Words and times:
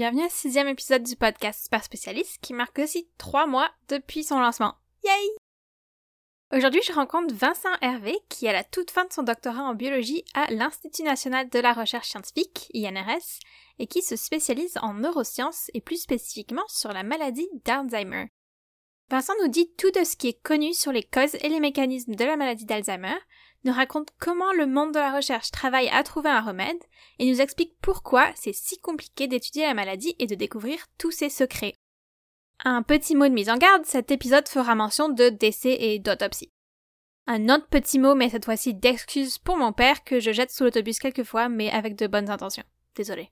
bienvenue 0.00 0.24
au 0.24 0.30
sixième 0.30 0.68
épisode 0.68 1.02
du 1.02 1.14
podcast 1.14 1.64
Super 1.64 1.84
Spécialiste 1.84 2.38
qui 2.40 2.54
marque 2.54 2.78
aussi 2.78 3.10
trois 3.18 3.46
mois 3.46 3.68
depuis 3.90 4.24
son 4.24 4.40
lancement. 4.40 4.76
Yay! 5.04 6.56
Aujourd'hui, 6.56 6.80
je 6.88 6.94
rencontre 6.94 7.34
Vincent 7.34 7.68
Hervé 7.82 8.16
qui, 8.30 8.48
à 8.48 8.54
la 8.54 8.64
toute 8.64 8.90
fin 8.90 9.04
de 9.04 9.12
son 9.12 9.24
doctorat 9.24 9.62
en 9.62 9.74
biologie 9.74 10.24
à 10.32 10.50
l'Institut 10.50 11.02
national 11.02 11.50
de 11.50 11.58
la 11.58 11.74
recherche 11.74 12.08
scientifique, 12.08 12.70
INRS, 12.72 13.40
et 13.78 13.86
qui 13.86 14.00
se 14.00 14.16
spécialise 14.16 14.78
en 14.80 14.94
neurosciences 14.94 15.70
et 15.74 15.82
plus 15.82 16.00
spécifiquement 16.00 16.66
sur 16.68 16.94
la 16.94 17.02
maladie 17.02 17.50
d'Alzheimer. 17.66 18.28
Vincent 19.10 19.34
nous 19.42 19.48
dit 19.48 19.70
tout 19.76 19.90
de 19.90 20.04
ce 20.04 20.16
qui 20.16 20.28
est 20.28 20.42
connu 20.42 20.72
sur 20.72 20.92
les 20.92 21.02
causes 21.02 21.34
et 21.42 21.48
les 21.50 21.60
mécanismes 21.60 22.14
de 22.14 22.24
la 22.24 22.38
maladie 22.38 22.64
d'Alzheimer, 22.64 23.18
nous 23.64 23.72
raconte 23.72 24.08
comment 24.18 24.52
le 24.52 24.66
monde 24.66 24.92
de 24.92 24.98
la 24.98 25.14
recherche 25.14 25.50
travaille 25.50 25.88
à 25.88 26.02
trouver 26.02 26.30
un 26.30 26.40
remède 26.40 26.82
et 27.18 27.30
nous 27.30 27.40
explique 27.40 27.74
pourquoi 27.82 28.30
c'est 28.34 28.54
si 28.54 28.78
compliqué 28.78 29.26
d'étudier 29.26 29.66
la 29.66 29.74
maladie 29.74 30.14
et 30.18 30.26
de 30.26 30.34
découvrir 30.34 30.78
tous 30.98 31.10
ses 31.10 31.28
secrets. 31.28 31.74
Un 32.64 32.82
petit 32.82 33.14
mot 33.14 33.28
de 33.28 33.32
mise 33.32 33.50
en 33.50 33.56
garde, 33.56 33.86
cet 33.86 34.10
épisode 34.10 34.48
fera 34.48 34.74
mention 34.74 35.08
de 35.08 35.28
décès 35.28 35.76
et 35.80 35.98
d'autopsie. 35.98 36.50
Un 37.26 37.48
autre 37.48 37.68
petit 37.68 37.98
mot, 37.98 38.14
mais 38.14 38.28
cette 38.28 38.44
fois-ci 38.44 38.74
d'excuse 38.74 39.38
pour 39.38 39.56
mon 39.56 39.72
père 39.72 40.04
que 40.04 40.20
je 40.20 40.32
jette 40.32 40.50
sous 40.50 40.64
l'autobus 40.64 40.98
quelquefois, 40.98 41.48
mais 41.48 41.70
avec 41.70 41.96
de 41.96 42.06
bonnes 42.06 42.30
intentions. 42.30 42.64
Désolé. 42.96 43.30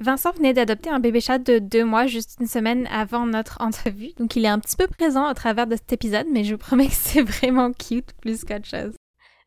Vincent 0.00 0.32
venait 0.32 0.52
d'adopter 0.52 0.90
un 0.90 1.00
bébé 1.00 1.20
chat 1.20 1.38
de 1.38 1.58
deux 1.58 1.84
mois 1.84 2.06
juste 2.06 2.36
une 2.40 2.46
semaine 2.46 2.86
avant 2.90 3.26
notre 3.26 3.60
entrevue, 3.60 4.12
donc 4.18 4.36
il 4.36 4.44
est 4.44 4.48
un 4.48 4.58
petit 4.58 4.76
peu 4.76 4.86
présent 4.86 5.30
au 5.30 5.34
travers 5.34 5.66
de 5.66 5.76
cet 5.76 5.92
épisode, 5.92 6.26
mais 6.30 6.44
je 6.44 6.54
vous 6.54 6.58
promets 6.58 6.88
que 6.88 6.94
c'est 6.94 7.22
vraiment 7.22 7.72
cute 7.72 8.12
plus 8.20 8.44
qu'autre 8.44 8.66
chose. 8.66 8.94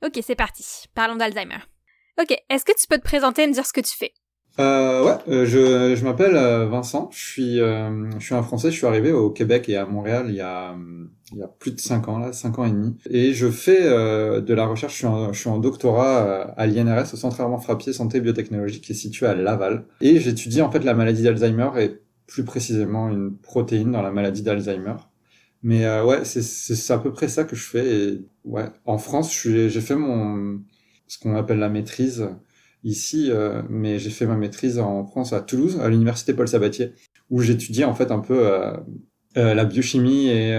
Ok, 0.06 0.20
c'est 0.24 0.36
parti. 0.36 0.86
Parlons 0.96 1.18
d'Alzheimer. 1.18 1.60
Ok, 2.22 2.36
est-ce 2.50 2.64
que 2.64 2.72
tu 2.80 2.88
peux 2.88 2.98
te 2.98 3.04
présenter 3.04 3.44
et 3.44 3.48
me 3.48 3.54
dire 3.54 3.66
ce 3.66 3.74
que 3.74 3.82
tu 3.82 3.96
fais? 3.96 4.14
Euh, 4.60 5.06
ouais, 5.06 5.18
euh, 5.30 5.46
je, 5.46 6.04
m'appelle 6.04 6.36
euh, 6.36 6.66
Vincent, 6.66 7.10
je 7.14 7.20
suis, 7.20 7.62
euh, 7.62 8.10
je 8.18 8.26
suis 8.26 8.36
un 8.36 8.44
Français, 8.44 8.72
je 8.72 8.78
suis 8.78 8.86
arrivé 8.86 9.14
au 9.14 9.30
Québec 9.30 9.70
et 9.70 9.78
à 9.78 9.86
Montréal 9.86 10.26
il 10.28 10.36
y 10.36 10.42
a, 10.42 10.76
plus 11.60 11.72
de 11.72 11.80
5 11.80 12.10
ans, 12.10 12.18
là, 12.18 12.34
5 12.34 12.60
ans 12.60 12.66
et 12.66 12.72
demi. 12.72 12.98
Et 13.10 13.34
je 13.34 13.50
fais 13.50 13.84
de 13.84 14.54
la 14.54 14.66
recherche, 14.66 14.94
je 14.94 14.98
suis 14.98 15.08
en, 15.08 15.32
je 15.32 15.40
suis 15.40 15.50
en 15.50 15.60
doctorat 15.60 16.54
à 16.58 16.68
l'INRS, 16.68 17.14
au 17.14 17.18
Centre 17.18 17.40
Armand 17.40 17.60
Frappier 17.60 17.94
Santé 17.94 18.20
Biotechnologie, 18.20 18.82
qui 18.82 18.94
est 18.94 18.96
situé 18.96 19.28
à 19.28 19.36
Laval. 19.36 19.86
Et 20.02 20.20
j'étudie 20.20 20.62
en 20.62 20.72
fait 20.72 20.84
la 20.84 20.94
maladie 20.94 21.24
d'Alzheimer 21.24 21.70
et 21.78 22.02
plus 22.28 22.44
précisément 22.44 23.10
une 23.10 23.38
protéine 23.38 23.92
dans 23.92 24.02
la 24.02 24.12
maladie 24.12 24.42
d'Alzheimer. 24.42 24.96
Mais 25.62 25.86
ouais, 26.02 26.24
c'est 26.26 26.94
à 26.94 27.00
peu 27.00 27.12
près 27.12 27.28
ça 27.28 27.44
que 27.44 27.56
je 27.56 27.64
fais. 27.64 27.88
Et 27.88 28.26
ouais, 28.46 28.66
en 28.86 28.98
France, 28.98 29.34
j'ai 29.44 29.82
fait 29.82 29.96
mon 29.96 30.62
ce 31.08 31.18
qu'on 31.18 31.36
appelle 31.36 31.60
la 31.60 31.70
maîtrise 31.70 32.30
ici, 32.84 33.30
euh, 33.30 33.62
mais 33.70 34.00
j'ai 34.00 34.12
fait 34.12 34.26
ma 34.26 34.38
maîtrise 34.38 34.80
en 34.80 35.06
France 35.06 35.34
à 35.34 35.42
Toulouse, 35.42 35.80
à 35.82 35.90
l'université 35.90 36.34
Paul 36.34 36.48
Sabatier, 36.48 36.94
où 37.30 37.42
j'étudiais 37.42 37.84
en 37.84 37.94
fait 37.94 38.12
un 38.12 38.20
peu 38.20 38.48
euh, 38.48 38.72
euh, 39.38 39.54
la 39.54 39.66
biochimie 39.66 40.28
et, 40.28 40.54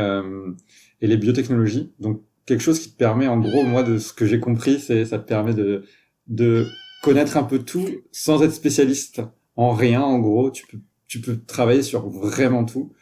et 1.00 1.06
les 1.06 1.16
biotechnologies. 1.16 1.92
Donc 1.98 2.22
quelque 2.46 2.60
chose 2.62 2.80
qui 2.80 2.92
te 2.92 2.96
permet, 2.96 3.28
en 3.28 3.38
gros, 3.38 3.62
moi, 3.62 3.82
de 3.82 3.98
ce 3.98 4.12
que 4.12 4.26
j'ai 4.26 4.40
compris, 4.40 4.80
c'est 4.80 5.04
ça 5.04 5.18
te 5.18 5.26
permet 5.26 5.54
de 5.54 5.84
de 6.26 6.66
connaître 7.02 7.36
un 7.36 7.42
peu 7.42 7.60
tout 7.60 7.88
sans 8.12 8.42
être 8.42 8.52
spécialiste 8.52 9.22
en 9.56 9.72
rien. 9.72 10.02
En 10.02 10.18
gros, 10.18 10.50
tu 10.50 10.66
peux 10.66 10.78
tu 11.06 11.20
peux 11.20 11.38
travailler 11.44 11.82
sur 11.82 12.08
vraiment 12.08 12.64
tout. 12.64 12.92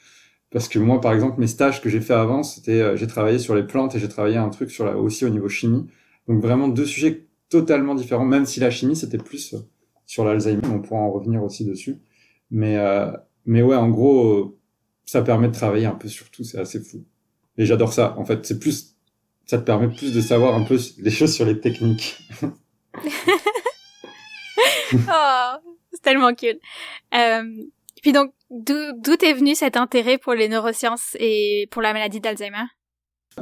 Parce 0.50 0.68
que 0.68 0.78
moi, 0.78 1.00
par 1.00 1.12
exemple, 1.12 1.40
mes 1.40 1.46
stages 1.46 1.82
que 1.82 1.90
j'ai 1.90 2.00
fait 2.00 2.14
avant, 2.14 2.42
c'était 2.42 2.96
j'ai 2.96 3.06
travaillé 3.06 3.38
sur 3.38 3.54
les 3.54 3.64
plantes 3.64 3.94
et 3.94 3.98
j'ai 3.98 4.08
travaillé 4.08 4.36
un 4.36 4.48
truc 4.48 4.70
sur 4.70 4.84
la, 4.86 4.96
aussi 4.96 5.24
au 5.24 5.28
niveau 5.28 5.48
chimie. 5.48 5.86
Donc 6.26 6.42
vraiment 6.42 6.68
deux 6.68 6.86
sujets 6.86 7.28
totalement 7.48 7.94
différent, 7.94 8.24
même 8.24 8.46
si 8.46 8.60
la 8.60 8.70
chimie, 8.70 8.96
c'était 8.96 9.18
plus 9.18 9.54
euh, 9.54 9.58
sur 10.06 10.24
l'Alzheimer, 10.24 10.66
on 10.66 10.80
pourra 10.80 11.00
en 11.00 11.10
revenir 11.10 11.42
aussi 11.42 11.64
dessus. 11.64 11.98
Mais, 12.50 12.76
euh, 12.76 13.10
mais 13.46 13.62
ouais, 13.62 13.76
en 13.76 13.88
gros, 13.88 14.26
euh, 14.26 14.58
ça 15.04 15.22
permet 15.22 15.48
de 15.48 15.54
travailler 15.54 15.86
un 15.86 15.94
peu 15.94 16.08
sur 16.08 16.30
tout, 16.30 16.44
c'est 16.44 16.58
assez 16.58 16.80
fou. 16.80 17.04
Et 17.56 17.66
j'adore 17.66 17.92
ça, 17.92 18.14
en 18.18 18.24
fait, 18.24 18.44
c'est 18.46 18.58
plus, 18.58 18.96
ça 19.46 19.58
te 19.58 19.64
permet 19.64 19.88
plus 19.88 20.12
de 20.14 20.20
savoir 20.20 20.54
un 20.54 20.64
peu 20.64 20.78
les 20.98 21.10
choses 21.10 21.34
sur 21.34 21.44
les 21.44 21.60
techniques. 21.60 22.18
oh, 24.92 25.52
c'est 25.92 26.02
tellement. 26.02 26.28
Euh, 26.28 27.42
puis 28.02 28.12
donc, 28.12 28.32
d'où 28.50 28.74
est 28.74 29.34
venu 29.34 29.54
cet 29.54 29.76
intérêt 29.76 30.18
pour 30.18 30.34
les 30.34 30.48
neurosciences 30.48 31.16
et 31.18 31.68
pour 31.70 31.82
la 31.82 31.92
maladie 31.92 32.20
d'Alzheimer? 32.20 32.64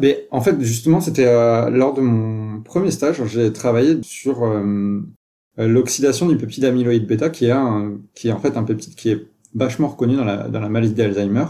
Mais 0.01 0.27
en 0.31 0.41
fait, 0.41 0.61
justement, 0.61 1.01
c'était 1.01 1.27
euh, 1.27 1.71
lors 1.71 1.95
de 1.95 2.01
mon 2.01 2.61
premier 2.61 2.91
stage, 2.91 3.23
j'ai 3.27 3.53
travaillé 3.53 3.99
sur 4.03 4.45
euh, 4.45 5.01
l'oxydation 5.57 6.27
du 6.27 6.37
peptide 6.37 6.65
amyloïde 6.65 7.07
bêta, 7.07 7.31
qui 7.31 7.47
est 7.47 7.51
un, 7.51 7.99
qui 8.15 8.29
est 8.29 8.33
en 8.33 8.39
fait 8.39 8.57
un 8.57 8.65
peptide 8.65 8.95
qui 8.95 9.11
est 9.11 9.27
vachement 9.55 9.89
reconnu 9.89 10.17
dans 10.17 10.25
la, 10.25 10.49
dans 10.49 10.61
la 10.61 10.69
maladie 10.69 10.95
d'Alzheimer. 10.95 11.47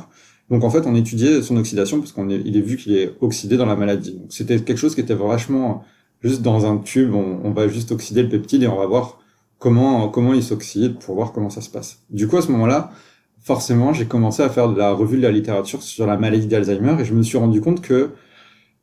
Donc 0.50 0.62
en 0.62 0.71
fait, 0.71 0.87
on 0.87 0.95
étudiait 0.95 1.43
son 1.43 1.56
oxydation 1.56 1.99
parce 1.99 2.12
qu'on 2.12 2.31
est, 2.31 2.41
il 2.45 2.56
est 2.56 2.61
vu 2.61 2.77
qu'il 2.77 2.97
est 2.97 3.15
oxydé 3.21 3.56
dans 3.56 3.66
la 3.66 3.77
maladie. 3.77 4.12
Donc 4.12 4.33
c'était 4.33 4.61
quelque 4.61 4.78
chose 4.78 4.95
qui 4.95 5.00
était 5.00 5.15
vachement 5.15 5.84
juste 6.22 6.43
dans 6.43 6.66
un 6.66 6.78
tube. 6.78 7.15
On, 7.15 7.50
va 7.50 7.69
juste 7.69 7.91
oxyder 7.91 8.22
le 8.22 8.28
peptide 8.28 8.62
et 8.62 8.69
on 8.69 8.77
va 8.77 8.87
voir 8.87 9.19
comment 9.66 10.09
comment 10.09 10.32
il 10.32 10.44
s'oxyde 10.44 10.97
pour 11.00 11.16
voir 11.16 11.32
comment 11.32 11.50
ça 11.50 11.60
se 11.60 11.69
passe. 11.69 11.99
Du 12.09 12.28
coup, 12.28 12.37
à 12.37 12.43
ce 12.43 12.53
moment-là, 12.53 12.93
forcément, 13.41 13.93
j'ai 13.93 14.06
commencé 14.06 14.41
à 14.44 14.49
faire 14.49 14.69
de 14.69 14.78
la 14.78 14.93
revue 14.93 15.16
de 15.16 15.22
la 15.22 15.32
littérature 15.32 15.82
sur 15.82 16.06
la 16.06 16.16
maladie 16.16 16.47
d'Alzheimer 16.47 16.94
et 17.00 17.04
je 17.04 17.12
me 17.12 17.22
suis 17.25 17.37
rendu 17.37 17.60
compte 17.60 17.81
que 17.81 18.10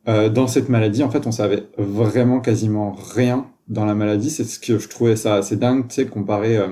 euh, 0.09 0.27
dans 0.27 0.47
cette 0.47 0.67
maladie, 0.67 1.01
en 1.01 1.09
fait, 1.09 1.25
on 1.25 1.31
savait 1.31 1.63
vraiment 1.77 2.41
quasiment 2.41 2.91
rien 3.15 3.47
dans 3.69 3.85
la 3.85 3.95
maladie. 3.95 4.29
C'est 4.29 4.43
ce 4.43 4.59
que 4.59 4.77
je 4.77 4.89
trouvais 4.89 5.15
ça 5.15 5.35
assez 5.35 5.55
dingue, 5.55 5.87
tu 5.87 5.95
sais, 5.95 6.05
comparé 6.05 6.57
euh, 6.57 6.67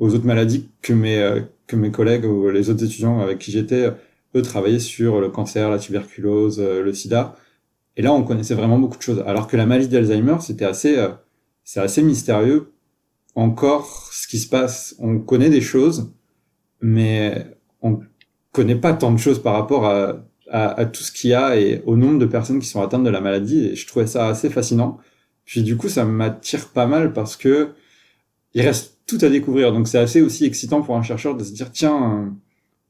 aux 0.00 0.12
autres 0.12 0.26
maladies 0.26 0.68
que 0.82 0.92
mes 0.92 1.18
euh, 1.18 1.42
que 1.68 1.76
mes 1.76 1.92
collègues 1.92 2.24
ou 2.24 2.50
les 2.50 2.68
autres 2.68 2.84
étudiants 2.84 3.20
avec 3.20 3.38
qui 3.38 3.52
j'étais, 3.52 3.92
eux 4.34 4.42
travaillaient 4.42 4.80
sur 4.80 5.20
le 5.20 5.28
cancer, 5.28 5.70
la 5.70 5.78
tuberculose, 5.78 6.60
le 6.60 6.92
sida. 6.92 7.36
Et 7.96 8.02
là, 8.02 8.12
on 8.12 8.24
connaissait 8.24 8.54
vraiment 8.54 8.78
beaucoup 8.80 8.98
de 8.98 9.02
choses. 9.02 9.22
Alors 9.24 9.46
que 9.46 9.56
la 9.56 9.66
maladie 9.66 9.88
d'Alzheimer, 9.88 10.38
c'était 10.40 10.64
assez 10.64 10.96
c'est 11.64 11.80
assez 11.80 12.02
mystérieux. 12.02 12.72
Encore, 13.36 14.10
ce 14.12 14.26
qui 14.26 14.38
se 14.38 14.48
passe, 14.48 14.96
on 14.98 15.20
connaît 15.20 15.50
des 15.50 15.60
choses, 15.60 16.12
mais 16.80 17.46
on 17.82 18.00
connaît 18.50 18.76
pas 18.76 18.94
tant 18.94 19.12
de 19.12 19.18
choses 19.18 19.40
par 19.40 19.54
rapport 19.54 19.86
à 19.86 20.26
à, 20.50 20.86
tout 20.86 21.02
ce 21.02 21.12
qu'il 21.12 21.30
y 21.30 21.34
a 21.34 21.56
et 21.56 21.82
au 21.86 21.96
nombre 21.96 22.18
de 22.18 22.26
personnes 22.26 22.58
qui 22.60 22.68
sont 22.68 22.82
atteintes 22.82 23.04
de 23.04 23.10
la 23.10 23.20
maladie. 23.20 23.66
Et 23.66 23.76
je 23.76 23.86
trouvais 23.86 24.06
ça 24.06 24.28
assez 24.28 24.50
fascinant. 24.50 24.98
Puis 25.44 25.62
du 25.62 25.76
coup, 25.76 25.88
ça 25.88 26.04
m'attire 26.04 26.68
pas 26.68 26.86
mal 26.86 27.12
parce 27.12 27.36
que 27.36 27.74
il 28.54 28.62
reste 28.62 28.98
tout 29.06 29.18
à 29.22 29.28
découvrir. 29.28 29.72
Donc 29.72 29.88
c'est 29.88 29.98
assez 29.98 30.22
aussi 30.22 30.44
excitant 30.44 30.82
pour 30.82 30.96
un 30.96 31.02
chercheur 31.02 31.36
de 31.36 31.44
se 31.44 31.52
dire 31.52 31.70
tiens, 31.72 32.36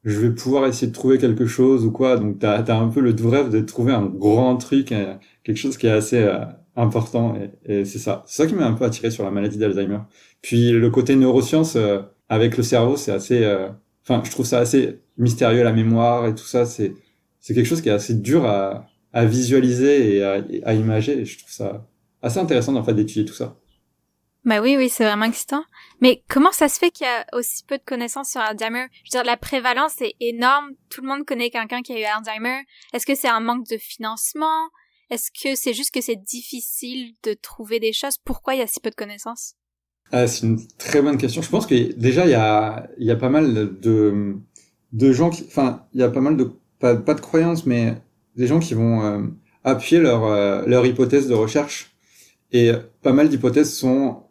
je 0.06 0.20
vais 0.20 0.30
pouvoir 0.30 0.66
essayer 0.66 0.86
de 0.86 0.92
trouver 0.92 1.18
quelque 1.18 1.46
chose 1.46 1.84
ou 1.84 1.90
quoi. 1.90 2.16
Donc 2.16 2.38
t'as 2.38 2.62
as 2.62 2.76
un 2.76 2.88
peu 2.88 3.00
le 3.00 3.12
doux 3.12 3.28
rêve 3.28 3.50
de 3.50 3.60
trouver 3.60 3.92
un 3.92 4.06
grand 4.06 4.56
truc, 4.56 4.92
euh, 4.92 5.14
quelque 5.42 5.56
chose 5.58 5.76
qui 5.76 5.88
est 5.88 5.90
assez 5.90 6.18
euh, 6.22 6.44
important. 6.76 7.36
Et, 7.66 7.84
c'est 7.84 7.98
ça. 7.98 8.22
C'est 8.26 8.42
ça 8.42 8.48
qui 8.48 8.54
m'a 8.54 8.66
un 8.66 8.74
peu 8.74 8.84
attiré 8.84 9.10
sur 9.10 9.24
la 9.24 9.32
maladie 9.32 9.58
d'Alzheimer. 9.58 9.98
Puis 10.42 10.70
le 10.70 10.90
côté 10.90 11.16
neurosciences 11.16 11.74
euh, 11.76 12.02
avec 12.28 12.56
le 12.56 12.62
cerveau, 12.62 12.96
c'est 12.96 13.12
assez. 13.12 13.44
Enfin, 14.04 14.22
je 14.24 14.30
trouve 14.30 14.46
ça 14.46 14.60
assez 14.60 15.00
mystérieux 15.18 15.64
la 15.64 15.72
mémoire 15.72 16.26
et 16.26 16.34
tout 16.34 16.44
ça. 16.44 16.66
C'est 16.66 16.94
c'est 17.40 17.54
quelque 17.54 17.66
chose 17.66 17.82
qui 17.82 17.88
est 17.88 17.92
assez 17.92 18.14
dur 18.14 18.44
à, 18.46 18.86
à 19.12 19.24
visualiser 19.24 20.16
et 20.16 20.22
à, 20.22 20.44
à, 20.64 20.74
imager. 20.74 21.20
Et 21.20 21.24
je 21.24 21.38
trouve 21.38 21.52
ça 21.52 21.86
assez 22.22 22.38
intéressant 22.38 22.74
en 22.76 22.84
fait 22.84 22.94
d'étudier 22.94 23.24
tout 23.24 23.34
ça. 23.34 23.56
Bah 24.46 24.60
oui, 24.60 24.76
oui, 24.76 24.88
c'est 24.88 25.04
vraiment 25.04 25.24
excitant. 25.24 25.64
Mais 26.00 26.22
comment 26.28 26.52
ça 26.52 26.68
se 26.68 26.78
fait 26.78 26.92
qu'il 26.92 27.04
y 27.04 27.10
a 27.10 27.26
aussi 27.32 27.64
peu 27.64 27.78
de 27.78 27.82
connaissances 27.84 28.30
sur 28.30 28.40
Alzheimer? 28.40 28.86
Je 29.02 29.08
veux 29.08 29.22
dire, 29.22 29.24
la 29.24 29.36
prévalence 29.36 30.00
est 30.00 30.14
énorme. 30.20 30.70
Tout 30.88 31.02
le 31.02 31.08
monde 31.08 31.26
connaît 31.26 31.50
quelqu'un 31.50 31.82
qui 31.82 31.92
a 31.92 31.98
eu 31.98 32.04
Alzheimer. 32.04 32.60
Est-ce 32.92 33.04
que 33.04 33.16
c'est 33.16 33.28
un 33.28 33.40
manque 33.40 33.66
de 33.68 33.76
financement? 33.76 34.68
Est-ce 35.10 35.32
que 35.32 35.56
c'est 35.56 35.74
juste 35.74 35.92
que 35.92 36.00
c'est 36.00 36.16
difficile 36.16 37.14
de 37.24 37.34
trouver 37.34 37.80
des 37.80 37.92
choses? 37.92 38.18
Pourquoi 38.24 38.54
il 38.54 38.58
y 38.58 38.62
a 38.62 38.68
si 38.68 38.78
peu 38.78 38.90
de 38.90 38.94
connaissances? 38.94 39.54
Ah, 40.12 40.28
C'est 40.28 40.46
une 40.46 40.64
très 40.78 41.02
bonne 41.02 41.18
question. 41.18 41.42
Je 41.42 41.50
pense 41.50 41.66
que 41.66 41.92
déjà 41.94 42.24
il 42.24 42.30
y 42.30 42.34
a, 42.34 42.88
y 42.98 43.10
a 43.10 43.16
pas 43.16 43.28
mal 43.28 43.80
de, 43.80 44.36
de 44.92 45.12
gens 45.12 45.30
qui, 45.30 45.44
enfin, 45.48 45.86
il 45.92 46.00
y 46.00 46.04
a 46.04 46.08
pas 46.08 46.20
mal 46.20 46.36
de 46.36 46.52
pas, 46.78 46.94
pas 46.94 47.14
de 47.14 47.20
croyances, 47.20 47.66
mais 47.66 47.94
des 48.36 48.46
gens 48.46 48.60
qui 48.60 48.74
vont 48.74 49.02
euh, 49.02 49.22
appuyer 49.64 50.00
leur, 50.00 50.24
euh, 50.24 50.62
leur 50.66 50.86
hypothèse 50.86 51.26
de 51.26 51.34
recherche. 51.34 51.96
Et 52.52 52.70
pas 53.02 53.12
mal 53.12 53.28
d'hypothèses 53.28 53.74
sont, 53.76 54.22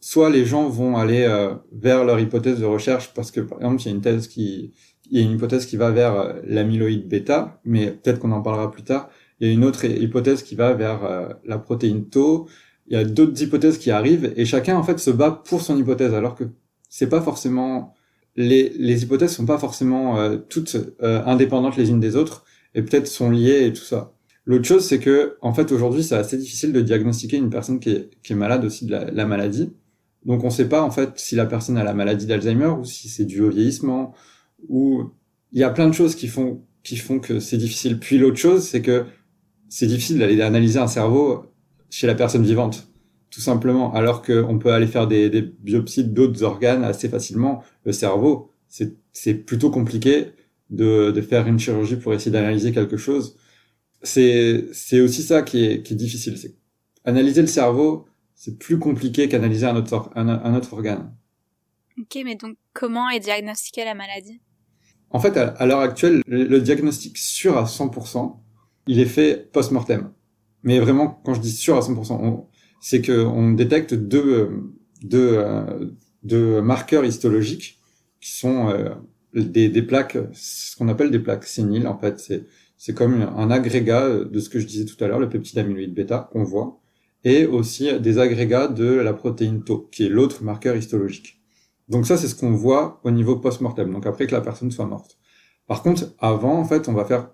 soit 0.00 0.30
les 0.30 0.44
gens 0.44 0.68
vont 0.68 0.96
aller 0.96 1.24
euh, 1.24 1.54
vers 1.72 2.04
leur 2.04 2.20
hypothèse 2.20 2.60
de 2.60 2.64
recherche 2.64 3.12
parce 3.14 3.30
que, 3.30 3.40
par 3.40 3.58
exemple, 3.58 3.82
il 3.82 3.86
y 3.86 3.88
a 3.88 3.92
une 3.92 4.00
thèse 4.00 4.28
qui, 4.28 4.72
il 5.10 5.18
y 5.18 5.20
a 5.20 5.24
une 5.24 5.32
hypothèse 5.32 5.66
qui 5.66 5.76
va 5.76 5.90
vers 5.90 6.36
l'amyloïde 6.44 7.08
bêta, 7.08 7.60
mais 7.64 7.90
peut-être 7.90 8.18
qu'on 8.18 8.32
en 8.32 8.42
parlera 8.42 8.70
plus 8.70 8.84
tard. 8.84 9.08
Il 9.40 9.48
y 9.48 9.50
a 9.50 9.54
une 9.54 9.64
autre 9.64 9.84
hypothèse 9.84 10.42
qui 10.42 10.54
va 10.54 10.72
vers 10.74 11.00
la 11.44 11.58
protéine 11.58 12.08
tau. 12.08 12.48
Il 12.88 12.94
y 12.94 12.96
a 12.96 13.04
d'autres 13.04 13.40
hypothèses 13.42 13.78
qui 13.78 13.90
arrivent 13.90 14.32
et 14.36 14.44
chacun 14.44 14.76
en 14.76 14.82
fait 14.82 14.98
se 14.98 15.10
bat 15.10 15.30
pour 15.30 15.60
son 15.60 15.76
hypothèse 15.76 16.14
alors 16.14 16.34
que 16.34 16.44
c'est 16.88 17.08
pas 17.08 17.20
forcément 17.20 17.94
les, 18.38 18.70
les 18.78 19.02
hypothèses 19.02 19.34
sont 19.34 19.46
pas 19.46 19.58
forcément 19.58 20.18
euh, 20.18 20.36
toutes 20.36 20.76
euh, 21.02 21.22
indépendantes 21.26 21.76
les 21.76 21.90
unes 21.90 22.00
des 22.00 22.14
autres 22.14 22.44
et 22.74 22.82
peut-être 22.82 23.08
sont 23.08 23.30
liées 23.30 23.66
et 23.66 23.72
tout 23.72 23.82
ça. 23.82 24.14
L'autre 24.48 24.64
chose, 24.64 24.86
c'est 24.86 24.98
que 24.98 25.36
en 25.42 25.52
fait 25.52 25.70
aujourd'hui, 25.72 26.02
c'est 26.02 26.14
assez 26.14 26.38
difficile 26.38 26.72
de 26.72 26.80
diagnostiquer 26.80 27.36
une 27.36 27.50
personne 27.50 27.80
qui 27.80 27.90
est, 27.90 28.08
qui 28.22 28.32
est 28.32 28.36
malade 28.36 28.64
aussi 28.64 28.86
de 28.86 28.92
la, 28.92 29.26
maladie. 29.26 29.74
Donc 30.24 30.42
on 30.42 30.46
ne 30.46 30.52
sait 30.52 30.70
pas 30.70 30.82
en 30.82 30.90
fait 30.90 31.10
si 31.16 31.36
la 31.36 31.44
personne 31.44 31.76
a 31.76 31.84
la 31.84 31.92
maladie 31.92 32.24
d'Alzheimer 32.24 32.68
ou 32.68 32.82
si 32.82 33.10
c'est 33.10 33.26
dû 33.26 33.42
au 33.42 33.50
vieillissement 33.50 34.14
ou 34.66 35.10
il 35.52 35.60
y 35.60 35.64
a 35.64 35.70
plein 35.70 35.86
de 35.86 35.92
choses 35.92 36.14
qui 36.14 36.28
font 36.28 36.62
qui 36.82 36.96
font 36.96 37.20
que 37.20 37.40
c'est 37.40 37.58
difficile. 37.58 37.98
Puis 37.98 38.16
l'autre 38.16 38.38
chose, 38.38 38.66
c'est 38.66 38.80
que 38.80 39.04
c'est 39.68 39.86
difficile 39.86 40.18
d'aller 40.18 40.40
analyser 40.40 40.78
un 40.78 40.86
cerveau 40.86 41.44
chez 41.90 42.06
la 42.06 42.14
personne 42.14 42.42
vivante, 42.42 42.88
tout 43.30 43.42
simplement. 43.42 43.92
Alors 43.92 44.22
qu'on 44.22 44.58
peut 44.58 44.72
aller 44.72 44.86
faire 44.86 45.06
des, 45.06 45.28
des 45.28 45.42
biopsies 45.42 46.04
d'autres 46.04 46.42
organes 46.42 46.84
assez 46.84 47.10
facilement. 47.10 47.62
Le 47.84 47.92
cerveau, 47.92 48.54
c'est 48.68 49.34
plutôt 49.34 49.70
compliqué 49.70 50.28
de, 50.70 51.10
de 51.10 51.20
faire 51.20 51.46
une 51.46 51.58
chirurgie 51.58 51.96
pour 51.96 52.14
essayer 52.14 52.30
d'analyser 52.30 52.72
quelque 52.72 52.96
chose. 52.96 53.36
C'est 54.02 54.66
c'est 54.72 55.00
aussi 55.00 55.22
ça 55.22 55.42
qui 55.42 55.64
est, 55.64 55.82
qui 55.82 55.94
est 55.94 55.96
difficile. 55.96 56.38
C'est 56.38 56.54
analyser 57.04 57.40
le 57.40 57.46
cerveau, 57.46 58.06
c'est 58.34 58.58
plus 58.58 58.78
compliqué 58.78 59.28
qu'analyser 59.28 59.66
un 59.66 59.76
autre, 59.76 60.10
un, 60.14 60.28
un 60.28 60.54
autre 60.54 60.74
organe. 60.74 61.12
Ok, 61.98 62.18
mais 62.24 62.36
donc 62.36 62.56
comment 62.72 63.08
est 63.10 63.18
diagnostiquée 63.20 63.84
la 63.84 63.94
maladie? 63.94 64.40
En 65.10 65.20
fait, 65.20 65.36
à, 65.36 65.66
l'heure 65.66 65.80
actuelle, 65.80 66.22
le, 66.26 66.60
diagnostic 66.60 67.16
sûr 67.16 67.56
à 67.56 67.64
100%, 67.64 68.36
il 68.86 69.00
est 69.00 69.06
fait 69.06 69.50
post-mortem. 69.52 70.12
Mais 70.62 70.78
vraiment, 70.78 71.20
quand 71.24 71.34
je 71.34 71.40
dis 71.40 71.52
sûr 71.52 71.76
à 71.76 71.80
100%, 71.80 72.46
c'est 72.80 73.02
qu'on 73.02 73.52
détecte 73.52 73.94
deux, 73.94 74.70
deux, 75.02 75.42
deux 76.22 76.60
marqueurs 76.60 77.04
histologiques 77.04 77.80
qui 78.20 78.32
sont 78.32 78.68
euh, 78.68 78.90
des, 79.34 79.68
des 79.68 79.82
plaques, 79.82 80.18
ce 80.32 80.76
qu'on 80.76 80.88
appelle 80.88 81.10
des 81.10 81.18
plaques 81.18 81.44
séniles. 81.44 81.86
En 81.86 81.98
fait, 81.98 82.20
c'est 82.20 82.44
c'est 82.78 82.94
comme 82.94 83.20
un 83.22 83.50
agrégat 83.50 84.24
de 84.24 84.38
ce 84.38 84.48
que 84.48 84.60
je 84.60 84.66
disais 84.66 84.84
tout 84.84 85.02
à 85.04 85.08
l'heure, 85.08 85.18
le 85.18 85.28
peptide 85.28 85.58
amyloïde 85.58 85.92
bêta 85.92 86.30
qu'on 86.32 86.44
voit, 86.44 86.80
et 87.24 87.44
aussi 87.44 87.98
des 88.00 88.18
agrégats 88.18 88.68
de 88.68 88.86
la 88.86 89.12
protéine 89.12 89.64
Tau, 89.64 89.88
qui 89.90 90.06
est 90.06 90.08
l'autre 90.08 90.44
marqueur 90.44 90.76
histologique. 90.76 91.42
Donc 91.88 92.06
ça, 92.06 92.16
c'est 92.16 92.28
ce 92.28 92.34
qu'on 92.34 92.52
voit 92.52 93.00
au 93.02 93.10
niveau 93.10 93.36
post-mortem, 93.36 93.92
donc 93.92 94.06
après 94.06 94.26
que 94.26 94.34
la 94.34 94.40
personne 94.40 94.70
soit 94.70 94.86
morte. 94.86 95.18
Par 95.66 95.82
contre, 95.82 96.14
avant, 96.18 96.58
en 96.58 96.64
fait, 96.64 96.88
on 96.88 96.92
va 96.92 97.04
faire 97.04 97.30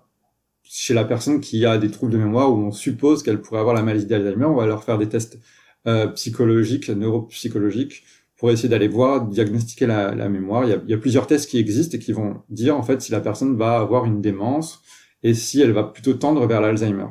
chez 0.63 0.95
la 0.95 1.05
personne 1.05 1.39
qui 1.39 1.63
a 1.65 1.77
des 1.77 1.91
troubles 1.91 2.11
de 2.11 2.17
mémoire 2.17 2.51
où 2.51 2.57
on 2.57 2.71
suppose 2.71 3.21
qu'elle 3.21 3.39
pourrait 3.39 3.59
avoir 3.59 3.75
la 3.75 3.83
maladie 3.83 4.07
d'Alzheimer, 4.07 4.45
on 4.45 4.55
va 4.55 4.65
leur 4.65 4.83
faire 4.83 4.97
des 4.97 5.07
tests 5.07 5.39
euh, 5.85 6.07
psychologiques, 6.07 6.89
neuropsychologiques, 6.89 8.03
pour 8.37 8.49
essayer 8.49 8.67
d'aller 8.67 8.87
voir, 8.87 9.27
diagnostiquer 9.27 9.85
la, 9.85 10.15
la 10.15 10.27
mémoire. 10.27 10.63
Il 10.63 10.71
y, 10.71 10.73
a, 10.73 10.81
il 10.83 10.89
y, 10.89 10.93
a, 10.93 10.97
plusieurs 10.97 11.27
tests 11.27 11.49
qui 11.49 11.59
existent 11.59 11.95
et 11.95 11.99
qui 11.99 12.11
vont 12.11 12.41
dire 12.49 12.75
en 12.75 12.81
fait 12.81 13.01
si 13.01 13.11
la 13.11 13.21
personne 13.21 13.55
va 13.55 13.77
avoir 13.77 14.05
une 14.05 14.21
démence 14.21 14.81
et 15.25 15.33
si 15.33 15.59
elle 15.59 15.71
va 15.71 15.83
plutôt 15.83 16.13
tendre 16.13 16.45
vers 16.45 16.61
l'Alzheimer. 16.61 17.07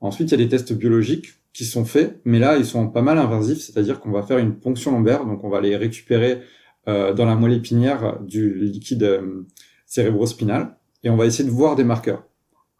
Ensuite, 0.00 0.28
il 0.28 0.30
y 0.30 0.34
a 0.34 0.44
des 0.44 0.48
tests 0.48 0.72
biologiques 0.72 1.34
qui 1.52 1.66
sont 1.66 1.84
faits, 1.84 2.18
mais 2.24 2.38
là, 2.38 2.56
ils 2.56 2.64
sont 2.64 2.88
pas 2.88 3.02
mal 3.02 3.18
invasifs, 3.18 3.60
c'est-à-dire 3.60 4.00
qu'on 4.00 4.10
va 4.10 4.22
faire 4.22 4.38
une 4.38 4.54
ponction 4.54 4.92
lombaire, 4.92 5.26
donc 5.26 5.44
on 5.44 5.50
va 5.50 5.60
les 5.60 5.76
récupérer 5.76 6.40
euh, 6.88 7.12
dans 7.12 7.26
la 7.26 7.34
moelle 7.34 7.52
épinière 7.52 8.18
du 8.22 8.54
liquide 8.54 9.02
euh, 9.02 9.46
cérébrospinal, 9.84 10.78
et 11.04 11.10
on 11.10 11.16
va 11.16 11.26
essayer 11.26 11.44
de 11.44 11.50
voir 11.50 11.76
des 11.76 11.84
marqueurs, 11.84 12.24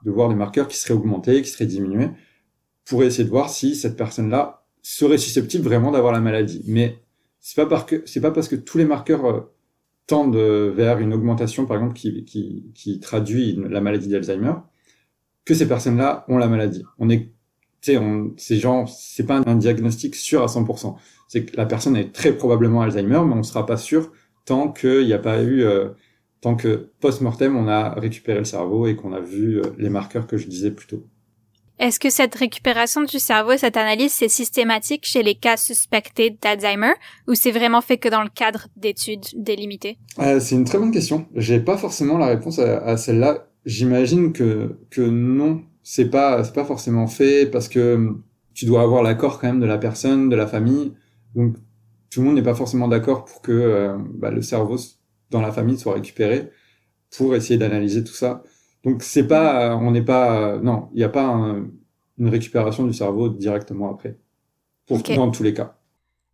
de 0.06 0.10
voir 0.10 0.30
des 0.30 0.34
marqueurs 0.34 0.66
qui 0.66 0.78
seraient 0.78 0.94
augmentés, 0.94 1.42
qui 1.42 1.50
seraient 1.50 1.66
diminués, 1.66 2.08
pour 2.86 3.04
essayer 3.04 3.24
de 3.24 3.30
voir 3.30 3.50
si 3.50 3.76
cette 3.76 3.98
personne-là 3.98 4.64
serait 4.80 5.18
susceptible 5.18 5.64
vraiment 5.64 5.90
d'avoir 5.90 6.14
la 6.14 6.20
maladie. 6.20 6.62
Mais 6.66 7.02
c'est 7.38 7.56
pas 7.56 7.66
parce 7.66 7.84
que 7.84 8.02
c'est 8.06 8.22
pas 8.22 8.30
parce 8.30 8.48
que 8.48 8.56
tous 8.56 8.78
les 8.78 8.86
marqueurs 8.86 9.26
euh, 9.26 9.40
tendent 10.06 10.36
vers 10.36 11.00
une 11.00 11.12
augmentation, 11.12 11.66
par 11.66 11.76
exemple, 11.76 11.94
qui 11.94 13.00
traduit 13.00 13.62
la 13.68 13.82
maladie 13.82 14.08
d'Alzheimer, 14.08 14.54
que 15.44 15.54
ces 15.54 15.66
personnes-là 15.66 16.24
ont 16.28 16.38
la 16.38 16.48
maladie. 16.48 16.84
On 16.98 17.08
est, 17.10 17.30
tu 17.80 17.92
sais, 17.92 17.98
on, 17.98 18.32
ces 18.36 18.58
gens, 18.58 18.86
c'est 18.86 19.26
pas 19.26 19.42
un 19.46 19.56
diagnostic 19.56 20.14
sûr 20.14 20.42
à 20.42 20.46
100%. 20.46 20.96
C'est 21.28 21.44
que 21.44 21.56
la 21.56 21.66
personne 21.66 21.96
est 21.96 22.12
très 22.12 22.32
probablement 22.32 22.82
Alzheimer, 22.82 23.22
mais 23.24 23.34
on 23.34 23.42
sera 23.42 23.66
pas 23.66 23.76
sûr 23.76 24.12
tant 24.44 24.72
qu'il 24.72 25.06
n'y 25.06 25.12
a 25.12 25.18
pas 25.18 25.42
eu, 25.42 25.62
euh, 25.62 25.90
tant 26.40 26.56
que 26.56 26.90
post-mortem, 27.00 27.56
on 27.56 27.68
a 27.68 27.90
récupéré 27.90 28.38
le 28.38 28.44
cerveau 28.44 28.86
et 28.86 28.96
qu'on 28.96 29.12
a 29.12 29.20
vu 29.20 29.58
euh, 29.58 29.62
les 29.78 29.90
marqueurs 29.90 30.26
que 30.26 30.36
je 30.36 30.46
disais 30.46 30.70
plus 30.70 30.86
tôt. 30.86 31.06
Est-ce 31.80 31.98
que 31.98 32.10
cette 32.10 32.34
récupération 32.34 33.02
du 33.04 33.18
cerveau, 33.18 33.56
cette 33.56 33.78
analyse, 33.78 34.12
c'est 34.12 34.28
systématique 34.28 35.06
chez 35.06 35.22
les 35.22 35.34
cas 35.34 35.56
suspectés 35.56 36.36
d'Alzheimer 36.42 36.92
ou 37.26 37.34
c'est 37.34 37.52
vraiment 37.52 37.80
fait 37.80 37.96
que 37.96 38.10
dans 38.10 38.22
le 38.22 38.28
cadre 38.28 38.66
d'études 38.76 39.24
délimitées? 39.34 39.96
Euh, 40.18 40.40
C'est 40.40 40.56
une 40.56 40.64
très 40.64 40.76
bonne 40.76 40.92
question. 40.92 41.26
J'ai 41.34 41.58
pas 41.58 41.78
forcément 41.78 42.18
la 42.18 42.26
réponse 42.26 42.58
à, 42.58 42.98
celle-là. 42.98 43.46
J'imagine 43.64 44.32
que 44.32 44.78
que 44.90 45.02
non, 45.02 45.62
c'est 45.82 46.10
pas 46.10 46.42
c'est 46.44 46.54
pas 46.54 46.64
forcément 46.64 47.06
fait 47.06 47.46
parce 47.46 47.68
que 47.68 48.14
tu 48.54 48.66
dois 48.66 48.82
avoir 48.82 49.02
l'accord 49.02 49.38
quand 49.38 49.48
même 49.48 49.60
de 49.60 49.66
la 49.66 49.78
personne, 49.78 50.28
de 50.28 50.36
la 50.36 50.46
famille. 50.46 50.94
Donc 51.34 51.56
tout 52.10 52.20
le 52.20 52.26
monde 52.26 52.36
n'est 52.36 52.42
pas 52.42 52.54
forcément 52.54 52.88
d'accord 52.88 53.24
pour 53.24 53.40
que 53.40 53.52
euh, 53.52 53.96
bah, 54.14 54.30
le 54.30 54.42
cerveau 54.42 54.76
dans 55.30 55.40
la 55.40 55.52
famille 55.52 55.78
soit 55.78 55.94
récupéré 55.94 56.50
pour 57.16 57.34
essayer 57.34 57.58
d'analyser 57.58 58.04
tout 58.04 58.12
ça. 58.12 58.42
Donc 58.84 59.02
c'est 59.02 59.26
pas, 59.26 59.76
on 59.76 59.90
n'est 59.90 60.04
pas, 60.04 60.58
non, 60.58 60.88
il 60.92 60.98
n'y 60.98 61.04
a 61.04 61.08
pas 61.08 61.26
une 62.18 62.28
récupération 62.28 62.86
du 62.86 62.92
cerveau 62.92 63.28
directement 63.28 63.92
après, 63.92 64.18
pour, 64.86 65.02
dans 65.02 65.30
tous 65.30 65.42
les 65.42 65.54
cas. 65.54 65.76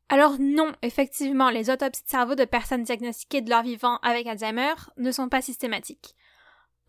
Alors 0.09 0.37
non, 0.39 0.73
effectivement, 0.83 1.51
les 1.51 1.71
autopsies 1.71 2.05
de 2.05 2.09
cerveau 2.09 2.35
de 2.37 2.45
personnes 2.45 2.85
diagnostiquées 2.85 3.41
de 3.41 3.51
leur 3.51 3.63
vivant 3.63 3.97
avec 4.03 4.27
Alzheimer 4.27 4.75
ne 4.97 5.11
sont 5.11 5.29
pas 5.29 5.43
systématiques. 5.43 6.15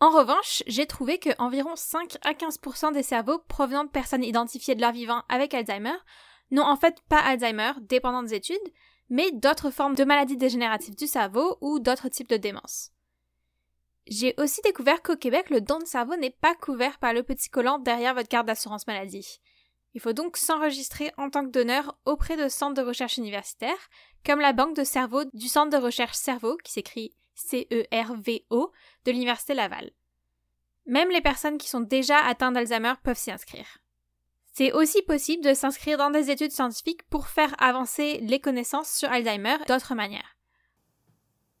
En 0.00 0.10
revanche, 0.10 0.62
j'ai 0.68 0.86
trouvé 0.86 1.18
que 1.18 1.30
environ 1.38 1.74
5 1.74 2.18
à 2.22 2.32
15% 2.32 2.92
des 2.92 3.02
cerveaux 3.02 3.40
provenant 3.48 3.84
de 3.84 3.90
personnes 3.90 4.22
identifiées 4.22 4.76
de 4.76 4.80
leur 4.80 4.92
vivant 4.92 5.24
avec 5.28 5.54
Alzheimer 5.54 5.96
n'ont 6.52 6.66
en 6.66 6.76
fait 6.76 7.00
pas 7.08 7.18
Alzheimer, 7.18 7.72
dépendant 7.80 8.22
des 8.22 8.34
études, 8.34 8.56
mais 9.10 9.32
d'autres 9.32 9.70
formes 9.70 9.96
de 9.96 10.04
maladies 10.04 10.36
dégénératives 10.36 10.94
du 10.94 11.06
cerveau 11.06 11.58
ou 11.60 11.80
d'autres 11.80 12.08
types 12.08 12.28
de 12.28 12.36
démence. 12.36 12.90
J'ai 14.06 14.34
aussi 14.38 14.60
découvert 14.62 15.02
qu'au 15.02 15.16
Québec, 15.16 15.50
le 15.50 15.60
don 15.60 15.78
de 15.80 15.84
cerveau 15.84 16.16
n'est 16.16 16.30
pas 16.30 16.54
couvert 16.54 16.98
par 16.98 17.12
le 17.12 17.22
petit 17.22 17.50
collant 17.50 17.78
derrière 17.78 18.14
votre 18.14 18.28
carte 18.28 18.46
d'assurance 18.46 18.86
maladie. 18.86 19.40
Il 19.94 20.00
faut 20.00 20.12
donc 20.12 20.36
s'enregistrer 20.36 21.12
en 21.18 21.28
tant 21.28 21.44
que 21.44 21.50
donneur 21.50 21.98
auprès 22.04 22.36
de 22.36 22.48
centres 22.48 22.80
de 22.80 22.86
recherche 22.86 23.18
universitaires, 23.18 23.90
comme 24.24 24.40
la 24.40 24.52
banque 24.52 24.76
de 24.76 24.84
cerveau 24.84 25.24
du 25.34 25.48
centre 25.48 25.76
de 25.76 25.82
recherche 25.82 26.16
cerveau, 26.16 26.56
qui 26.62 26.72
s'écrit 26.72 27.14
C-E-R-V-O, 27.38 28.72
de 29.04 29.10
l'Université 29.12 29.54
Laval. 29.54 29.90
Même 30.86 31.10
les 31.10 31.20
personnes 31.20 31.58
qui 31.58 31.68
sont 31.68 31.80
déjà 31.80 32.18
atteintes 32.18 32.54
d'Alzheimer 32.54 32.94
peuvent 33.02 33.18
s'y 33.18 33.30
inscrire. 33.30 33.78
C'est 34.52 34.72
aussi 34.72 35.02
possible 35.02 35.44
de 35.44 35.54
s'inscrire 35.54 35.98
dans 35.98 36.10
des 36.10 36.30
études 36.30 36.50
scientifiques 36.50 37.04
pour 37.10 37.28
faire 37.28 37.54
avancer 37.62 38.18
les 38.22 38.40
connaissances 38.40 38.90
sur 38.90 39.10
Alzheimer 39.10 39.56
d'autres 39.68 39.94
manières. 39.94 40.36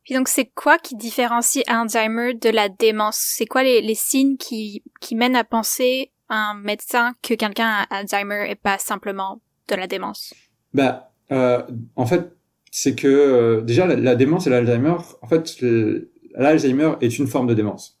Puis 0.02 0.14
donc, 0.14 0.28
c'est 0.28 0.46
quoi 0.46 0.78
qui 0.78 0.96
différencie 0.96 1.62
Alzheimer 1.68 2.34
de 2.34 2.48
la 2.48 2.68
démence? 2.68 3.18
C'est 3.18 3.46
quoi 3.46 3.62
les, 3.62 3.94
signes 3.94 4.36
qui, 4.38 4.82
qui 5.00 5.14
mènent 5.14 5.36
à 5.36 5.44
penser 5.44 6.12
un 6.30 6.54
médecin 6.54 7.12
que 7.22 7.34
quelqu'un 7.34 7.68
a 7.68 7.98
Alzheimer 7.98 8.50
et 8.50 8.54
pas 8.54 8.78
simplement 8.78 9.42
de 9.68 9.74
la 9.74 9.86
démence? 9.86 10.32
Bah, 10.72 11.12
euh, 11.30 11.62
en 11.94 12.06
fait, 12.06 12.37
c'est 12.70 12.94
que 12.94 13.08
euh, 13.08 13.60
déjà 13.62 13.86
la, 13.86 14.14
démence 14.14 14.46
et 14.46 14.50
l'Alzheimer, 14.50 14.96
en 15.22 15.26
fait, 15.26 15.62
l'Alzheimer 16.34 16.92
est 17.00 17.18
une 17.18 17.26
forme 17.26 17.46
de 17.46 17.54
démence. 17.54 18.00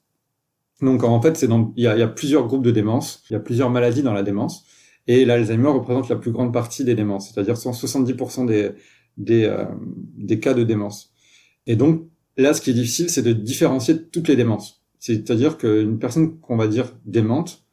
Donc 0.80 1.02
en 1.02 1.20
fait, 1.20 1.36
c'est 1.36 1.48
il 1.76 1.82
y 1.82 1.82
y 1.82 1.86
a 1.86 2.08
plusieurs 2.08 2.46
groupes 2.46 2.64
de 2.64 2.70
démence, 2.70 3.24
il 3.28 3.32
y 3.32 3.36
a 3.36 3.40
plusieurs 3.40 3.70
maladies 3.70 4.02
dans 4.02 4.12
la 4.12 4.22
démence, 4.22 4.64
et 5.06 5.24
l'Alzheimer 5.24 5.68
représente 5.68 6.08
la 6.08 6.16
plus 6.16 6.30
grande 6.30 6.52
partie 6.52 6.84
des 6.84 6.94
démences, 6.94 7.32
c'est-à-dire 7.32 7.54
170% 7.54 8.46
des 8.46 8.72
des, 9.18 9.44
euh, 9.44 9.64
des 10.16 10.40
cas 10.40 10.54
de 10.54 10.62
démence. 10.62 11.12
Et 11.66 11.76
donc, 11.76 12.08
là, 12.36 12.54
ce 12.54 12.62
qui 12.62 12.70
est 12.70 12.74
difficile, 12.74 13.10
c'est 13.10 13.22
de 13.22 13.32
différencier 13.32 14.06
toutes 14.06 14.28
les 14.28 14.36
démences. 14.36 14.82
C'est-à-dire 15.00 15.58
qu'une 15.58 15.98
personne 15.98 16.40
qu'on 16.40 16.56
va 16.56 16.68
dire 16.68 16.96
démente, 17.04 17.66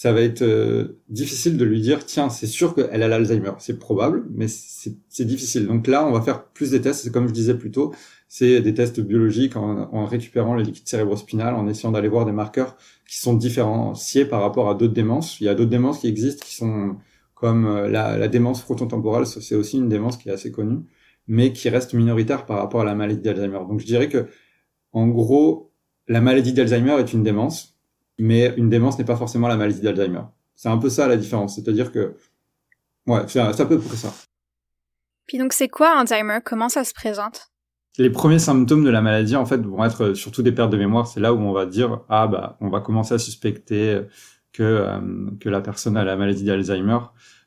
ça 0.00 0.14
va 0.14 0.22
être 0.22 0.40
euh, 0.40 0.98
difficile 1.10 1.58
de 1.58 1.64
lui 1.66 1.82
dire, 1.82 2.06
tiens, 2.06 2.30
c'est 2.30 2.46
sûr 2.46 2.74
qu'elle 2.74 3.02
a 3.02 3.06
l'Alzheimer. 3.06 3.52
C'est 3.58 3.78
probable, 3.78 4.24
mais 4.30 4.46
c'est 4.48 5.26
difficile. 5.26 5.66
Donc 5.66 5.86
là, 5.86 6.06
on 6.06 6.12
va 6.12 6.22
faire 6.22 6.44
plus 6.44 6.70
des 6.70 6.80
tests. 6.80 7.12
Comme 7.12 7.28
je 7.28 7.34
disais 7.34 7.52
plus 7.52 7.70
tôt, 7.70 7.92
c'est 8.26 8.62
des 8.62 8.72
tests 8.72 8.98
biologiques 9.00 9.56
en, 9.56 9.92
en, 9.92 10.06
récupérant 10.06 10.54
le 10.54 10.62
liquide 10.62 10.88
cérébrospinal, 10.88 11.54
en 11.54 11.68
essayant 11.68 11.92
d'aller 11.92 12.08
voir 12.08 12.24
des 12.24 12.32
marqueurs 12.32 12.78
qui 13.06 13.18
sont 13.18 13.34
différenciés 13.34 14.24
par 14.24 14.40
rapport 14.40 14.70
à 14.70 14.74
d'autres 14.74 14.94
démences. 14.94 15.38
Il 15.38 15.44
y 15.44 15.48
a 15.50 15.54
d'autres 15.54 15.68
démences 15.68 15.98
qui 15.98 16.08
existent 16.08 16.46
qui 16.46 16.54
sont 16.54 16.96
comme 17.34 17.66
euh, 17.66 17.86
la, 17.90 18.16
la 18.16 18.28
démence 18.28 18.62
frontotemporale, 18.62 19.26
c'est 19.26 19.54
aussi 19.54 19.76
une 19.76 19.90
démence 19.90 20.16
qui 20.16 20.30
est 20.30 20.32
assez 20.32 20.50
connue 20.50 20.78
mais 21.28 21.52
qui 21.52 21.68
reste 21.68 21.92
minoritaire 21.92 22.46
par 22.46 22.56
rapport 22.56 22.80
à 22.80 22.84
la 22.84 22.94
maladie 22.94 23.20
d'Alzheimer. 23.20 23.60
Donc 23.68 23.80
je 23.80 23.86
dirais 23.86 24.08
que, 24.08 24.28
en 24.92 25.06
gros, 25.08 25.72
la 26.08 26.20
maladie 26.20 26.52
d'Alzheimer 26.52 26.96
est 26.98 27.12
une 27.12 27.22
démence, 27.22 27.69
mais 28.20 28.54
une 28.56 28.68
démence 28.68 28.98
n'est 28.98 29.04
pas 29.04 29.16
forcément 29.16 29.48
la 29.48 29.56
maladie 29.56 29.80
d'Alzheimer. 29.80 30.22
C'est 30.54 30.68
un 30.68 30.78
peu 30.78 30.90
ça 30.90 31.08
la 31.08 31.16
différence, 31.16 31.54
c'est-à-dire 31.56 31.90
que, 31.92 32.14
ouais, 33.06 33.22
c'est 33.28 33.40
à 33.40 33.66
peu 33.66 33.78
près 33.78 33.96
ça. 33.96 34.12
Puis 35.26 35.38
donc 35.38 35.52
c'est 35.52 35.68
quoi 35.68 35.98
Alzheimer? 35.98 36.38
Comment 36.44 36.68
ça 36.68 36.84
se 36.84 36.92
présente? 36.92 37.50
Les 37.98 38.10
premiers 38.10 38.38
symptômes 38.38 38.84
de 38.84 38.90
la 38.90 39.00
maladie, 39.00 39.36
en 39.36 39.46
fait, 39.46 39.60
vont 39.60 39.84
être 39.84 40.14
surtout 40.14 40.42
des 40.42 40.52
pertes 40.52 40.70
de 40.70 40.76
mémoire. 40.76 41.06
C'est 41.06 41.20
là 41.20 41.34
où 41.34 41.38
on 41.38 41.52
va 41.52 41.66
dire, 41.66 42.00
ah 42.08 42.26
bah, 42.26 42.56
on 42.60 42.68
va 42.68 42.80
commencer 42.80 43.14
à 43.14 43.18
suspecter 43.18 44.02
que 44.52 44.62
euh, 44.62 45.00
que 45.40 45.48
la 45.48 45.60
personne 45.60 45.96
a 45.96 46.04
la 46.04 46.16
maladie 46.16 46.44
d'Alzheimer. 46.44 46.98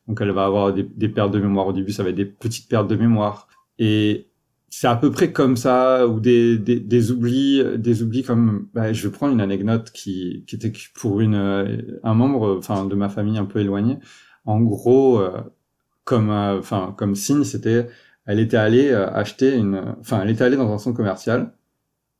Donc, 0.07 0.19
elle 0.21 0.31
va 0.31 0.45
avoir 0.45 0.73
des, 0.73 0.83
des, 0.83 1.09
pertes 1.09 1.31
de 1.31 1.39
mémoire. 1.39 1.67
Au 1.67 1.73
début, 1.73 1.91
ça 1.91 2.03
va 2.03 2.09
être 2.09 2.15
des 2.15 2.25
petites 2.25 2.69
pertes 2.69 2.87
de 2.87 2.95
mémoire 2.95 3.47
et 3.79 4.27
c'est 4.75 4.87
à 4.87 4.95
peu 4.95 5.11
près 5.11 5.31
comme 5.31 5.55
ça 5.55 6.07
ou 6.07 6.19
des, 6.19 6.57
des, 6.57 6.79
des 6.79 7.11
oublis 7.11 7.63
des 7.77 8.01
oublis 8.01 8.23
comme 8.23 8.69
bah, 8.73 8.91
je 8.91 9.07
vais 9.07 9.13
prendre 9.13 9.31
une 9.31 9.41
anecdote 9.41 9.91
qui 9.91 10.43
qui 10.47 10.55
était 10.55 10.73
pour 10.95 11.21
une 11.21 11.35
euh, 11.35 11.99
un 12.03 12.15
membre 12.15 12.57
enfin 12.57 12.85
de 12.85 12.95
ma 12.95 13.07
famille 13.07 13.37
un 13.37 13.45
peu 13.45 13.59
éloignée. 13.59 13.99
En 14.45 14.59
gros 14.61 15.19
euh, 15.19 15.41
comme 16.05 16.31
euh, 16.31 16.57
enfin 16.57 16.95
comme 16.97 17.13
signe 17.15 17.43
c'était 17.43 17.87
elle 18.25 18.39
était 18.39 18.57
allée 18.57 18.91
acheter 18.91 19.53
une 19.55 19.95
enfin 19.99 20.21
elle 20.23 20.31
était 20.31 20.43
allée 20.43 20.57
dans 20.57 20.73
un 20.73 20.79
centre 20.79 20.97
commercial 20.97 21.53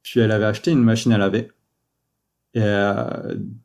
puis 0.03 0.19
elle 0.19 0.31
avait 0.31 0.45
acheté 0.45 0.69
une 0.71 0.83
machine 0.83 1.11
à 1.11 1.17
laver. 1.17 1.49
Et 2.53 2.61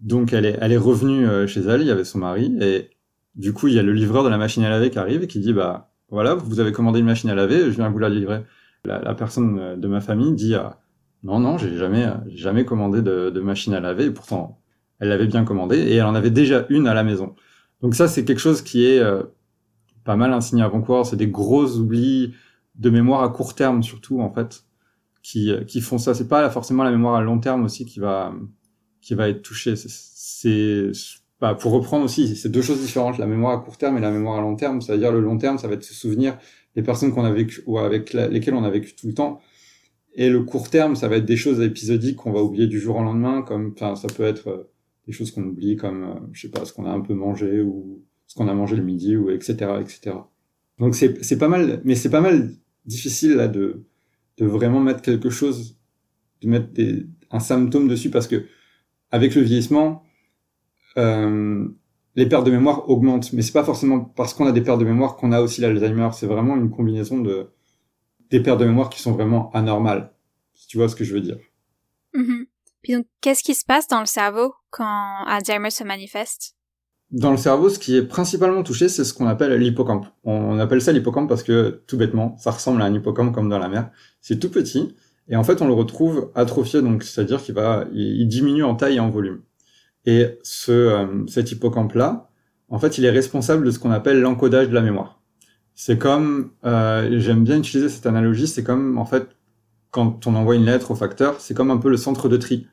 donc 0.00 0.32
elle 0.32 0.46
est 0.46 0.58
elle 0.62 0.72
est 0.72 0.78
revenue 0.78 1.46
chez 1.46 1.60
elle 1.60 1.82
il 1.82 1.88
y 1.88 1.90
avait 1.90 2.04
son 2.04 2.20
mari 2.20 2.56
et 2.62 2.88
du 3.34 3.52
coup 3.52 3.68
il 3.68 3.74
y 3.74 3.78
a 3.78 3.82
le 3.82 3.92
livreur 3.92 4.24
de 4.24 4.30
la 4.30 4.38
machine 4.38 4.64
à 4.64 4.70
laver 4.70 4.88
qui 4.90 4.98
arrive 4.98 5.24
et 5.24 5.26
qui 5.26 5.40
dit 5.40 5.52
bah 5.52 5.92
voilà 6.08 6.34
vous 6.34 6.58
avez 6.60 6.72
commandé 6.72 7.00
une 7.00 7.06
machine 7.06 7.28
à 7.28 7.34
laver 7.34 7.64
je 7.66 7.76
viens 7.76 7.90
vous 7.90 7.98
la 7.98 8.08
livrer 8.08 8.44
la, 8.84 9.14
personne 9.14 9.58
euh, 9.58 9.76
de 9.76 9.88
ma 9.88 10.00
famille 10.00 10.32
dit 10.34 10.54
ah, 10.54 10.80
non 11.22 11.40
non 11.40 11.58
j'ai 11.58 11.76
jamais 11.76 12.06
euh, 12.06 12.14
jamais 12.28 12.64
commandé 12.64 13.02
de, 13.02 13.40
machine 13.40 13.74
à 13.74 13.80
laver. 13.80 14.06
Et 14.06 14.10
pourtant 14.10 14.60
elle 15.00 15.08
l'avait 15.08 15.26
bien 15.26 15.44
commandé 15.44 15.76
et 15.78 15.96
elle 15.96 16.04
en 16.04 16.14
avait 16.14 16.30
déjà 16.30 16.66
une 16.70 16.86
à 16.88 16.94
la 16.94 17.04
maison. 17.04 17.34
Donc 17.82 17.94
ça 17.94 18.08
c'est 18.08 18.24
quelque 18.24 18.40
chose 18.40 18.62
qui 18.62 18.86
est 18.86 18.98
euh, 18.98 19.22
pas 20.04 20.16
mal 20.16 20.32
insigné 20.32 20.62
à 20.62 20.68
Vancouver 20.68 21.02
c'est 21.04 21.16
des 21.16 21.28
gros 21.28 21.76
oublis 21.76 22.34
de 22.76 22.90
mémoire 22.90 23.22
à 23.22 23.28
court 23.28 23.54
terme 23.54 23.82
surtout 23.82 24.20
en 24.20 24.32
fait 24.32 24.64
qui 25.22 25.52
qui 25.66 25.80
font 25.80 25.98
ça. 25.98 26.14
C'est 26.14 26.28
pas 26.28 26.48
forcément 26.50 26.84
la 26.84 26.90
mémoire 26.90 27.16
à 27.16 27.22
long 27.22 27.38
terme 27.38 27.64
aussi 27.64 27.84
qui 27.84 28.00
va 28.00 28.32
qui 29.00 29.14
va 29.14 29.28
être 29.28 29.42
touchée. 29.42 29.74
C'est 29.76 30.90
bah, 31.40 31.54
pour 31.54 31.72
reprendre 31.72 32.04
aussi, 32.04 32.34
c'est 32.36 32.48
deux 32.48 32.62
choses 32.62 32.80
différentes, 32.80 33.18
la 33.18 33.26
mémoire 33.26 33.52
à 33.52 33.62
court 33.62 33.76
terme 33.76 33.96
et 33.96 34.00
la 34.00 34.10
mémoire 34.10 34.38
à 34.38 34.40
long 34.40 34.56
terme. 34.56 34.80
C'est-à-dire 34.80 35.12
le 35.12 35.20
long 35.20 35.38
terme, 35.38 35.58
ça 35.58 35.68
va 35.68 35.74
être 35.74 35.84
se 35.84 35.94
souvenir 35.94 36.36
les 36.74 36.82
personnes 36.82 37.12
qu'on 37.12 37.24
a 37.24 37.32
vécu 37.32 37.62
ou 37.66 37.78
avec 37.78 38.12
lesquelles 38.12 38.54
on 38.54 38.64
a 38.64 38.70
vécu 38.70 38.94
tout 38.94 39.06
le 39.06 39.14
temps. 39.14 39.40
Et 40.14 40.30
le 40.30 40.42
court 40.42 40.68
terme, 40.68 40.96
ça 40.96 41.06
va 41.08 41.16
être 41.16 41.26
des 41.26 41.36
choses 41.36 41.60
épisodiques 41.60 42.16
qu'on 42.16 42.32
va 42.32 42.42
oublier 42.42 42.66
du 42.66 42.80
jour 42.80 42.96
au 42.96 43.02
lendemain, 43.02 43.42
comme, 43.42 43.72
enfin, 43.74 43.94
ça 43.94 44.08
peut 44.08 44.24
être 44.24 44.48
euh, 44.48 44.70
des 45.06 45.12
choses 45.12 45.30
qu'on 45.30 45.44
oublie, 45.44 45.76
comme, 45.76 46.02
euh, 46.02 46.14
je 46.32 46.42
sais 46.42 46.48
pas, 46.48 46.64
ce 46.64 46.72
qu'on 46.72 46.86
a 46.86 46.90
un 46.90 47.00
peu 47.00 47.14
mangé 47.14 47.60
ou 47.60 48.02
ce 48.26 48.34
qu'on 48.34 48.48
a 48.48 48.54
mangé 48.54 48.74
le 48.74 48.82
midi 48.82 49.16
ou 49.16 49.30
etc. 49.30 49.54
etc. 49.80 50.16
Donc 50.78 50.94
c'est 50.94 51.24
c'est 51.24 51.38
pas 51.38 51.48
mal, 51.48 51.80
mais 51.84 51.94
c'est 51.94 52.10
pas 52.10 52.20
mal 52.20 52.50
difficile 52.84 53.34
là 53.34 53.48
de 53.48 53.84
de 54.38 54.46
vraiment 54.46 54.80
mettre 54.80 55.02
quelque 55.02 55.30
chose, 55.30 55.78
de 56.42 56.48
mettre 56.48 56.72
des, 56.72 57.06
un 57.30 57.40
symptôme 57.40 57.88
dessus 57.88 58.10
parce 58.10 58.28
que 58.28 58.44
avec 59.10 59.34
le 59.34 59.42
vieillissement, 59.42 60.04
les 62.14 62.26
pertes 62.26 62.44
de 62.44 62.50
mémoire 62.50 62.88
augmentent. 62.90 63.32
Mais 63.32 63.42
c'est 63.42 63.52
pas 63.52 63.64
forcément 63.64 64.00
parce 64.00 64.34
qu'on 64.34 64.46
a 64.46 64.52
des 64.52 64.60
pertes 64.60 64.80
de 64.80 64.84
mémoire 64.84 65.16
qu'on 65.16 65.32
a 65.32 65.40
aussi 65.40 65.60
l'Alzheimer. 65.60 66.08
C'est 66.12 66.26
vraiment 66.26 66.56
une 66.56 66.70
combinaison 66.70 67.20
de 67.20 67.50
des 68.30 68.40
pertes 68.40 68.60
de 68.60 68.66
mémoire 68.66 68.90
qui 68.90 69.00
sont 69.00 69.12
vraiment 69.12 69.50
anormales. 69.52 70.12
Si 70.54 70.66
tu 70.66 70.76
vois 70.76 70.88
ce 70.88 70.96
que 70.96 71.04
je 71.04 71.14
veux 71.14 71.20
dire. 71.20 71.38
Mm-hmm. 72.14 72.46
Puis 72.82 72.92
donc, 72.94 73.06
qu'est-ce 73.20 73.42
qui 73.42 73.54
se 73.54 73.64
passe 73.64 73.88
dans 73.88 74.00
le 74.00 74.06
cerveau 74.06 74.52
quand 74.70 75.24
Alzheimer 75.26 75.70
se 75.70 75.84
manifeste? 75.84 76.54
Dans 77.10 77.30
le 77.30 77.38
cerveau, 77.38 77.70
ce 77.70 77.78
qui 77.78 77.96
est 77.96 78.02
principalement 78.02 78.62
touché, 78.62 78.88
c'est 78.88 79.04
ce 79.04 79.14
qu'on 79.14 79.26
appelle 79.26 79.58
l'hippocampe. 79.58 80.06
On 80.24 80.58
appelle 80.58 80.82
ça 80.82 80.92
l'hippocampe 80.92 81.28
parce 81.28 81.42
que, 81.42 81.82
tout 81.86 81.96
bêtement, 81.96 82.36
ça 82.36 82.50
ressemble 82.50 82.82
à 82.82 82.84
un 82.84 82.92
hippocampe 82.92 83.34
comme 83.34 83.48
dans 83.48 83.58
la 83.58 83.68
mer. 83.68 83.90
C'est 84.20 84.38
tout 84.38 84.50
petit. 84.50 84.94
Et 85.28 85.36
en 85.36 85.44
fait, 85.44 85.62
on 85.62 85.66
le 85.66 85.72
retrouve 85.72 86.30
atrophié, 86.34 86.82
donc 86.82 87.02
c'est-à-dire 87.02 87.42
qu'il 87.42 87.54
va, 87.54 87.86
il 87.92 88.26
diminue 88.28 88.64
en 88.64 88.74
taille 88.74 88.96
et 88.96 89.00
en 89.00 89.10
volume. 89.10 89.42
Et 90.08 90.38
ce, 90.42 90.72
euh, 90.72 91.26
cet 91.26 91.52
hippocampe-là, 91.52 92.30
en 92.70 92.78
fait, 92.78 92.96
il 92.96 93.04
est 93.04 93.10
responsable 93.10 93.66
de 93.66 93.70
ce 93.70 93.78
qu'on 93.78 93.90
appelle 93.90 94.22
l'encodage 94.22 94.70
de 94.70 94.74
la 94.74 94.80
mémoire. 94.80 95.20
C'est 95.74 95.98
comme, 95.98 96.52
euh, 96.64 97.20
j'aime 97.20 97.44
bien 97.44 97.58
utiliser 97.58 97.90
cette 97.90 98.06
analogie, 98.06 98.46
c'est 98.46 98.64
comme, 98.64 98.96
en 98.96 99.04
fait, 99.04 99.28
quand 99.90 100.26
on 100.26 100.34
envoie 100.34 100.54
une 100.54 100.64
lettre 100.64 100.92
au 100.92 100.94
facteur, 100.94 101.42
c'est 101.42 101.52
comme 101.52 101.70
un 101.70 101.76
peu 101.76 101.90
le 101.90 101.98
centre 101.98 102.30
de 102.30 102.38
tri. 102.38 102.66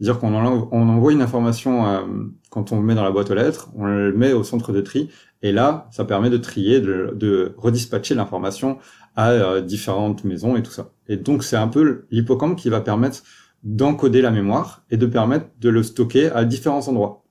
C'est-à-dire 0.00 0.18
qu'on 0.18 0.32
on 0.32 0.88
envoie 0.88 1.12
une 1.12 1.20
information 1.20 1.86
euh, 1.86 2.00
quand 2.48 2.72
on 2.72 2.80
met 2.80 2.94
dans 2.94 3.04
la 3.04 3.10
boîte 3.10 3.30
aux 3.30 3.34
lettres, 3.34 3.68
on 3.76 3.84
le 3.84 4.14
met 4.14 4.32
au 4.32 4.42
centre 4.42 4.72
de 4.72 4.80
tri, 4.80 5.10
et 5.42 5.52
là, 5.52 5.88
ça 5.90 6.06
permet 6.06 6.30
de 6.30 6.38
trier, 6.38 6.80
de, 6.80 7.12
de 7.14 7.52
redispatcher 7.58 8.14
l'information 8.14 8.78
à 9.14 9.60
différentes 9.60 10.24
maisons 10.24 10.56
et 10.56 10.62
tout 10.62 10.70
ça. 10.70 10.92
Et 11.08 11.16
donc, 11.18 11.42
c'est 11.44 11.56
un 11.56 11.68
peu 11.68 12.06
l'hippocampe 12.10 12.56
qui 12.56 12.70
va 12.70 12.80
permettre 12.80 13.24
d'encoder 13.62 14.22
la 14.22 14.30
mémoire 14.30 14.84
et 14.90 14.96
de 14.96 15.06
permettre 15.06 15.46
de 15.58 15.68
le 15.68 15.82
stocker 15.82 16.30
à 16.30 16.44
différents 16.44 16.86
endroits. 16.88 17.24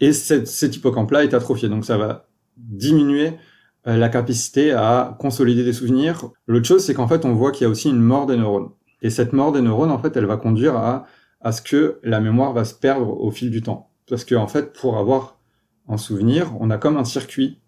Et 0.00 0.12
cette, 0.12 0.46
cet 0.46 0.76
hippocampe-là 0.76 1.24
est 1.24 1.34
atrophié, 1.34 1.68
donc 1.68 1.84
ça 1.84 1.98
va 1.98 2.28
diminuer 2.56 3.32
euh, 3.86 3.96
la 3.96 4.08
capacité 4.08 4.72
à 4.72 5.16
consolider 5.18 5.64
des 5.64 5.72
souvenirs. 5.72 6.30
L'autre 6.46 6.66
chose, 6.66 6.84
c'est 6.84 6.94
qu'en 6.94 7.08
fait, 7.08 7.24
on 7.24 7.34
voit 7.34 7.50
qu'il 7.52 7.64
y 7.64 7.66
a 7.66 7.70
aussi 7.70 7.88
une 7.88 8.00
mort 8.00 8.26
des 8.26 8.36
neurones. 8.36 8.70
Et 9.02 9.10
cette 9.10 9.32
mort 9.32 9.52
des 9.52 9.62
neurones, 9.62 9.90
en 9.90 9.98
fait, 9.98 10.16
elle 10.16 10.26
va 10.26 10.36
conduire 10.36 10.76
à, 10.76 11.06
à 11.40 11.52
ce 11.52 11.62
que 11.62 11.98
la 12.02 12.20
mémoire 12.20 12.52
va 12.52 12.64
se 12.64 12.74
perdre 12.74 13.08
au 13.20 13.30
fil 13.30 13.50
du 13.50 13.62
temps. 13.62 13.90
Parce 14.08 14.24
que, 14.24 14.34
en 14.34 14.48
fait, 14.48 14.72
pour 14.74 14.98
avoir 14.98 15.38
un 15.88 15.96
souvenir, 15.96 16.54
on 16.60 16.70
a 16.70 16.76
comme 16.76 16.96
un 16.96 17.04
circuit, 17.04 17.60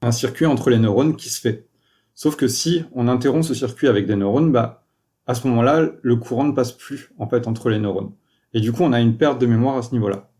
un 0.00 0.12
circuit 0.12 0.46
entre 0.46 0.70
les 0.70 0.78
neurones 0.78 1.16
qui 1.16 1.28
se 1.28 1.40
fait. 1.40 1.68
Sauf 2.14 2.36
que 2.36 2.48
si 2.48 2.84
on 2.94 3.08
interrompt 3.08 3.44
ce 3.44 3.52
circuit 3.52 3.88
avec 3.88 4.06
des 4.06 4.16
neurones, 4.16 4.50
bah, 4.50 4.85
à 5.26 5.34
ce 5.34 5.46
moment-là, 5.48 5.90
le 6.02 6.16
courant 6.16 6.44
ne 6.44 6.52
passe 6.52 6.72
plus 6.72 7.10
en 7.18 7.28
fait 7.28 7.46
entre 7.46 7.68
les 7.68 7.78
neurones. 7.78 8.12
Et 8.54 8.60
du 8.60 8.72
coup, 8.72 8.82
on 8.82 8.92
a 8.92 9.00
une 9.00 9.16
perte 9.16 9.40
de 9.40 9.46
mémoire 9.46 9.76
à 9.76 9.82
ce 9.82 9.92
niveau-là. 9.92 10.30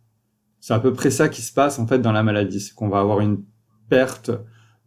C'est 0.61 0.75
à 0.75 0.81
peu 0.81 0.93
près 0.93 1.11
ça 1.11 1.29
qui 1.29 1.43
se 1.43 1.53
passe 1.53 1.79
en 1.79 1.87
fait 1.87 1.99
dans 1.99 2.13
la 2.13 2.23
maladie, 2.23 2.61
c'est 2.61 2.75
qu'on 2.75 2.89
va 2.89 3.01
avoir 3.01 3.21
une 3.21 3.45
perte 3.89 4.31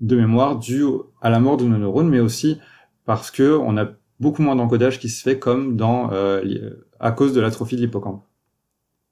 de 0.02 0.16
mémoire 0.16 0.58
due 0.58 0.86
à 1.22 1.30
la 1.30 1.40
mort 1.40 1.58
de 1.58 1.66
nos 1.66 1.78
neurones, 1.78 2.10
mais 2.10 2.20
aussi 2.20 2.60
parce 3.06 3.32
que 3.32 3.58
on 3.58 3.78
a 3.78 3.88
beaucoup 4.20 4.42
moins 4.42 4.56
d'encodage 4.56 5.00
qui 5.00 5.10
se 5.10 5.22
fait 5.22 5.40
comme 5.40 5.76
dans 5.76 6.12
euh, 6.12 6.72
à 7.00 7.12
cause 7.12 7.34
de 7.34 7.42
l'atrophie 7.42 7.76
de 7.76 7.82
l'hippocampe. 7.82 8.24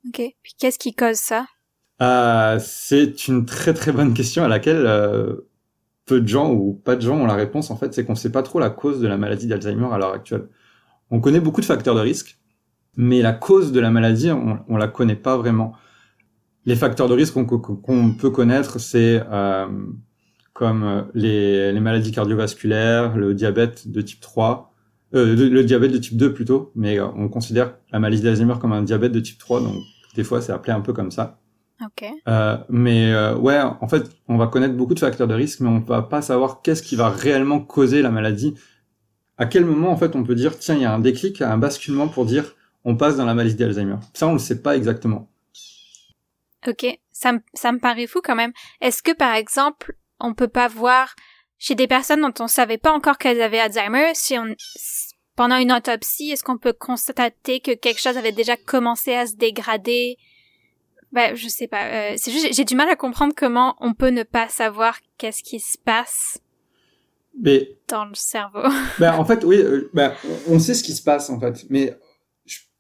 Ok. 0.08 0.22
Puis 0.42 0.54
qu'est-ce 0.58 0.80
qui 0.80 0.94
cause 0.94 1.18
ça? 1.18 1.46
Euh, 2.02 2.60
C'est 2.62 3.28
une 3.28 3.46
très 3.46 3.74
très 3.74 3.92
bonne 3.92 4.14
question 4.14 4.44
à 4.44 4.48
laquelle 4.48 4.86
euh, 4.86 5.48
peu 6.06 6.22
de 6.22 6.28
gens 6.28 6.52
ou 6.52 6.74
pas 6.74 6.96
de 6.96 7.02
gens 7.02 7.18
ont 7.18 7.26
la 7.26 7.36
réponse. 7.36 7.72
En 7.72 7.78
fait, 7.78 7.94
c'est 7.94 8.06
qu'on 8.06 8.14
ne 8.14 8.18
sait 8.18 8.32
pas 8.32 8.44
trop 8.44 8.60
la 8.60 8.70
cause 8.70 9.00
de 9.02 9.08
la 9.08 9.18
maladie 9.18 9.48
d'Alzheimer 9.48 9.88
à 9.92 9.98
l'heure 9.98 10.14
actuelle. 10.14 10.48
On 11.12 11.20
connaît 11.20 11.40
beaucoup 11.40 11.62
de 11.62 11.66
facteurs 11.66 11.96
de 11.96 12.02
risque, 12.02 12.38
mais 12.96 13.22
la 13.22 13.34
cause 13.34 13.72
de 13.72 13.80
la 13.80 13.92
maladie, 13.92 14.32
on, 14.32 14.60
on 14.68 14.78
la 14.78 14.88
connaît 14.88 15.16
pas 15.16 15.38
vraiment. 15.38 15.74
Les 16.66 16.76
facteurs 16.76 17.08
de 17.08 17.14
risque 17.14 17.34
qu'on 17.34 18.14
peut 18.14 18.30
connaître, 18.30 18.80
c'est 18.80 19.24
euh, 19.32 19.68
comme 20.54 20.84
euh, 20.84 21.02
les, 21.14 21.72
les, 21.72 21.80
maladies 21.80 22.12
cardiovasculaires, 22.12 23.16
le 23.16 23.34
diabète 23.34 23.90
de 23.90 24.02
type 24.02 24.20
3, 24.20 24.74
euh, 25.16 25.36
le 25.36 25.64
diabète 25.64 25.94
de 25.94 25.98
type 25.98 26.18
2 26.18 26.34
plutôt, 26.34 26.72
mais 26.76 27.00
euh, 27.00 27.08
on 27.16 27.30
considère 27.30 27.76
la 27.92 28.00
maladie 28.00 28.22
d'Alzheimer 28.22 28.56
comme 28.60 28.74
un 28.74 28.84
diabète 28.84 29.14
de 29.14 29.22
type 29.22 29.38
3, 29.38 29.62
donc 29.62 29.76
des 30.16 30.24
fois 30.26 30.42
c'est 30.42 30.52
appelé 30.52 30.74
un 30.74 30.82
peu 30.82 30.92
comme 30.92 31.12
ça. 31.12 31.40
Okay. 31.86 32.12
Euh, 32.28 32.58
mais 32.70 33.14
euh, 33.14 33.36
ouais, 33.38 33.60
en 33.60 33.88
fait, 33.88 34.10
on 34.28 34.38
va 34.38 34.48
connaître 34.48 34.76
beaucoup 34.76 34.96
de 34.96 35.00
facteurs 35.00 35.28
de 35.28 35.34
risque, 35.34 35.60
mais 35.60 35.70
on 35.70 35.80
va 35.80 36.02
pas 36.02 36.22
savoir 36.22 36.62
qu'est-ce 36.62 36.82
qui 36.82 36.96
va 36.96 37.10
réellement 37.10 37.60
causer 37.60 38.02
la 38.02 38.10
maladie 38.10 38.56
à 39.38 39.46
quel 39.46 39.66
moment 39.66 39.92
en 39.92 39.98
fait 39.98 40.16
on 40.16 40.24
peut 40.24 40.36
dire 40.36 40.58
tiens 40.58 40.76
il 40.76 40.82
y 40.82 40.86
a 40.86 40.94
un 40.94 41.00
déclic, 41.00 41.42
un 41.42 41.58
basculement 41.58 42.08
pour 42.08 42.26
dire 42.26 42.56
on 42.86 42.96
passe 42.96 43.18
dans 43.18 43.26
la 43.26 43.34
maladie 43.34 43.56
d'Alzheimer. 43.56 43.98
Ça 44.14 44.28
on 44.28 44.34
le 44.34 44.40
sait 44.40 44.62
pas 44.62 44.76
exactement. 44.76 45.30
Ok, 46.68 46.86
ça 47.12 47.34
me 47.34 47.40
ça 47.54 47.72
me 47.72 47.80
paraît 47.80 48.08
fou 48.08 48.20
quand 48.24 48.36
même. 48.36 48.54
Est-ce 48.82 49.04
que 49.04 49.14
par 49.14 49.34
exemple 49.36 49.96
on 50.20 50.34
peut 50.34 50.48
pas 50.48 50.68
voir 50.68 51.16
chez 51.60 51.76
des 51.76 51.88
personnes 51.88 52.22
dont 52.22 52.34
on 52.40 52.48
savait 52.48 52.78
pas 52.78 52.92
encore 52.92 53.18
qu'elles 53.18 53.42
avaient 53.42 53.60
Alzheimer 53.60 54.12
si 54.14 54.38
on 54.38 54.56
pendant 55.36 55.58
une 55.58 55.72
autopsie 55.72 56.32
est-ce 56.32 56.44
qu'on 56.44 56.58
peut 56.58 56.74
constater 56.74 57.60
que 57.60 57.74
quelque 57.74 58.02
chose 58.02 58.18
avait 58.18 58.32
déjà 58.32 58.58
commencé 58.58 59.14
à 59.14 59.28
se 59.28 59.36
dégrader? 59.36 60.18
Ben, 61.12 61.36
je 61.36 61.48
sais 61.48 61.68
pas. 61.68 61.86
Euh, 61.86 62.14
c'est 62.18 62.32
juste, 62.32 62.54
j'ai 62.54 62.66
du 62.66 62.76
mal 62.76 62.90
à 62.90 62.96
comprendre 62.96 63.34
comment 63.36 63.76
on 63.80 63.94
peut 63.94 64.10
ne 64.10 64.24
pas 64.24 64.50
savoir 64.50 65.00
qu'est-ce 65.18 65.42
qui 65.42 65.60
se 65.60 65.78
passe 65.78 66.42
mais, 67.42 67.78
dans 67.88 68.06
le 68.06 68.16
cerveau. 68.16 68.64
ben, 69.00 69.14
en 69.14 69.26
fait, 69.26 69.44
oui, 69.44 69.58
euh, 69.58 69.90
ben, 69.94 70.14
on 70.48 70.60
sait 70.60 70.74
ce 70.74 70.84
qui 70.84 70.94
se 70.94 71.04
passe, 71.04 71.30
en 71.30 71.40
fait. 71.40 71.66
Mais 71.70 71.98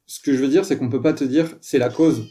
ce 0.05 0.19
que 0.21 0.33
je 0.33 0.39
veux 0.39 0.47
dire, 0.47 0.65
c'est 0.65 0.77
qu'on 0.77 0.89
peut 0.89 1.01
pas 1.01 1.13
te 1.13 1.23
dire 1.23 1.55
c'est 1.61 1.77
la 1.77 1.89
cause. 1.89 2.27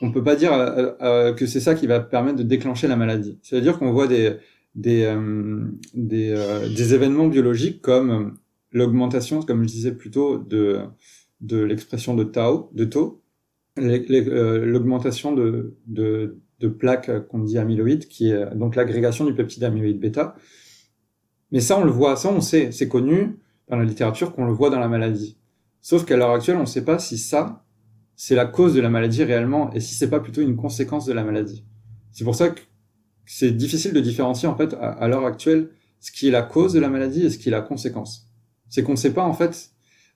On 0.00 0.10
peut 0.10 0.24
pas 0.24 0.36
dire 0.36 0.52
euh, 0.52 0.92
euh, 1.00 1.32
que 1.32 1.46
c'est 1.46 1.60
ça 1.60 1.74
qui 1.74 1.86
va 1.86 2.00
permettre 2.00 2.38
de 2.38 2.42
déclencher 2.42 2.88
la 2.88 2.96
maladie. 2.96 3.38
C'est-à-dire 3.42 3.78
qu'on 3.78 3.92
voit 3.92 4.08
des 4.08 4.36
des 4.74 5.14
des, 5.94 6.34
des 6.74 6.94
événements 6.94 7.26
biologiques 7.26 7.82
comme 7.82 8.38
l'augmentation, 8.72 9.42
comme 9.42 9.62
je 9.62 9.68
disais 9.68 9.92
plus 9.92 10.10
tôt, 10.10 10.38
de 10.38 10.80
de 11.40 11.58
l'expression 11.62 12.14
de 12.14 12.24
tau, 12.24 12.70
de 12.72 12.84
taux, 12.84 13.22
l'augmentation 13.76 15.32
de, 15.32 15.76
de 15.86 16.38
de 16.60 16.68
plaques 16.68 17.26
qu'on 17.28 17.40
dit 17.40 17.58
amyloïdes, 17.58 18.06
qui 18.06 18.30
est 18.30 18.54
donc 18.54 18.76
l'agrégation 18.76 19.24
du 19.24 19.34
peptide 19.34 19.64
amyloïde 19.64 20.00
bêta, 20.00 20.36
mais 21.52 21.60
ça, 21.60 21.78
on 21.78 21.84
le 21.84 21.90
voit, 21.90 22.16
ça, 22.16 22.30
on 22.30 22.40
sait, 22.40 22.72
c'est 22.72 22.88
connu 22.88 23.38
dans 23.68 23.76
la 23.76 23.84
littérature 23.84 24.34
qu'on 24.34 24.46
le 24.46 24.52
voit 24.52 24.70
dans 24.70 24.80
la 24.80 24.88
maladie. 24.88 25.36
Sauf 25.82 26.04
qu'à 26.04 26.16
l'heure 26.16 26.30
actuelle, 26.30 26.56
on 26.56 26.62
ne 26.62 26.66
sait 26.66 26.84
pas 26.84 26.98
si 26.98 27.18
ça, 27.18 27.64
c'est 28.16 28.34
la 28.34 28.46
cause 28.46 28.74
de 28.74 28.80
la 28.80 28.88
maladie 28.88 29.22
réellement, 29.22 29.72
et 29.72 29.80
si 29.80 29.94
c'est 29.94 30.08
pas 30.08 30.20
plutôt 30.20 30.40
une 30.40 30.56
conséquence 30.56 31.06
de 31.06 31.12
la 31.12 31.22
maladie. 31.22 31.64
C'est 32.10 32.24
pour 32.24 32.34
ça 32.34 32.48
que 32.48 32.60
c'est 33.26 33.52
difficile 33.52 33.92
de 33.92 34.00
différencier, 34.00 34.48
en 34.48 34.56
fait, 34.56 34.74
à, 34.80 35.06
l'heure 35.08 35.26
actuelle, 35.26 35.70
ce 36.00 36.10
qui 36.10 36.28
est 36.28 36.30
la 36.30 36.42
cause 36.42 36.72
de 36.72 36.80
la 36.80 36.88
maladie 36.88 37.26
et 37.26 37.30
ce 37.30 37.38
qui 37.38 37.48
est 37.48 37.52
la 37.52 37.60
conséquence. 37.60 38.28
C'est 38.68 38.82
qu'on 38.82 38.92
ne 38.92 38.96
sait 38.96 39.12
pas 39.12 39.22
en 39.22 39.34
fait 39.34 39.70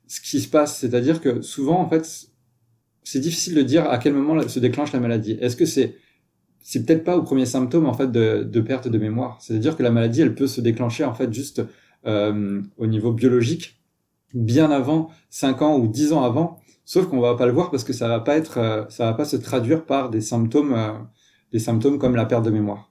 ce 0.08 0.20
qui 0.20 0.40
se 0.40 0.48
passe. 0.48 0.78
C'est-à-dire 0.78 1.20
que 1.20 1.42
souvent 1.42 1.80
en 1.80 1.88
fait, 1.88 2.28
c'est 3.04 3.20
difficile 3.20 3.54
de 3.54 3.62
dire 3.62 3.88
à 3.88 3.98
quel 3.98 4.14
moment 4.14 4.48
se 4.48 4.58
déclenche 4.58 4.92
la 4.92 5.00
maladie. 5.00 5.32
Est-ce 5.40 5.56
que 5.56 5.66
c'est 5.66 5.96
c'est 6.68 6.84
peut-être 6.84 7.04
pas 7.04 7.16
au 7.16 7.22
premier 7.22 7.46
symptôme 7.46 7.86
en 7.86 7.92
fait 7.92 8.10
de, 8.10 8.42
de 8.42 8.60
perte 8.60 8.88
de 8.88 8.98
mémoire. 8.98 9.38
C'est-à-dire 9.40 9.76
que 9.76 9.84
la 9.84 9.92
maladie, 9.92 10.22
elle 10.22 10.34
peut 10.34 10.48
se 10.48 10.60
déclencher 10.60 11.04
en 11.04 11.14
fait 11.14 11.32
juste 11.32 11.62
euh, 12.06 12.60
au 12.76 12.88
niveau 12.88 13.12
biologique 13.12 13.80
bien 14.34 14.72
avant 14.72 15.10
5 15.30 15.62
ans 15.62 15.78
ou 15.78 15.86
10 15.86 16.12
ans 16.12 16.24
avant. 16.24 16.58
Sauf 16.84 17.06
qu'on 17.06 17.20
va 17.20 17.36
pas 17.36 17.46
le 17.46 17.52
voir 17.52 17.70
parce 17.70 17.84
que 17.84 17.92
ça 17.92 18.08
va 18.08 18.18
pas 18.18 18.36
être, 18.36 18.58
euh, 18.58 18.84
ça 18.88 19.04
va 19.06 19.14
pas 19.14 19.24
se 19.24 19.36
traduire 19.36 19.86
par 19.86 20.10
des 20.10 20.20
symptômes, 20.20 20.74
euh, 20.74 20.94
des 21.52 21.60
symptômes 21.60 22.00
comme 22.00 22.16
la 22.16 22.26
perte 22.26 22.44
de 22.44 22.50
mémoire. 22.50 22.90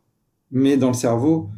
Mais 0.52 0.78
dans 0.78 0.88
le 0.88 0.94
cerveau, 0.94 1.50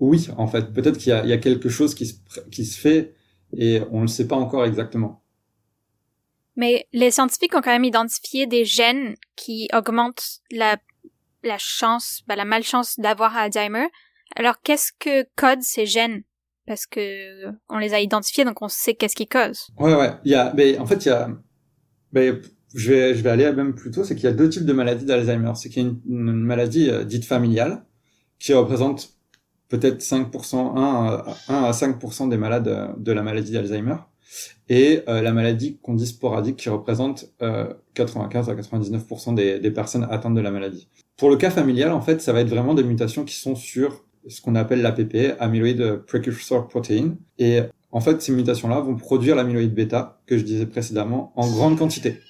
oui, 0.00 0.28
en 0.36 0.48
fait, 0.48 0.74
peut-être 0.74 0.98
qu'il 0.98 1.14
y, 1.14 1.28
y 1.28 1.32
a, 1.32 1.38
quelque 1.38 1.70
chose 1.70 1.94
qui 1.94 2.04
se, 2.04 2.16
qui 2.50 2.66
se 2.66 2.78
fait 2.78 3.14
et 3.56 3.80
on 3.90 3.98
ne 3.98 4.02
le 4.02 4.08
sait 4.08 4.28
pas 4.28 4.36
encore 4.36 4.66
exactement. 4.66 5.22
Mais 6.56 6.86
les 6.92 7.10
scientifiques 7.10 7.54
ont 7.54 7.62
quand 7.62 7.70
même 7.70 7.84
identifié 7.84 8.46
des 8.46 8.66
gènes 8.66 9.14
qui 9.34 9.68
augmentent 9.72 10.40
la 10.50 10.76
la 11.42 11.58
chance, 11.58 12.22
bah, 12.26 12.36
la 12.36 12.44
malchance 12.44 12.98
d'avoir 12.98 13.36
Alzheimer. 13.36 13.86
Alors 14.36 14.60
qu'est-ce 14.62 14.92
que 14.98 15.26
code 15.36 15.62
ces 15.62 15.86
gènes? 15.86 16.22
Parce 16.66 16.86
que 16.86 17.46
on 17.70 17.78
les 17.78 17.94
a 17.94 18.00
identifiés, 18.00 18.44
donc 18.44 18.60
on 18.60 18.68
sait 18.68 18.94
qu'est-ce 18.94 19.16
qui 19.16 19.26
cause. 19.26 19.68
Ouais, 19.78 19.94
ouais. 19.94 20.12
Il 20.24 20.32
y 20.32 20.34
a, 20.34 20.52
mais 20.54 20.78
en 20.78 20.84
fait, 20.84 21.06
il 21.06 21.08
y 21.08 21.12
a, 21.12 21.30
ben, 22.12 22.42
je 22.74 22.92
vais, 22.92 23.14
je 23.14 23.22
vais 23.22 23.30
aller 23.30 23.50
même 23.52 23.74
plus 23.74 23.90
tôt, 23.90 24.04
c'est 24.04 24.14
qu'il 24.14 24.24
y 24.24 24.28
a 24.28 24.32
deux 24.32 24.48
types 24.48 24.64
de 24.64 24.72
maladies 24.72 25.04
d'Alzheimer. 25.04 25.52
C'est 25.54 25.68
qu'il 25.70 25.82
y 25.82 25.86
a 25.86 25.88
une, 25.88 26.42
maladie 26.42 26.90
euh, 26.90 27.04
dite 27.04 27.24
familiale 27.24 27.84
qui 28.38 28.52
représente 28.52 29.14
peut-être 29.68 30.00
5%, 30.00 30.78
1, 30.78 31.24
1 31.48 31.54
à 31.64 31.70
5% 31.70 32.28
des 32.28 32.36
malades 32.36 32.68
euh, 32.68 32.88
de 32.98 33.12
la 33.12 33.22
maladie 33.22 33.52
d'Alzheimer 33.52 33.96
et 34.68 35.02
euh, 35.08 35.22
la 35.22 35.32
maladie 35.32 35.78
qu'on 35.80 35.94
dit 35.94 36.06
sporadique 36.06 36.56
qui 36.56 36.68
représente 36.68 37.32
95 37.94 38.50
à 38.50 38.54
99% 38.54 39.34
des, 39.34 39.58
des 39.58 39.70
personnes 39.70 40.06
atteintes 40.10 40.34
de 40.34 40.40
la 40.40 40.50
maladie. 40.50 40.88
Pour 41.18 41.30
le 41.30 41.36
cas 41.36 41.50
familial, 41.50 41.90
en 41.90 42.00
fait, 42.00 42.22
ça 42.22 42.32
va 42.32 42.40
être 42.40 42.48
vraiment 42.48 42.74
des 42.74 42.84
mutations 42.84 43.24
qui 43.24 43.34
sont 43.34 43.56
sur 43.56 44.04
ce 44.28 44.40
qu'on 44.40 44.54
appelle 44.54 44.82
l'APP, 44.82 45.34
Amyloid 45.40 46.04
Precursor 46.06 46.68
Protein. 46.68 47.16
Et 47.38 47.60
en 47.90 48.00
fait, 48.00 48.22
ces 48.22 48.30
mutations-là 48.30 48.78
vont 48.80 48.94
produire 48.94 49.34
l'amyloïde 49.34 49.74
bêta, 49.74 50.20
que 50.26 50.38
je 50.38 50.44
disais 50.44 50.66
précédemment, 50.66 51.32
en 51.34 51.50
grande 51.50 51.76
quantité. 51.76 52.20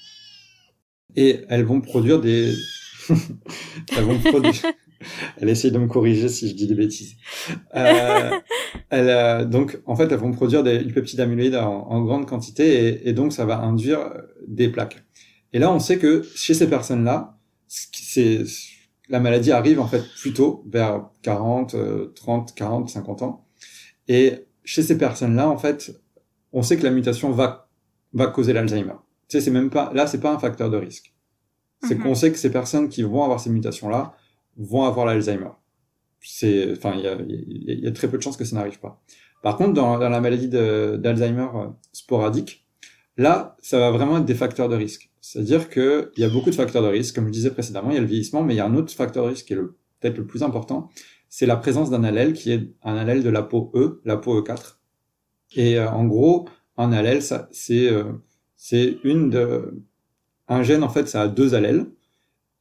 Et 1.16 1.40
elles 1.50 1.64
vont 1.64 1.82
produire 1.82 2.18
des... 2.18 2.54
elles 3.96 4.04
vont 4.04 4.18
produire... 4.18 4.54
Elle 5.36 5.48
essaye 5.48 5.70
de 5.70 5.78
me 5.78 5.86
corriger 5.86 6.28
si 6.28 6.48
je 6.48 6.54
dis 6.54 6.66
des 6.66 6.74
bêtises. 6.74 7.14
Euh, 7.76 8.30
elle, 8.90 9.08
euh, 9.08 9.44
donc, 9.44 9.78
en 9.86 9.94
fait, 9.94 10.10
elles 10.10 10.18
vont 10.18 10.32
produire 10.32 10.64
des, 10.64 10.82
du 10.82 10.92
peptide 10.92 11.20
amyloïde 11.20 11.54
en, 11.54 12.02
grande 12.02 12.26
quantité 12.26 12.88
et, 12.88 13.08
et, 13.08 13.12
donc 13.12 13.32
ça 13.32 13.44
va 13.44 13.60
induire 13.60 14.10
des 14.48 14.68
plaques. 14.68 15.04
Et 15.52 15.60
là, 15.60 15.72
on 15.72 15.78
sait 15.78 15.98
que 15.98 16.26
chez 16.34 16.52
ces 16.52 16.68
personnes-là, 16.68 17.38
c'est 17.68 18.44
la 19.08 19.20
maladie 19.20 19.52
arrive 19.52 19.80
en 19.80 19.86
fait 19.86 20.02
plus 20.20 20.32
tôt, 20.32 20.64
vers 20.68 21.08
40, 21.22 22.14
30, 22.14 22.54
40, 22.54 22.88
50 22.90 23.22
ans. 23.22 23.46
Et 24.06 24.46
chez 24.64 24.82
ces 24.82 24.98
personnes-là, 24.98 25.48
en 25.48 25.56
fait, 25.56 25.92
on 26.52 26.62
sait 26.62 26.76
que 26.76 26.84
la 26.84 26.90
mutation 26.90 27.30
va 27.30 27.68
va 28.12 28.26
causer 28.26 28.52
l'Alzheimer. 28.52 28.94
Tu 29.28 29.36
sais, 29.36 29.40
c'est 29.40 29.50
même 29.50 29.70
pas 29.70 29.92
là, 29.94 30.06
c'est 30.06 30.20
pas 30.20 30.32
un 30.32 30.38
facteur 30.38 30.70
de 30.70 30.76
risque. 30.76 31.12
C'est 31.82 31.94
mhm. 31.94 32.02
qu'on 32.02 32.14
sait 32.14 32.32
que 32.32 32.38
ces 32.38 32.50
personnes 32.50 32.88
qui 32.88 33.02
vont 33.02 33.22
avoir 33.22 33.40
ces 33.40 33.50
mutations-là 33.50 34.14
vont 34.56 34.84
avoir 34.84 35.06
l'Alzheimer. 35.06 35.50
C'est, 36.20 36.72
enfin, 36.72 36.94
il 36.96 37.02
y 37.02 37.06
a, 37.06 37.16
y 37.84 37.86
a, 37.86 37.92
très 37.92 38.08
peu 38.08 38.18
de 38.18 38.22
chances 38.22 38.36
que 38.36 38.44
ça 38.44 38.56
n'arrive 38.56 38.80
pas. 38.80 39.00
Par 39.42 39.56
contre, 39.56 39.74
dans, 39.74 39.98
dans 39.98 40.08
la 40.08 40.20
maladie 40.20 40.48
d'Alzheimer 40.48 41.46
euh, 41.54 41.68
sporadique, 41.92 42.66
là, 43.16 43.56
ça 43.60 43.78
va 43.78 43.92
vraiment 43.92 44.18
être 44.18 44.24
des 44.24 44.34
facteurs 44.34 44.68
de 44.68 44.74
risque. 44.74 45.07
C'est-à-dire 45.20 45.68
qu'il 45.68 46.10
y 46.16 46.24
a 46.24 46.28
beaucoup 46.28 46.50
de 46.50 46.54
facteurs 46.54 46.82
de 46.82 46.88
risque. 46.88 47.14
Comme 47.14 47.26
je 47.26 47.32
disais 47.32 47.50
précédemment, 47.50 47.90
il 47.90 47.94
y 47.94 47.98
a 47.98 48.00
le 48.00 48.06
vieillissement, 48.06 48.42
mais 48.42 48.54
il 48.54 48.56
y 48.56 48.60
a 48.60 48.66
un 48.66 48.74
autre 48.74 48.92
facteur 48.92 49.24
de 49.24 49.30
risque 49.30 49.46
qui 49.46 49.54
est 49.54 49.56
peut-être 49.56 50.18
le 50.18 50.26
plus 50.26 50.42
important. 50.42 50.90
C'est 51.28 51.46
la 51.46 51.56
présence 51.56 51.90
d'un 51.90 52.04
allèle 52.04 52.32
qui 52.32 52.52
est 52.52 52.72
un 52.82 52.96
allèle 52.96 53.22
de 53.22 53.30
la 53.30 53.42
peau 53.42 53.70
E, 53.74 54.00
la 54.04 54.16
peau 54.16 54.40
E4. 54.40 54.76
Et 55.56 55.78
euh, 55.78 55.90
en 55.90 56.04
gros, 56.06 56.48
un 56.76 56.92
allèle, 56.92 57.22
euh, 57.70 58.12
c'est 58.56 58.98
une 59.04 59.30
de, 59.30 59.84
un 60.48 60.62
gène, 60.62 60.82
en 60.82 60.88
fait, 60.88 61.08
ça 61.08 61.22
a 61.22 61.28
deux 61.28 61.54
allèles. 61.54 61.86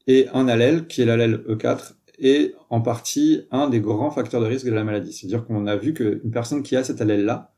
Et 0.07 0.27
un 0.33 0.47
allèle, 0.47 0.87
qui 0.87 1.01
est 1.01 1.05
l'allèle 1.05 1.43
E4, 1.47 1.93
est 2.19 2.55
en 2.69 2.81
partie 2.81 3.41
un 3.51 3.69
des 3.69 3.79
grands 3.79 4.11
facteurs 4.11 4.41
de 4.41 4.47
risque 4.47 4.65
de 4.65 4.71
la 4.71 4.83
maladie. 4.83 5.13
C'est-à-dire 5.13 5.45
qu'on 5.45 5.67
a 5.67 5.75
vu 5.75 5.93
qu'une 5.93 6.31
personne 6.31 6.63
qui 6.63 6.75
a 6.75 6.83
cet 6.83 7.01
allèle-là 7.01 7.53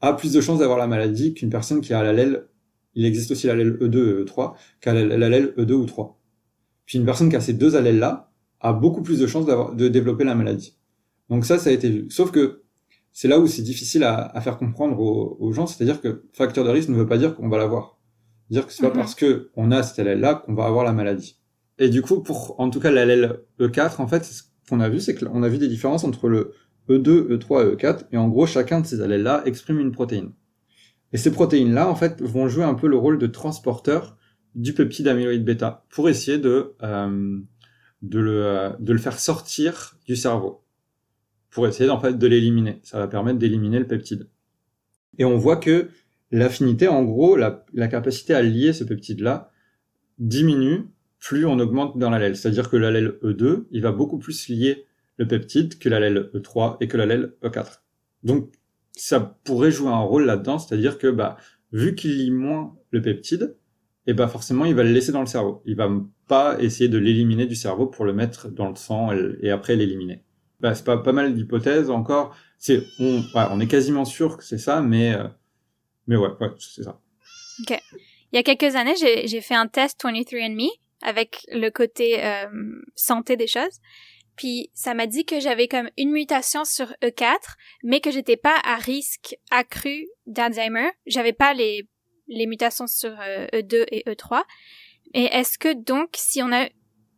a 0.00 0.14
plus 0.14 0.32
de 0.32 0.40
chances 0.40 0.58
d'avoir 0.58 0.78
la 0.78 0.86
maladie 0.86 1.34
qu'une 1.34 1.50
personne 1.50 1.80
qui 1.80 1.92
a 1.92 2.02
l'allèle 2.02 2.46
il 2.94 3.04
existe 3.04 3.30
aussi 3.30 3.46
l'allèle 3.46 3.72
E2 3.78 3.96
et 3.96 4.24
E3 4.24 4.54
qu'à 4.80 4.92
l'allèle 4.92 5.54
E2 5.56 5.72
ou 5.72 5.86
3. 5.86 6.18
Puis 6.86 6.98
une 6.98 7.04
personne 7.04 7.28
qui 7.30 7.36
a 7.36 7.40
ces 7.40 7.54
deux 7.54 7.76
allèles-là 7.76 8.30
a 8.60 8.72
beaucoup 8.72 9.02
plus 9.02 9.18
de 9.18 9.26
chances 9.26 9.46
de 9.46 9.88
développer 9.88 10.24
la 10.24 10.34
maladie. 10.34 10.76
Donc 11.30 11.44
ça, 11.44 11.58
ça 11.58 11.70
a 11.70 11.72
été 11.72 11.88
vu. 11.88 12.10
Sauf 12.10 12.30
que 12.30 12.62
c'est 13.12 13.28
là 13.28 13.38
où 13.38 13.46
c'est 13.46 13.62
difficile 13.62 14.04
à, 14.04 14.40
faire 14.40 14.58
comprendre 14.58 14.98
aux, 14.98 15.52
gens, 15.52 15.66
c'est-à-dire 15.66 16.00
que 16.00 16.24
facteur 16.32 16.64
de 16.64 16.70
risque 16.70 16.88
ne 16.88 16.96
veut 16.96 17.06
pas 17.06 17.18
dire 17.18 17.34
qu'on 17.34 17.48
va 17.48 17.58
l'avoir. 17.58 17.98
Dire 18.50 18.66
que 18.66 18.72
c'est 18.72 18.82
pas 18.82 18.88
mhm. 18.88 18.96
parce 18.96 19.14
que 19.14 19.50
on 19.54 19.70
a 19.70 19.82
cet 19.82 19.98
allèle-là 19.98 20.34
qu'on 20.34 20.54
va 20.54 20.64
avoir 20.64 20.84
la 20.84 20.92
maladie. 20.92 21.38
Et 21.78 21.88
du 21.88 22.02
coup, 22.02 22.22
pour 22.22 22.58
en 22.60 22.70
tout 22.70 22.80
cas 22.80 22.90
l'allèle 22.90 23.40
E4, 23.60 24.00
en 24.00 24.06
fait, 24.06 24.24
ce 24.24 24.42
qu'on 24.68 24.80
a 24.80 24.88
vu, 24.88 25.00
c'est 25.00 25.14
qu'on 25.14 25.42
a 25.42 25.48
vu 25.48 25.58
des 25.58 25.68
différences 25.68 26.04
entre 26.04 26.28
le 26.28 26.52
E2, 26.88 27.36
E3 27.36 27.72
et 27.72 27.76
E4, 27.76 28.04
et 28.12 28.16
en 28.16 28.28
gros, 28.28 28.46
chacun 28.46 28.80
de 28.80 28.86
ces 28.86 29.00
allèles-là 29.00 29.42
exprime 29.46 29.78
une 29.78 29.92
protéine. 29.92 30.32
Et 31.12 31.18
ces 31.18 31.30
protéines-là, 31.30 31.88
en 31.88 31.94
fait, 31.94 32.22
vont 32.22 32.48
jouer 32.48 32.64
un 32.64 32.74
peu 32.74 32.88
le 32.88 32.96
rôle 32.96 33.18
de 33.18 33.26
transporteur 33.26 34.16
du 34.54 34.72
peptide 34.74 35.08
amyloïde 35.08 35.44
bêta 35.44 35.84
pour 35.90 36.08
essayer 36.08 36.38
de, 36.38 36.74
euh, 36.82 37.38
de, 38.02 38.18
le, 38.18 38.70
de 38.80 38.92
le 38.92 38.98
faire 38.98 39.18
sortir 39.18 39.96
du 40.06 40.16
cerveau. 40.16 40.64
Pour 41.50 41.66
essayer, 41.66 41.90
en 41.90 42.00
fait, 42.00 42.18
de 42.18 42.26
l'éliminer. 42.26 42.80
Ça 42.82 42.98
va 42.98 43.08
permettre 43.08 43.38
d'éliminer 43.38 43.78
le 43.78 43.86
peptide. 43.86 44.28
Et 45.18 45.24
on 45.24 45.36
voit 45.36 45.56
que 45.56 45.90
l'affinité, 46.30 46.88
en 46.88 47.04
gros, 47.04 47.36
la, 47.36 47.66
la 47.74 47.88
capacité 47.88 48.34
à 48.34 48.40
lier 48.40 48.72
ce 48.72 48.84
peptide-là 48.84 49.50
diminue 50.18 50.88
plus 51.22 51.46
on 51.46 51.58
augmente 51.60 51.96
dans 51.98 52.10
l'allèle. 52.10 52.36
C'est-à-dire 52.36 52.68
que 52.68 52.76
l'allèle 52.76 53.14
E2, 53.22 53.66
il 53.70 53.80
va 53.80 53.92
beaucoup 53.92 54.18
plus 54.18 54.48
lier 54.48 54.86
le 55.18 55.28
peptide 55.28 55.78
que 55.78 55.88
l'allèle 55.88 56.30
E3 56.34 56.78
et 56.80 56.88
que 56.88 56.96
l'allèle 56.96 57.34
E4. 57.44 57.82
Donc, 58.24 58.52
ça 58.94 59.20
pourrait 59.44 59.70
jouer 59.70 59.88
un 59.88 60.00
rôle 60.00 60.24
là-dedans, 60.24 60.58
c'est-à-dire 60.58 60.98
que 60.98 61.08
bah 61.08 61.36
vu 61.72 61.94
qu'il 61.94 62.18
lit 62.18 62.30
moins 62.30 62.76
le 62.90 63.00
peptide, 63.02 63.56
et 64.06 64.10
eh 64.10 64.14
bah 64.14 64.26
forcément 64.26 64.64
il 64.64 64.74
va 64.74 64.82
le 64.82 64.90
laisser 64.90 65.12
dans 65.12 65.20
le 65.20 65.26
cerveau. 65.26 65.62
Il 65.64 65.76
va 65.76 65.88
pas 66.26 66.60
essayer 66.60 66.88
de 66.88 66.98
l'éliminer 66.98 67.46
du 67.46 67.54
cerveau 67.54 67.86
pour 67.86 68.04
le 68.04 68.12
mettre 68.12 68.48
dans 68.48 68.68
le 68.68 68.74
sang 68.74 69.10
et, 69.12 69.50
après 69.50 69.76
l'éliminer. 69.76 70.24
Bah 70.60 70.74
c'est 70.74 70.84
pas 70.84 70.98
pas 70.98 71.12
mal 71.12 71.34
d'hypothèses 71.34 71.90
encore. 71.90 72.34
C'est 72.58 72.82
on 72.98 73.60
est 73.60 73.66
quasiment 73.68 74.04
sûr 74.04 74.36
que 74.36 74.44
c'est 74.44 74.58
ça, 74.58 74.82
mais 74.82 75.14
euh, 75.14 75.28
mais 76.06 76.16
ouais 76.16 76.30
ouais 76.40 76.50
c'est 76.58 76.82
ça. 76.82 77.00
Ok. 77.60 77.78
Il 78.32 78.36
y 78.36 78.38
a 78.38 78.42
quelques 78.42 78.76
années, 78.76 78.94
j'ai 78.96 79.40
fait 79.42 79.54
un 79.54 79.66
test 79.66 80.02
23andMe 80.02 80.70
avec 81.02 81.44
le 81.52 81.68
côté 81.68 82.24
euh, 82.24 82.46
santé 82.96 83.36
des 83.36 83.46
choses. 83.46 83.80
Puis 84.36 84.70
ça 84.74 84.94
m'a 84.94 85.06
dit 85.06 85.24
que 85.24 85.40
j'avais 85.40 85.68
comme 85.68 85.90
une 85.96 86.10
mutation 86.10 86.64
sur 86.64 86.86
E4, 87.02 87.36
mais 87.82 88.00
que 88.00 88.10
j'étais 88.10 88.36
pas 88.36 88.58
à 88.64 88.76
risque 88.76 89.36
accru 89.50 90.08
d'Alzheimer. 90.26 90.90
J'avais 91.06 91.32
pas 91.32 91.54
les 91.54 91.88
les 92.28 92.46
mutations 92.46 92.86
sur 92.86 93.10
E2 93.10 93.74
euh, 93.74 93.84
e 93.84 93.86
et 93.90 94.02
E3. 94.06 94.42
Et 95.14 95.24
est-ce 95.24 95.58
que 95.58 95.74
donc 95.74 96.10
si 96.16 96.42
on 96.42 96.52
a 96.52 96.68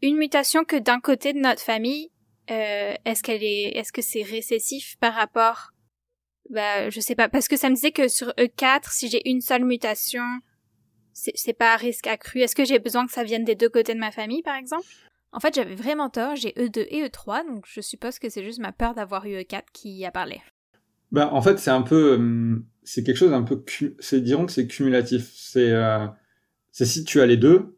une 0.02 0.16
mutation 0.16 0.64
que 0.64 0.76
d'un 0.76 1.00
côté 1.00 1.32
de 1.32 1.38
notre 1.38 1.62
famille, 1.62 2.10
euh, 2.50 2.94
est-ce 3.04 3.22
qu'elle 3.22 3.44
est 3.44 3.76
est-ce 3.76 3.92
que 3.92 4.02
c'est 4.02 4.22
récessif 4.22 4.96
par 5.00 5.14
rapport 5.14 5.70
bah 6.50 6.90
je 6.90 7.00
sais 7.00 7.14
pas 7.14 7.30
parce 7.30 7.48
que 7.48 7.56
ça 7.56 7.70
me 7.70 7.74
disait 7.74 7.92
que 7.92 8.06
sur 8.08 8.28
E4 8.32 8.92
si 8.92 9.08
j'ai 9.08 9.26
une 9.30 9.40
seule 9.40 9.64
mutation 9.64 10.24
c'est 11.14 11.52
pas 11.56 11.74
à 11.74 11.76
risque 11.76 12.08
accru. 12.08 12.40
Est-ce 12.40 12.56
que 12.56 12.64
j'ai 12.64 12.80
besoin 12.80 13.06
que 13.06 13.12
ça 13.12 13.22
vienne 13.22 13.44
des 13.44 13.54
deux 13.54 13.68
côtés 13.68 13.94
de 13.94 14.00
ma 14.00 14.10
famille 14.10 14.42
par 14.42 14.56
exemple? 14.56 14.86
En 15.34 15.40
fait, 15.40 15.54
j'avais 15.54 15.74
vraiment 15.74 16.08
tort, 16.08 16.36
j'ai 16.36 16.50
E2 16.50 16.86
et 16.90 17.08
E3, 17.08 17.44
donc 17.46 17.64
je 17.66 17.80
suppose 17.80 18.20
que 18.20 18.28
c'est 18.28 18.44
juste 18.44 18.60
ma 18.60 18.70
peur 18.70 18.94
d'avoir 18.94 19.26
eu 19.26 19.34
E4 19.34 19.64
qui 19.72 20.04
a 20.06 20.12
parlé. 20.12 20.40
Bah, 21.10 21.28
en 21.32 21.42
fait, 21.42 21.58
c'est 21.58 21.70
un 21.70 21.82
peu, 21.82 22.14
hum, 22.14 22.64
c'est 22.84 23.02
quelque 23.02 23.16
chose 23.16 23.32
un 23.32 23.42
peu, 23.42 23.62
c'est 23.98 24.20
dirons 24.20 24.46
que 24.46 24.52
c'est 24.52 24.68
cumulatif. 24.68 25.32
C'est, 25.34 25.72
euh, 25.72 26.06
c'est 26.70 26.86
si 26.86 27.04
tu 27.04 27.20
as 27.20 27.26
les 27.26 27.36
deux, 27.36 27.76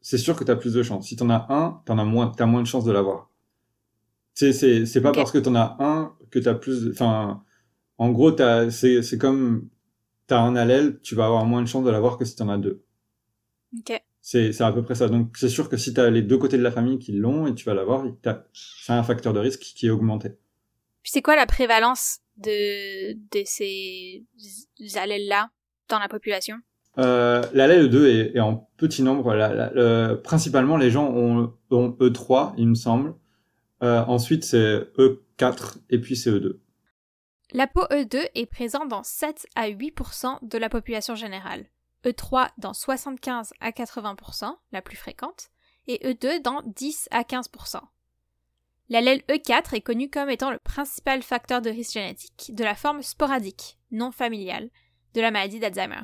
c'est 0.00 0.18
sûr 0.18 0.36
que 0.36 0.44
tu 0.44 0.50
as 0.50 0.56
plus 0.56 0.72
de 0.72 0.82
chance. 0.82 1.06
Si 1.06 1.16
tu 1.16 1.22
en 1.22 1.30
as 1.30 1.46
un, 1.50 1.82
tu 1.84 1.92
as 1.92 1.94
moins, 1.96 2.32
as 2.38 2.46
moins 2.46 2.62
de 2.62 2.66
chances 2.66 2.84
de 2.84 2.92
l'avoir. 2.92 3.30
C'est, 4.32 4.54
c'est, 4.54 4.86
c'est 4.86 5.02
pas 5.02 5.12
parce 5.12 5.32
que 5.32 5.38
tu 5.38 5.50
en 5.50 5.56
as 5.56 5.76
un 5.80 6.16
que 6.30 6.38
tu 6.38 6.48
as 6.48 6.54
plus, 6.54 6.90
enfin, 6.92 7.44
en 7.98 8.10
gros, 8.10 8.34
c'est, 8.70 9.02
c'est 9.02 9.18
comme, 9.18 9.68
tu 10.28 10.34
as 10.34 10.40
un 10.40 10.56
allèle, 10.56 10.98
tu 11.02 11.14
vas 11.14 11.26
avoir 11.26 11.44
moins 11.44 11.60
de 11.60 11.66
chances 11.66 11.84
de 11.84 11.90
l'avoir 11.90 12.16
que 12.16 12.24
si 12.24 12.36
tu 12.36 12.42
en 12.42 12.48
as 12.48 12.56
deux. 12.56 12.82
Ok. 13.78 13.99
C'est 14.20 14.60
à 14.60 14.72
peu 14.72 14.82
près 14.82 14.94
ça. 14.94 15.08
Donc 15.08 15.36
c'est 15.36 15.48
sûr 15.48 15.68
que 15.68 15.76
si 15.76 15.94
tu 15.94 16.00
as 16.00 16.10
les 16.10 16.22
deux 16.22 16.38
côtés 16.38 16.58
de 16.58 16.62
la 16.62 16.70
famille 16.70 16.98
qui 16.98 17.12
l'ont 17.12 17.46
et 17.46 17.54
tu 17.54 17.64
vas 17.64 17.74
l'avoir, 17.74 18.04
c'est 18.52 18.92
un 18.92 19.02
facteur 19.02 19.32
de 19.32 19.40
risque 19.40 19.60
qui 19.60 19.86
est 19.86 19.90
augmenté. 19.90 20.30
Puis 21.02 21.12
c'est 21.12 21.22
quoi 21.22 21.36
la 21.36 21.46
prévalence 21.46 22.18
de, 22.36 23.14
de 23.14 23.42
ces 23.44 24.24
allèles-là 24.96 25.50
dans 25.88 25.98
la 25.98 26.08
population? 26.08 26.56
Euh, 26.98 27.42
L'allèle 27.54 27.88
2 27.88 28.08
est, 28.08 28.36
est, 28.36 28.40
en 28.40 28.68
petit 28.76 29.02
nombre. 29.02 29.34
La, 29.34 29.72
la, 29.72 30.16
principalement, 30.16 30.76
les 30.76 30.90
gens 30.90 31.08
ont, 31.08 31.54
ont, 31.70 31.88
E3, 32.00 32.54
il 32.58 32.68
me 32.68 32.74
semble. 32.74 33.14
Euh, 33.82 34.02
ensuite, 34.06 34.44
c'est 34.44 34.80
E4 34.98 35.78
et 35.88 35.98
puis 35.98 36.16
c'est 36.16 36.30
E2. 36.30 36.58
La 37.52 37.66
peau 37.66 37.82
E2 37.90 38.18
est 38.34 38.46
présente 38.46 38.88
dans 38.88 39.02
7 39.02 39.46
à 39.56 39.68
8% 39.70 40.46
de 40.46 40.58
la 40.58 40.68
population 40.68 41.14
générale. 41.14 41.64
E3 42.04 42.50
dans 42.58 42.72
75 42.72 43.52
à 43.60 43.70
80%, 43.70 44.56
la 44.72 44.82
plus 44.82 44.96
fréquente, 44.96 45.50
et 45.86 45.98
E2 46.08 46.40
dans 46.42 46.62
10 46.62 47.08
à 47.10 47.22
15%. 47.22 47.80
L'allèle 48.88 49.22
E4 49.28 49.74
est 49.74 49.82
connu 49.82 50.10
comme 50.10 50.30
étant 50.30 50.50
le 50.50 50.58
principal 50.58 51.22
facteur 51.22 51.62
de 51.62 51.70
risque 51.70 51.92
génétique 51.92 52.54
de 52.54 52.64
la 52.64 52.74
forme 52.74 53.02
sporadique, 53.02 53.78
non 53.90 54.10
familiale, 54.10 54.70
de 55.14 55.20
la 55.20 55.30
maladie 55.30 55.60
d'Alzheimer. 55.60 56.02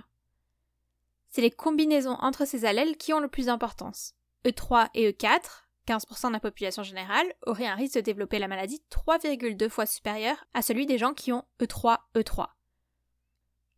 C'est 1.28 1.42
les 1.42 1.50
combinaisons 1.50 2.16
entre 2.20 2.46
ces 2.46 2.64
allèles 2.64 2.96
qui 2.96 3.12
ont 3.12 3.20
le 3.20 3.28
plus 3.28 3.46
d'importance. 3.46 4.14
E3 4.44 4.88
et 4.94 5.10
E4, 5.10 5.64
15% 5.88 6.28
de 6.28 6.32
la 6.32 6.40
population 6.40 6.82
générale, 6.82 7.26
auraient 7.44 7.66
un 7.66 7.74
risque 7.74 7.96
de 7.96 8.00
développer 8.00 8.38
la 8.38 8.48
maladie 8.48 8.82
3,2 8.90 9.68
fois 9.68 9.86
supérieur 9.86 10.44
à 10.54 10.62
celui 10.62 10.86
des 10.86 10.98
gens 10.98 11.12
qui 11.12 11.32
ont 11.32 11.44
E3, 11.60 11.98
E3. 12.14 12.46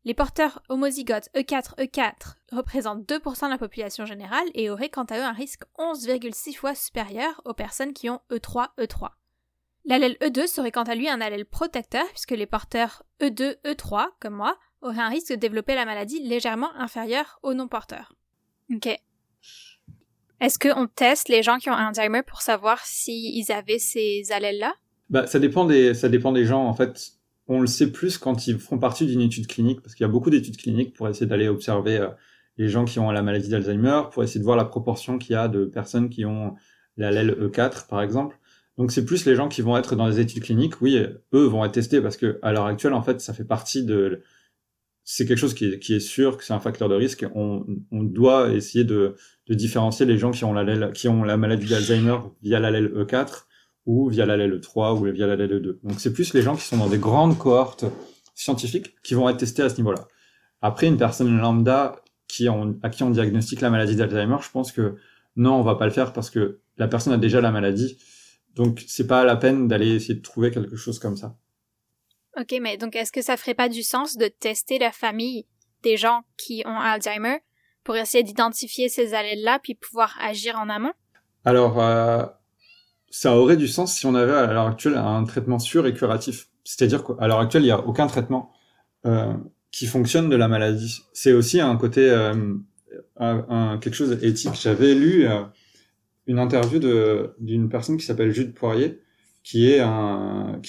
Les 0.09 0.15
porteurs 0.15 0.63
homozygotes 0.71 1.29
E4, 1.37 1.77
E4 1.77 2.37
représentent 2.51 3.07
2% 3.07 3.45
de 3.45 3.51
la 3.51 3.59
population 3.59 4.07
générale 4.07 4.47
et 4.55 4.71
auraient 4.71 4.89
quant 4.89 5.05
à 5.05 5.19
eux 5.19 5.23
un 5.23 5.33
risque 5.33 5.65
11,6 5.79 6.57
fois 6.57 6.75
supérieur 6.75 7.43
aux 7.45 7.53
personnes 7.53 7.93
qui 7.93 8.09
ont 8.09 8.23
E3, 8.31 8.69
E3. 8.79 9.11
L'allèle 9.85 10.17
E2 10.23 10.47
serait 10.47 10.73
quant 10.73 10.85
à 10.85 10.95
lui 10.95 11.11
un 11.11 11.21
allèle 11.21 11.45
protecteur 11.45 12.07
puisque 12.09 12.31
les 12.31 12.47
porteurs 12.47 13.03
E2, 13.21 13.57
E3, 13.67 14.07
comme 14.19 14.33
moi, 14.33 14.57
auraient 14.81 15.03
un 15.03 15.11
risque 15.11 15.29
de 15.29 15.37
développer 15.37 15.75
la 15.75 15.85
maladie 15.85 16.27
légèrement 16.27 16.75
inférieur 16.77 17.39
aux 17.43 17.53
non-porteurs. 17.53 18.15
Ok. 18.75 18.89
Est-ce 20.41 20.59
qu'on 20.59 20.87
teste 20.87 21.29
les 21.29 21.43
gens 21.43 21.59
qui 21.59 21.69
ont 21.69 21.75
Alzheimer 21.75 22.23
pour 22.23 22.41
savoir 22.41 22.83
s'ils 22.87 23.53
avaient 23.53 23.79
ces 23.79 24.23
allèles-là? 24.33 24.75
Bah, 25.11 25.27
ça 25.27 25.39
dépend 25.39 25.67
des 25.67 25.93
ça 25.93 26.09
dépend 26.09 26.33
des 26.33 26.47
gens 26.47 26.65
en 26.65 26.73
fait 26.73 27.18
on 27.49 27.61
le 27.61 27.67
sait 27.67 27.91
plus 27.91 28.19
quand 28.19 28.47
ils 28.47 28.59
font 28.59 28.79
partie 28.79 29.07
d'une 29.07 29.21
étude 29.23 29.47
clinique, 29.47 29.81
parce 29.81 29.95
qu'il 29.95 30.05
y 30.05 30.09
a 30.09 30.13
beaucoup 30.13 30.31
d'études 30.31 30.57
cliniques 30.57 30.95
pour 30.95 31.09
essayer 31.09 31.27
d'aller 31.27 31.49
observer 31.49 31.99
euh, 31.99 32.09
les 32.59 32.69
gens 32.69 32.85
qui 32.85 32.99
ont 32.99 33.11
la 33.11 33.23
maladie 33.23 33.49
d'Alzheimer, 33.49 34.03
pour 34.13 34.23
essayer 34.23 34.41
de 34.41 34.45
voir 34.45 34.57
la 34.57 34.65
proportion 34.65 35.19
qu'il 35.19 35.33
y 35.33 35.37
a 35.37 35.49
de 35.49 35.65
personnes 35.65 36.11
qui 36.11 36.25
ont 36.25 36.55
l'allèle 36.97 37.31
E4, 37.31 37.89
par 37.89 38.03
exemple. 38.03 38.39
Donc 38.77 38.93
c'est 38.93 39.05
plus 39.05 39.25
les 39.25 39.35
gens 39.35 39.49
qui 39.49 39.63
vont 39.63 39.77
être 39.77 39.97
dans 39.97 40.07
les 40.07 40.21
études 40.21 40.43
cliniques, 40.43 40.81
oui, 40.81 40.99
eux 41.33 41.45
vont 41.45 41.65
être 41.65 41.73
testés 41.73 42.01
parce 42.01 42.17
que 42.17 42.39
à 42.43 42.53
l'heure 42.53 42.67
actuelle, 42.67 42.93
en 42.93 43.03
fait, 43.03 43.21
ça 43.21 43.33
fait 43.33 43.45
partie 43.45 43.85
de, 43.85 44.23
c'est 45.11 45.25
quelque 45.25 45.39
chose 45.39 45.55
qui 45.55 45.65
est, 45.65 46.01
sûr 46.01 46.37
que 46.37 46.45
c'est 46.45 46.53
un 46.53 46.61
facteur 46.61 46.91
de 46.91 46.95
risque. 46.95 47.25
On, 47.35 47.65
doit 47.91 48.53
essayer 48.53 48.85
de, 48.85 49.15
différencier 49.49 50.05
les 50.05 50.19
gens 50.19 50.33
qui 50.33 50.45
ont 50.45 50.93
qui 50.93 51.09
ont 51.09 51.25
la 51.25 51.39
maladie 51.39 51.67
d'Alzheimer 51.67 52.19
via 52.43 52.61
l'allèle 52.61 52.89
E4 52.89 53.47
ou 53.89 54.11
via 54.11 54.27
l'allèle 54.27 54.61
3 54.61 54.95
ou 54.95 55.05
via 55.05 55.27
l'allèle 55.27 55.63
2. 55.63 55.81
Donc 55.83 55.99
c'est 55.99 56.13
plus 56.13 56.35
les 56.35 56.43
gens 56.43 56.55
qui 56.55 56.63
sont 56.63 56.77
dans 56.77 56.89
des 56.89 56.99
grandes 56.99 57.39
cohortes 57.39 57.87
scientifiques 58.35 58.95
qui 59.03 59.15
vont 59.15 59.31
être 59.31 59.39
testés 59.39 59.63
à 59.63 59.71
ce 59.71 59.79
niveau-là. 59.79 60.07
Après, 60.61 60.87
une 60.87 60.99
personne 60.99 61.39
lambda 61.39 61.97
qui 62.29 62.51
on, 62.51 62.79
à 62.83 62.91
qui 62.91 63.03
on 63.03 63.09
diagnostique 63.09 63.63
la 63.63 63.71
maladie 63.71 63.97
d'Alzheimer, 63.97 64.37
je 64.43 64.51
pense 64.51 64.73
que 64.73 64.97
non, 65.37 65.55
on 65.55 65.63
va 65.63 65.75
pas 65.77 65.87
le 65.87 65.91
faire 65.91 66.13
parce 66.13 66.29
que 66.29 66.61
la 66.77 66.87
personne 66.87 67.15
a 67.15 67.17
déjà 67.17 67.41
la 67.41 67.51
maladie. 67.51 67.99
Donc 68.55 68.85
c'est 68.87 69.07
pas 69.07 69.25
la 69.25 69.37
peine 69.37 69.69
d'aller 69.69 69.95
essayer 69.95 70.15
de 70.15 70.23
trouver 70.23 70.51
quelque 70.51 70.77
chose 70.77 70.99
comme 70.99 71.17
ça. 71.17 71.39
Ok, 72.39 72.55
mais 72.61 72.77
donc 72.77 72.95
est-ce 72.95 73.11
que 73.11 73.23
ça 73.23 73.39
ferait 73.39 73.55
pas 73.55 73.71
du 73.71 73.83
sens 73.83 74.19
de 74.19 74.29
tester 74.29 74.79
la 74.79 74.93
famille 74.93 75.47
des 75.83 75.97
gens 75.97 76.25
qui 76.37 76.63
ont 76.67 76.79
Alzheimer 76.79 77.39
pour 77.85 77.97
essayer 77.97 78.23
d'identifier 78.23 78.91
ces 78.91 79.15
allèles-là 79.15 79.61
puis 79.63 79.75
pouvoir 79.75 80.15
agir 80.21 80.59
en 80.59 80.69
amont? 80.69 80.93
Alors, 81.47 81.81
euh, 81.81 82.27
ça 83.11 83.37
aurait 83.37 83.57
du 83.57 83.69
sens 83.69 83.95
si 83.95 84.07
on 84.07 84.15
avait 84.15 84.33
à 84.33 84.53
l'heure 84.53 84.67
actuelle 84.67 84.97
un 84.97 85.25
traitement 85.25 85.59
sûr 85.59 85.87
et 85.87 85.95
curatif. 85.95 86.49
C'est-à-dire 86.65 87.03
qu'à 87.05 87.27
l'heure 87.27 87.41
actuelle, 87.41 87.63
il 87.63 87.67
n'y 87.67 87.73
a 87.73 87.81
aucun 87.81 88.07
traitement 88.07 88.53
euh, 89.07 89.33
qui 89.71 89.87
fonctionne 89.87 90.29
de 90.29 90.37
la 90.37 90.49
maladie. 90.49 91.03
C'est 91.13 91.33
aussi 91.33 91.61
un 91.61 91.77
côté, 91.77 92.11
euh, 92.11 92.55
quelque 93.79 93.95
chose 93.95 94.11
d'éthique. 94.11 94.55
J'avais 94.61 94.95
lu 94.95 95.27
euh, 95.27 95.45
une 96.27 96.39
interview 96.39 96.79
d'une 97.39 97.69
personne 97.69 97.97
qui 97.97 98.05
s'appelle 98.05 98.33
Jude 98.33 98.55
Poirier, 98.55 99.01
qui 99.43 99.71
est 99.71 99.81
un, 99.81 100.61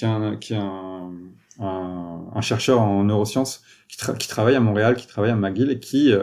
chercheur 2.41 2.79
en 2.79 3.03
neurosciences 3.03 3.63
qui, 3.89 4.27
travaille 4.29 4.55
à 4.55 4.61
Montréal, 4.61 4.95
qui 4.95 5.07
travaille 5.07 5.31
à 5.31 5.35
McGill 5.35 5.71
et 5.71 5.79
qui 5.79 6.13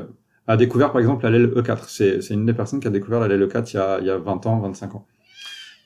a 0.47 0.57
découvert 0.57 0.93
par 0.93 1.01
exemple 1.01 1.25
l'allèle 1.25 1.49
E4. 1.49 1.85
C'est, 1.89 2.23
c'est 2.23 2.33
une 2.33 2.47
des 2.47 2.55
personnes 2.55 2.81
qui 2.81 2.87
a 2.87 2.91
découvert 2.91 3.21
l'allèle 3.21 3.43
E4 3.47 3.71
il 3.73 3.75
y 3.75 3.79
a, 3.79 3.99
il 4.01 4.07
y 4.07 4.11
a 4.11 4.17
20 4.17 4.47
ans, 4.47 4.61
25 4.61 4.95
ans. 4.95 5.07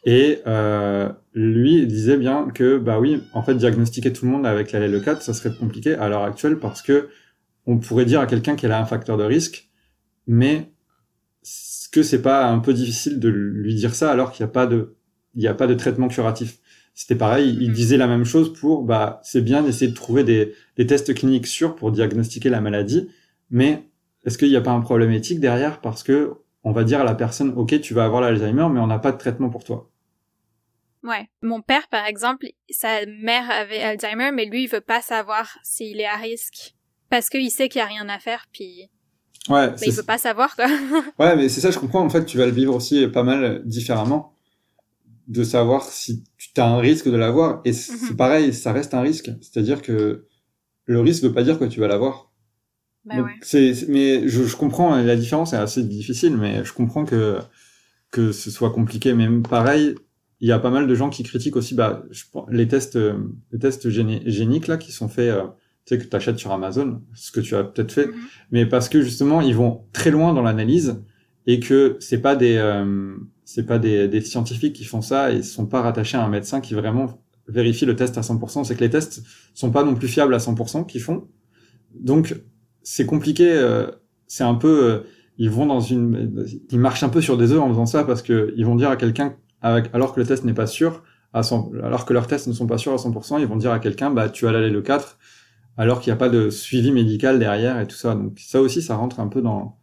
Et 0.04 0.40
euh, 0.46 1.10
lui 1.34 1.86
disait 1.86 2.16
bien 2.16 2.48
que 2.54 2.78
bah 2.78 2.98
oui, 2.98 3.22
en 3.34 3.42
fait, 3.42 3.54
diagnostiquer 3.54 4.12
tout 4.12 4.24
le 4.24 4.32
monde 4.32 4.46
avec 4.46 4.72
la 4.72 4.86
LE4, 4.86 5.20
ça 5.20 5.34
serait 5.34 5.54
compliqué 5.54 5.94
à 5.94 6.08
l'heure 6.08 6.24
actuelle 6.24 6.58
parce 6.58 6.82
que 6.82 7.08
on 7.66 7.78
pourrait 7.78 8.06
dire 8.06 8.20
à 8.20 8.26
quelqu'un 8.26 8.56
qu'elle 8.56 8.72
a 8.72 8.80
un 8.80 8.86
facteur 8.86 9.18
de 9.18 9.24
risque, 9.24 9.68
mais 10.26 10.70
que 11.92 12.02
c'est 12.02 12.22
pas 12.22 12.46
un 12.46 12.58
peu 12.58 12.72
difficile 12.72 13.18
de 13.18 13.28
lui 13.28 13.74
dire 13.74 13.94
ça 13.94 14.10
alors 14.10 14.32
qu'il 14.32 14.44
n'y 14.44 14.50
a 14.50 14.52
pas 14.52 14.66
de 14.66 14.96
il 15.34 15.42
y 15.42 15.48
a 15.48 15.54
pas 15.54 15.66
de 15.66 15.74
traitement 15.74 16.08
curatif. 16.08 16.58
C'était 16.94 17.14
pareil, 17.14 17.56
il 17.60 17.70
mm. 17.70 17.74
disait 17.74 17.96
la 17.96 18.06
même 18.06 18.24
chose 18.24 18.52
pour 18.52 18.82
bah 18.82 19.20
c'est 19.22 19.42
bien 19.42 19.62
d'essayer 19.62 19.90
de 19.90 19.96
trouver 19.96 20.24
des, 20.24 20.54
des 20.76 20.86
tests 20.86 21.14
cliniques 21.14 21.46
sûrs 21.46 21.76
pour 21.76 21.92
diagnostiquer 21.92 22.48
la 22.48 22.60
maladie, 22.60 23.08
mais 23.50 23.84
est-ce 24.24 24.38
qu'il 24.38 24.48
n'y 24.48 24.56
a 24.56 24.60
pas 24.60 24.72
un 24.72 24.80
problème 24.80 25.12
éthique 25.12 25.40
derrière 25.40 25.80
parce 25.80 26.02
que 26.02 26.32
on 26.64 26.72
va 26.72 26.84
dire 26.84 27.00
à 27.00 27.04
la 27.04 27.14
personne 27.14 27.52
ok 27.56 27.80
tu 27.80 27.94
vas 27.94 28.04
avoir 28.04 28.20
l'Alzheimer 28.20 28.68
mais 28.70 28.80
on 28.80 28.86
n'a 28.86 28.98
pas 28.98 29.12
de 29.12 29.18
traitement 29.18 29.50
pour 29.50 29.64
toi. 29.64 29.90
Ouais. 31.02 31.28
Mon 31.42 31.62
père, 31.62 31.88
par 31.88 32.06
exemple, 32.06 32.46
sa 32.68 33.06
mère 33.06 33.50
avait 33.50 33.82
Alzheimer, 33.82 34.32
mais 34.32 34.44
lui, 34.44 34.64
il 34.64 34.68
veut 34.68 34.80
pas 34.80 35.00
savoir 35.00 35.48
s'il 35.62 36.00
est 36.00 36.06
à 36.06 36.16
risque. 36.16 36.74
Parce 37.08 37.28
qu'il 37.28 37.50
sait 37.50 37.68
qu'il 37.68 37.80
y 37.80 37.82
a 37.82 37.86
rien 37.86 38.08
à 38.08 38.18
faire, 38.18 38.46
puis... 38.52 38.88
Ouais. 39.48 39.70
Mais 39.80 39.86
il 39.86 39.92
veut 39.92 40.02
pas 40.02 40.18
savoir, 40.18 40.54
quoi. 40.54 40.66
ouais, 41.18 41.36
mais 41.36 41.48
c'est 41.48 41.60
ça, 41.60 41.70
je 41.70 41.78
comprends. 41.78 42.04
En 42.04 42.10
fait, 42.10 42.24
tu 42.24 42.36
vas 42.36 42.46
le 42.46 42.52
vivre 42.52 42.74
aussi 42.74 43.06
pas 43.08 43.22
mal 43.22 43.62
différemment. 43.64 44.36
De 45.26 45.44
savoir 45.44 45.84
si 45.84 46.24
tu 46.36 46.60
as 46.60 46.66
un 46.66 46.78
risque 46.78 47.08
de 47.08 47.16
l'avoir. 47.16 47.62
Et 47.64 47.72
c'est 47.72 48.10
mhm. 48.10 48.16
pareil, 48.16 48.52
ça 48.52 48.72
reste 48.72 48.94
un 48.94 49.00
risque. 49.00 49.30
C'est-à-dire 49.40 49.80
que 49.80 50.26
le 50.84 51.00
risque 51.00 51.22
veut 51.22 51.32
pas 51.32 51.42
dire 51.42 51.58
que 51.58 51.64
tu 51.64 51.80
vas 51.80 51.88
l'avoir. 51.88 52.29
Bah 53.04 53.22
ouais. 53.22 53.32
C'est, 53.42 53.72
mais 53.88 54.28
je, 54.28 54.44
je 54.44 54.56
comprends, 54.56 54.96
la 54.96 55.16
différence 55.16 55.52
est 55.52 55.56
assez 55.56 55.82
difficile, 55.82 56.36
mais 56.36 56.64
je 56.64 56.72
comprends 56.72 57.04
que, 57.04 57.38
que 58.10 58.32
ce 58.32 58.50
soit 58.50 58.70
compliqué. 58.70 59.14
Mais 59.14 59.28
pareil, 59.40 59.94
il 60.40 60.48
y 60.48 60.52
a 60.52 60.58
pas 60.58 60.70
mal 60.70 60.86
de 60.86 60.94
gens 60.94 61.10
qui 61.10 61.22
critiquent 61.22 61.56
aussi 61.56 61.74
bah, 61.74 62.02
je, 62.10 62.24
les 62.50 62.66
tests, 62.66 62.96
euh, 62.96 63.14
les 63.52 63.58
tests 63.58 63.88
géniques 63.90 64.66
là 64.66 64.76
qui 64.76 64.92
sont 64.92 65.08
faits, 65.08 65.30
euh, 65.30 65.44
tu 65.84 65.94
sais 65.94 65.98
que 65.98 66.08
tu 66.08 66.16
achètes 66.16 66.38
sur 66.38 66.52
Amazon, 66.52 67.02
ce 67.14 67.30
que 67.30 67.40
tu 67.40 67.54
as 67.54 67.64
peut-être 67.64 67.92
fait, 67.92 68.06
mhm. 68.06 68.14
mais 68.50 68.66
parce 68.66 68.88
que 68.88 69.02
justement 69.02 69.40
ils 69.40 69.54
vont 69.54 69.84
très 69.92 70.10
loin 70.10 70.32
dans 70.32 70.42
l'analyse 70.42 71.02
et 71.46 71.60
que 71.60 71.96
c'est 72.00 72.20
pas 72.20 72.36
des 72.36 72.56
euh, 72.56 73.16
c'est 73.44 73.66
pas 73.66 73.78
des, 73.78 74.08
des, 74.08 74.20
scientifiques 74.20 74.74
qui 74.74 74.84
font 74.84 75.02
ça 75.02 75.32
et 75.32 75.36
ils 75.36 75.44
sont 75.44 75.66
pas 75.66 75.82
rattachés 75.82 76.16
à 76.16 76.24
un 76.24 76.28
médecin 76.28 76.60
qui 76.60 76.74
vraiment 76.74 77.20
vérifie 77.48 77.84
le 77.84 77.96
test 77.96 78.16
à 78.16 78.20
100%. 78.20 78.62
C'est 78.62 78.76
que 78.76 78.80
les 78.80 78.90
tests 78.90 79.22
sont 79.54 79.72
pas 79.72 79.82
non 79.82 79.94
plus 79.94 80.06
fiables 80.06 80.34
à 80.34 80.38
100% 80.38 80.86
qu'ils 80.86 81.00
font. 81.00 81.26
Donc 81.98 82.36
c'est 82.82 83.06
compliqué. 83.06 83.50
Euh, 83.52 83.86
c'est 84.26 84.44
un 84.44 84.54
peu 84.54 85.04
ils 85.38 85.50
vont 85.50 85.66
dans 85.66 85.80
une 85.80 86.46
ils 86.70 86.78
marchent 86.78 87.02
un 87.02 87.08
peu 87.08 87.20
sur 87.20 87.36
des 87.36 87.52
œufs 87.52 87.60
en 87.60 87.68
faisant 87.68 87.86
ça 87.86 88.04
parce 88.04 88.22
que 88.22 88.52
ils 88.56 88.64
vont 88.64 88.76
dire 88.76 88.90
à 88.90 88.96
quelqu'un 88.96 89.36
alors 89.62 90.14
que 90.14 90.20
le 90.20 90.26
test 90.26 90.44
n'est 90.44 90.54
pas 90.54 90.66
sûr, 90.66 91.02
à 91.32 91.42
100, 91.42 91.72
alors 91.82 92.04
que 92.04 92.12
leurs 92.12 92.26
tests 92.26 92.46
ne 92.46 92.52
sont 92.52 92.66
pas 92.66 92.78
sûrs 92.78 92.92
à 92.92 92.96
100%, 92.96 93.40
ils 93.40 93.46
vont 93.46 93.56
dire 93.56 93.72
à 93.72 93.78
quelqu'un, 93.78 94.10
bah, 94.10 94.28
tu 94.28 94.46
as 94.46 94.52
l'allèle 94.52 94.82
4, 94.82 95.18
alors 95.76 96.00
qu'il 96.00 96.10
n'y 96.10 96.14
a 96.14 96.18
pas 96.18 96.28
de 96.28 96.50
suivi 96.50 96.92
médical 96.92 97.38
derrière 97.38 97.78
et 97.80 97.86
tout 97.86 97.96
ça. 97.96 98.14
Donc, 98.14 98.38
ça 98.38 98.60
aussi, 98.60 98.82
ça 98.82 98.96
rentre 98.96 99.20
un 99.20 99.28
peu 99.28 99.40
dans 99.42 99.78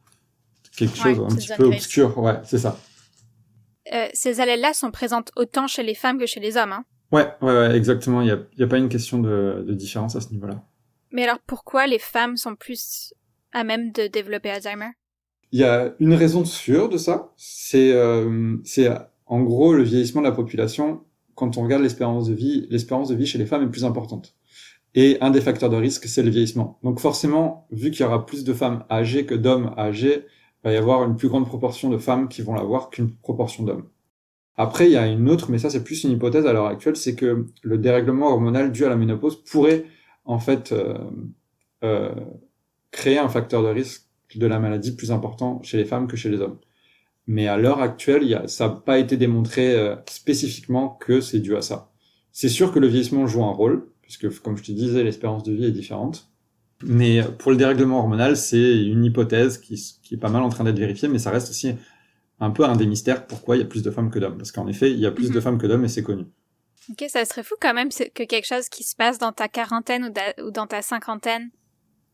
quelque 0.76 0.98
chose 0.98 1.20
un 1.20 1.36
petit 1.36 1.50
peu 1.56 1.66
obscur. 1.66 2.18
Ouais, 2.18 2.40
c'est 2.44 2.58
ça. 2.58 2.78
Euh, 3.94 4.08
ces 4.14 4.42
allèles-là 4.42 4.74
sont 4.74 4.92
présentes 4.92 5.32
autant 5.38 5.68
chez 5.68 5.84
les 5.84 5.96
femmes 5.96 6.20
que 6.20 6.26
chez 6.26 6.40
les 6.40 6.58
hommes, 6.58 6.74
hein. 6.74 6.84
Ouais, 7.14 7.30
ouais, 7.42 7.54
ouais, 7.54 7.76
exactement. 7.78 8.22
Il 8.22 8.26
n'y 8.26 8.32
a, 8.32 8.40
y 8.58 8.64
a 8.64 8.68
pas 8.68 8.78
une 8.78 8.90
question 8.90 9.20
de, 9.20 9.64
de 9.66 9.74
différence 9.74 10.18
à 10.18 10.22
ce 10.22 10.30
niveau-là. 10.32 10.62
Mais 11.12 11.24
alors, 11.24 11.40
pourquoi 11.46 11.88
les 11.88 12.00
femmes 12.00 12.38
sont 12.38 12.56
plus 12.56 13.14
à 13.54 13.64
même 13.64 13.92
de 13.92 14.08
développer 14.08 14.50
Alzheimer? 14.50 14.92
Il 15.52 15.60
y 15.60 15.64
a 15.64 15.94
une 16.00 16.14
raison 16.14 16.44
sûre 16.46 16.90
de 16.90 16.98
ça. 16.98 17.34
C'est, 17.38 17.92
euh, 17.92 18.58
c'est 18.64 18.90
en 19.26 19.42
gros, 19.42 19.74
le 19.74 19.84
vieillissement 19.84 20.22
de 20.22 20.28
la 20.28 20.34
population, 20.34 21.04
quand 21.36 21.58
on 21.58 21.64
regarde 21.64 21.84
l'espérance 21.84 22.28
de 22.28 22.34
vie, 22.34 22.68
l'espérance 22.70 23.10
de 23.10 23.16
vie 23.16 23.26
chez 23.26 23.38
les 23.38 23.46
femmes 23.46 23.64
est 23.64 23.70
plus 23.70 23.86
importante. 23.86 24.36
Et 24.96 25.18
un 25.22 25.30
des 25.30 25.42
facteurs 25.42 25.70
de 25.70 25.76
risque, 25.76 26.06
c'est 26.08 26.24
le 26.24 26.30
vieillissement. 26.30 26.80
Donc 26.84 27.00
forcément, 27.00 27.68
vu 27.72 27.92
qu'il 27.92 28.02
y 28.02 28.04
aura 28.04 28.26
plus 28.26 28.44
de 28.44 28.54
femmes 28.54 28.84
âgées 28.90 29.26
que 29.26 29.36
d'hommes 29.36 29.74
âgés, 29.78 30.26
il 30.64 30.68
va 30.68 30.74
y 30.74 30.78
avoir 30.78 31.04
une 31.04 31.16
plus 31.16 31.28
grande 31.28 31.46
proportion 31.46 31.90
de 31.90 31.98
femmes 31.98 32.28
qui 32.28 32.42
vont 32.42 32.56
l'avoir 32.56 32.90
qu'une 32.90 33.12
proportion 33.12 33.64
d'hommes. 33.64 33.88
Après, 34.56 34.88
il 34.88 34.94
y 34.94 34.98
a 34.98 35.06
une 35.06 35.30
autre, 35.30 35.52
mais 35.52 35.60
ça 35.60 35.70
c'est 35.70 35.84
plus 35.84 36.04
une 36.04 36.12
hypothèse 36.12 36.48
à 36.48 36.54
l'heure 36.54 36.66
actuelle, 36.66 36.96
c'est 36.96 37.16
que 37.16 37.46
le 37.62 37.78
dérèglement 37.78 38.32
hormonal 38.32 38.72
dû 38.72 38.86
à 38.86 38.90
la 38.90 38.96
ménopause 38.96 39.44
pourrait 39.44 39.86
en 40.28 40.40
fait 40.40 40.74
euh, 40.74 40.98
euh, 41.84 42.14
créer 42.92 43.18
un 43.20 43.30
facteur 43.30 43.64
de 43.64 43.70
risque 43.70 44.04
de 44.36 44.48
la 44.48 44.60
maladie 44.60 44.94
plus 44.96 45.12
important 45.12 45.62
chez 45.64 45.78
les 45.78 45.86
femmes 45.86 46.08
que 46.08 46.18
chez 46.18 46.30
les 46.30 46.40
hommes. 46.42 46.60
Mais 47.28 47.48
à 47.48 47.58
l'heure 47.58 47.82
actuelle, 47.82 48.24
il 48.24 48.30
y 48.30 48.36
a, 48.36 48.48
ça 48.48 48.68
n'a 48.70 48.76
pas 48.76 49.00
été 49.00 49.18
démontré 49.18 49.76
euh, 49.76 49.96
spécifiquement 50.10 50.90
que 50.90 51.22
c'est 51.22 51.40
dû 51.40 51.56
à 51.58 51.62
ça. 51.62 51.92
C'est 52.34 52.50
sûr 52.50 52.72
que 52.74 52.80
le 52.80 52.88
vieillissement 52.88 53.28
joue 53.28 53.44
un 53.44 53.52
rôle, 53.52 53.88
puisque 54.02 54.30
comme 54.42 54.58
je 54.58 54.64
te 54.64 54.72
disais, 54.72 55.04
l'espérance 55.04 55.44
de 55.44 55.54
vie 55.54 55.66
est 55.66 55.72
différente. 55.72 56.30
Mais 56.84 57.22
pour 57.40 57.52
le 57.52 57.58
dérèglement 57.58 58.00
hormonal, 58.00 58.38
c'est 58.38 58.84
une 58.86 59.06
hypothèse 59.06 59.58
qui, 59.60 59.76
qui 60.04 60.16
est 60.16 60.18
pas 60.18 60.30
mal 60.30 60.44
en 60.44 60.50
train 60.50 60.64
d'être 60.64 60.80
vérifiée, 60.80 61.10
mais 61.10 61.20
ça 61.20 61.32
reste 61.32 61.50
aussi 61.50 61.74
un 62.40 62.52
peu 62.52 62.66
un 62.66 62.76
des 62.76 62.88
mystères 62.88 63.28
pourquoi 63.28 63.58
il 63.58 63.60
y 63.60 63.64
a 63.64 63.68
plus 63.68 63.84
de 63.84 63.92
femmes 63.92 64.12
que 64.12 64.20
d'hommes. 64.20 64.38
Parce 64.38 64.52
qu'en 64.52 64.68
effet, 64.68 64.92
il 64.92 65.00
y 65.00 65.06
a 65.08 65.12
plus 65.12 65.32
de 65.32 65.40
Mhm. 65.40 65.42
femmes 65.42 65.58
que 65.60 65.68
d'hommes 65.68 65.86
et 65.86 65.90
c'est 65.90 66.04
connu. 66.04 66.26
Ok, 66.90 67.06
ça 67.10 67.26
serait 67.26 67.44
fou 67.44 67.56
quand 67.60 67.74
même 67.74 67.90
que 67.90 68.24
quelque 68.24 68.46
chose 68.48 68.70
qui 68.70 68.84
se 68.84 68.96
passe 68.96 69.18
dans 69.18 69.32
ta 69.34 69.48
quarantaine 69.48 70.06
ou, 70.06 70.10
da- 70.10 70.34
ou 70.44 70.52
dans 70.52 70.68
ta 70.68 70.82
cinquantaine, 70.82 71.50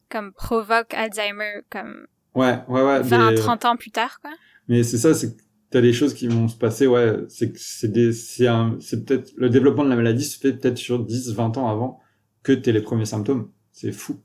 comme 0.09 0.33
provoque 0.33 0.93
Alzheimer, 0.93 1.61
comme 1.69 2.07
Ouais, 2.35 2.57
ouais, 2.67 2.81
ouais. 2.81 3.01
20, 3.01 3.31
des- 3.33 3.35
30 3.37 3.65
ans 3.65 3.75
plus 3.77 3.91
tard, 3.91 4.19
quoi. 4.19 4.31
Mais 4.67 4.81
c'est 4.83 4.97
ça, 4.97 5.13
c'est 5.13 5.35
que 5.37 5.41
t'as 5.69 5.81
des 5.81 5.93
choses 5.93 6.13
qui 6.15 6.27
vont 6.27 6.47
se 6.47 6.57
passer, 6.57 6.87
ouais. 6.87 7.17
C'est 7.29 7.55
c'est 7.57 7.91
des, 7.91 8.11
c'est 8.13 8.47
un, 8.47 8.77
c'est 8.79 9.05
peut-être, 9.05 9.31
le 9.35 9.49
développement 9.49 9.83
de 9.83 9.89
la 9.89 9.95
maladie 9.95 10.25
se 10.25 10.39
fait 10.39 10.53
peut-être 10.53 10.77
sur 10.77 10.99
10, 11.03 11.31
20 11.33 11.57
ans 11.57 11.69
avant 11.69 11.99
que 12.41 12.51
t'aies 12.51 12.71
les 12.71 12.81
premiers 12.81 13.05
symptômes. 13.05 13.51
C'est 13.71 13.91
fou. 13.91 14.19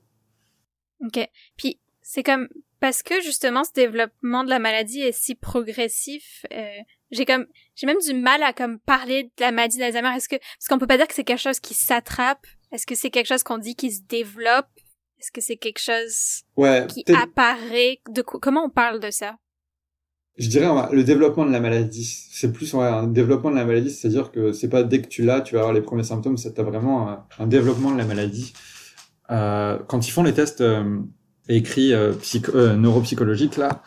Ok. 1.05 1.19
Puis 1.57 1.79
c'est 2.01 2.23
comme 2.23 2.47
parce 2.79 3.03
que 3.03 3.21
justement 3.21 3.63
ce 3.63 3.73
développement 3.73 4.43
de 4.43 4.49
la 4.49 4.59
maladie 4.59 5.01
est 5.01 5.11
si 5.11 5.35
progressif, 5.35 6.45
euh, 6.51 6.67
j'ai 7.11 7.25
comme 7.25 7.45
j'ai 7.75 7.87
même 7.87 7.97
du 8.05 8.13
mal 8.13 8.43
à 8.43 8.53
comme 8.53 8.79
parler 8.79 9.23
de 9.23 9.41
la 9.41 9.51
maladie 9.51 9.77
d'Alzheimer. 9.77 10.15
Est-ce 10.15 10.29
que 10.29 10.35
parce 10.35 10.67
qu'on 10.69 10.77
peut 10.77 10.87
pas 10.87 10.97
dire 10.97 11.07
que 11.07 11.13
c'est 11.13 11.23
quelque 11.23 11.41
chose 11.41 11.59
qui 11.59 11.73
s'attrape? 11.73 12.45
Est-ce 12.71 12.85
que 12.85 12.95
c'est 12.95 13.09
quelque 13.09 13.27
chose 13.27 13.43
qu'on 13.43 13.57
dit 13.57 13.75
qui 13.75 13.91
se 13.91 14.01
développe? 14.07 14.67
Est-ce 15.19 15.31
que 15.31 15.41
c'est 15.41 15.57
quelque 15.57 15.79
chose 15.79 16.43
Ouais, 16.55 16.87
qui 16.87 17.03
apparaît? 17.13 17.99
De 18.09 18.21
comment 18.21 18.65
on 18.65 18.69
parle 18.69 18.99
de 18.99 19.11
ça? 19.11 19.37
Je 20.37 20.47
dirais 20.47 20.67
le 20.93 21.03
développement 21.03 21.45
de 21.45 21.51
la 21.51 21.59
maladie. 21.59 22.27
C'est 22.31 22.53
plus 22.53 22.73
ouais, 22.73 22.85
un 22.85 23.07
développement 23.07 23.51
de 23.51 23.57
la 23.57 23.65
maladie, 23.65 23.91
c'est-à-dire 23.91 24.31
que 24.31 24.53
c'est 24.53 24.69
pas 24.69 24.83
dès 24.83 25.01
que 25.01 25.07
tu 25.07 25.23
l'as, 25.23 25.41
tu 25.41 25.55
vas 25.55 25.61
avoir 25.61 25.73
les 25.73 25.81
premiers 25.81 26.03
symptômes, 26.03 26.37
c'est 26.37 26.57
vraiment 26.61 27.09
un, 27.09 27.25
un 27.39 27.47
développement 27.47 27.91
de 27.91 27.97
la 27.97 28.05
maladie. 28.05 28.53
Euh, 29.31 29.77
quand 29.87 30.07
ils 30.07 30.11
font 30.11 30.23
les 30.23 30.33
tests 30.33 30.61
euh, 30.61 30.99
écrits 31.49 31.93
euh, 31.93 32.13
psycho- 32.13 32.55
euh, 32.55 32.75
neuropsychologiques 32.77 33.57
là, 33.57 33.83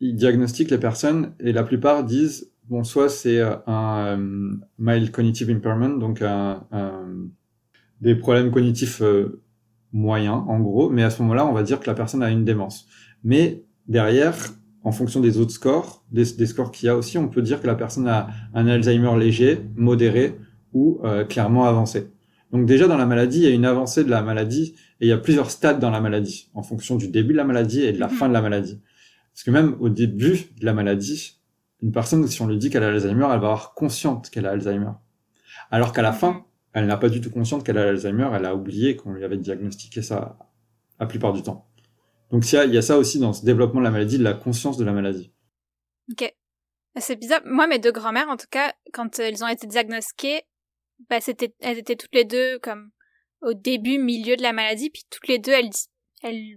ils 0.00 0.16
diagnostiquent 0.16 0.70
les 0.70 0.78
personnes 0.78 1.34
et 1.40 1.52
la 1.52 1.62
plupart 1.62 2.04
disent 2.04 2.51
bon 2.72 2.84
soit 2.84 3.08
c'est 3.08 3.38
euh, 3.40 3.56
un 3.66 4.18
euh, 4.18 4.56
mild 4.78 5.10
cognitive 5.16 5.50
impairment, 5.50 5.98
donc 5.98 6.22
un, 6.22 6.64
un- 6.72 7.28
des 8.00 8.14
problèmes 8.16 8.50
cognitifs 8.50 9.00
euh, 9.02 9.40
moyens 9.92 10.42
en 10.48 10.58
gros, 10.60 10.88
mais 10.90 11.02
à 11.02 11.10
ce 11.10 11.22
moment-là 11.22 11.46
on 11.46 11.52
va 11.52 11.62
dire 11.62 11.78
que 11.80 11.86
la 11.86 11.94
personne 11.94 12.22
a 12.22 12.30
une 12.30 12.44
démence. 12.44 12.86
Mais 13.24 13.64
derrière 13.86 14.34
en 14.84 14.90
fonction 14.92 15.20
des 15.20 15.38
autres 15.38 15.52
scores, 15.52 16.04
des, 16.10 16.24
des 16.40 16.46
scores 16.46 16.72
qu'il 16.72 16.86
y 16.86 16.88
a 16.88 16.96
aussi, 16.96 17.16
on 17.18 17.28
peut 17.28 17.42
dire 17.42 17.60
que 17.62 17.66
la 17.68 17.76
personne 17.76 18.08
a 18.08 18.28
un 18.54 18.66
Alzheimer 18.66 19.16
léger, 19.18 19.60
modéré 19.76 20.36
ou 20.72 20.98
euh, 21.04 21.24
clairement 21.24 21.64
avancé. 21.66 22.10
Donc 22.52 22.66
déjà 22.66 22.88
dans 22.88 22.96
la 22.96 23.06
maladie, 23.06 23.38
il 23.38 23.44
y 23.44 23.52
a 23.52 23.54
une 23.54 23.64
avancée 23.64 24.02
de 24.04 24.10
la 24.10 24.22
maladie 24.22 24.74
et 25.00 25.06
il 25.06 25.08
y 25.08 25.12
a 25.12 25.18
plusieurs 25.18 25.50
stades 25.50 25.78
dans 25.78 25.90
la 25.90 26.00
maladie 26.00 26.50
en 26.54 26.62
fonction 26.62 26.96
du 26.96 27.08
début 27.08 27.32
de 27.32 27.38
la 27.38 27.44
maladie 27.44 27.82
et 27.82 27.92
de 27.92 28.00
la 28.00 28.08
Mhm. 28.08 28.14
fin 28.14 28.28
de 28.28 28.32
la 28.34 28.42
maladie. 28.42 28.80
Parce 29.32 29.44
que 29.44 29.50
même 29.50 29.76
au 29.80 29.88
début 29.88 30.38
de 30.60 30.64
la 30.66 30.72
maladie, 30.74 31.41
une 31.82 31.92
personne, 31.92 32.26
si 32.28 32.40
on 32.42 32.46
lui 32.46 32.58
dit 32.58 32.70
qu'elle 32.70 32.84
a 32.84 32.88
Alzheimer, 32.88 33.24
elle 33.24 33.40
va 33.40 33.48
avoir 33.50 33.74
consciente 33.74 34.30
qu'elle 34.30 34.46
a 34.46 34.52
Alzheimer. 34.52 34.92
Alors 35.70 35.92
qu'à 35.92 36.02
la 36.02 36.12
Mhm. 36.12 36.18
fin, 36.18 36.46
elle 36.72 36.86
n'a 36.86 36.96
pas 36.96 37.08
du 37.08 37.20
tout 37.20 37.30
consciente 37.30 37.64
qu'elle 37.64 37.78
a 37.78 37.88
Alzheimer, 37.88 38.30
elle 38.34 38.44
a 38.46 38.54
oublié 38.54 38.96
qu'on 38.96 39.12
lui 39.12 39.24
avait 39.24 39.36
diagnostiqué 39.36 40.00
ça 40.02 40.38
la 41.00 41.06
plupart 41.06 41.32
du 41.32 41.42
temps. 41.42 41.66
Donc 42.30 42.50
il 42.50 42.54
y, 42.54 42.58
a, 42.58 42.64
il 42.64 42.72
y 42.72 42.78
a 42.78 42.82
ça 42.82 42.96
aussi 42.98 43.18
dans 43.18 43.32
ce 43.32 43.44
développement 43.44 43.80
de 43.80 43.84
la 43.84 43.90
maladie, 43.90 44.18
de 44.18 44.24
la 44.24 44.32
conscience 44.34 44.78
de 44.78 44.84
la 44.84 44.92
maladie. 44.92 45.32
Ok. 46.10 46.32
C'est 46.98 47.16
bizarre. 47.16 47.40
Moi, 47.44 47.66
mes 47.66 47.78
deux 47.78 47.92
grand-mères, 47.92 48.28
en 48.28 48.36
tout 48.36 48.46
cas, 48.50 48.72
quand 48.92 49.18
euh, 49.18 49.24
elles 49.24 49.42
ont 49.42 49.48
été 49.48 49.66
diagnostiquées, 49.66 50.42
bah, 51.10 51.20
c'était, 51.20 51.54
elles 51.60 51.78
étaient 51.78 51.96
toutes 51.96 52.14
les 52.14 52.24
deux 52.24 52.58
comme 52.58 52.90
au 53.40 53.54
début, 53.54 53.98
milieu 53.98 54.36
de 54.36 54.42
la 54.42 54.52
maladie, 54.52 54.90
puis 54.90 55.02
toutes 55.10 55.26
les 55.26 55.38
deux, 55.38 55.52
elles, 55.52 55.70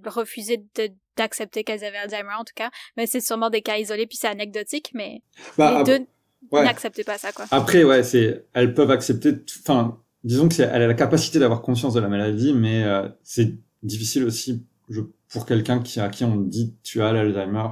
refusaient 0.06 0.64
de, 0.76 0.90
d'accepter 1.18 1.64
qu'elles 1.64 1.84
avaient 1.84 1.98
Alzheimer, 1.98 2.34
en 2.40 2.44
tout 2.44 2.54
cas. 2.56 2.70
Mais 2.98 3.08
c'est 3.08 3.22
sûrement 3.22 3.50
des 3.50 3.62
cas 3.62 3.78
isolés, 3.78 4.08
puis 4.08 4.18
c'est 4.18 4.28
anecdotique, 4.28 4.92
mais 4.94 5.22
Bah, 5.58 5.78
les 5.78 5.84
deux 5.84 6.06
ouais. 6.52 6.64
n'acceptaient 6.64 7.04
pas 7.04 7.18
ça, 7.18 7.32
quoi. 7.32 7.46
Après, 7.52 7.84
ouais, 7.84 8.04
c'est, 8.04 8.46
elles 8.54 8.74
peuvent 8.74 8.92
accepter, 8.92 9.34
enfin, 9.62 10.00
disons 10.24 10.48
que 10.48 10.56
c'est, 10.56 10.64
elle 10.64 10.82
a 10.82 10.88
la 10.88 10.94
capacité 10.94 11.40
d'avoir 11.40 11.62
conscience 11.62 11.94
de 11.94 12.00
la 12.00 12.08
maladie, 12.10 12.54
mais 12.54 12.84
euh, 12.84 13.08
c'est 13.24 13.54
difficile 13.84 14.24
aussi 14.26 14.64
je, 14.90 15.02
pour 15.30 15.46
quelqu'un 15.46 15.80
qui 15.80 16.00
à 16.00 16.10
qui 16.10 16.24
on 16.24 16.36
dit 16.38 16.76
tu 16.84 17.02
as 17.02 17.12
l'Alzheimer, 17.12 17.68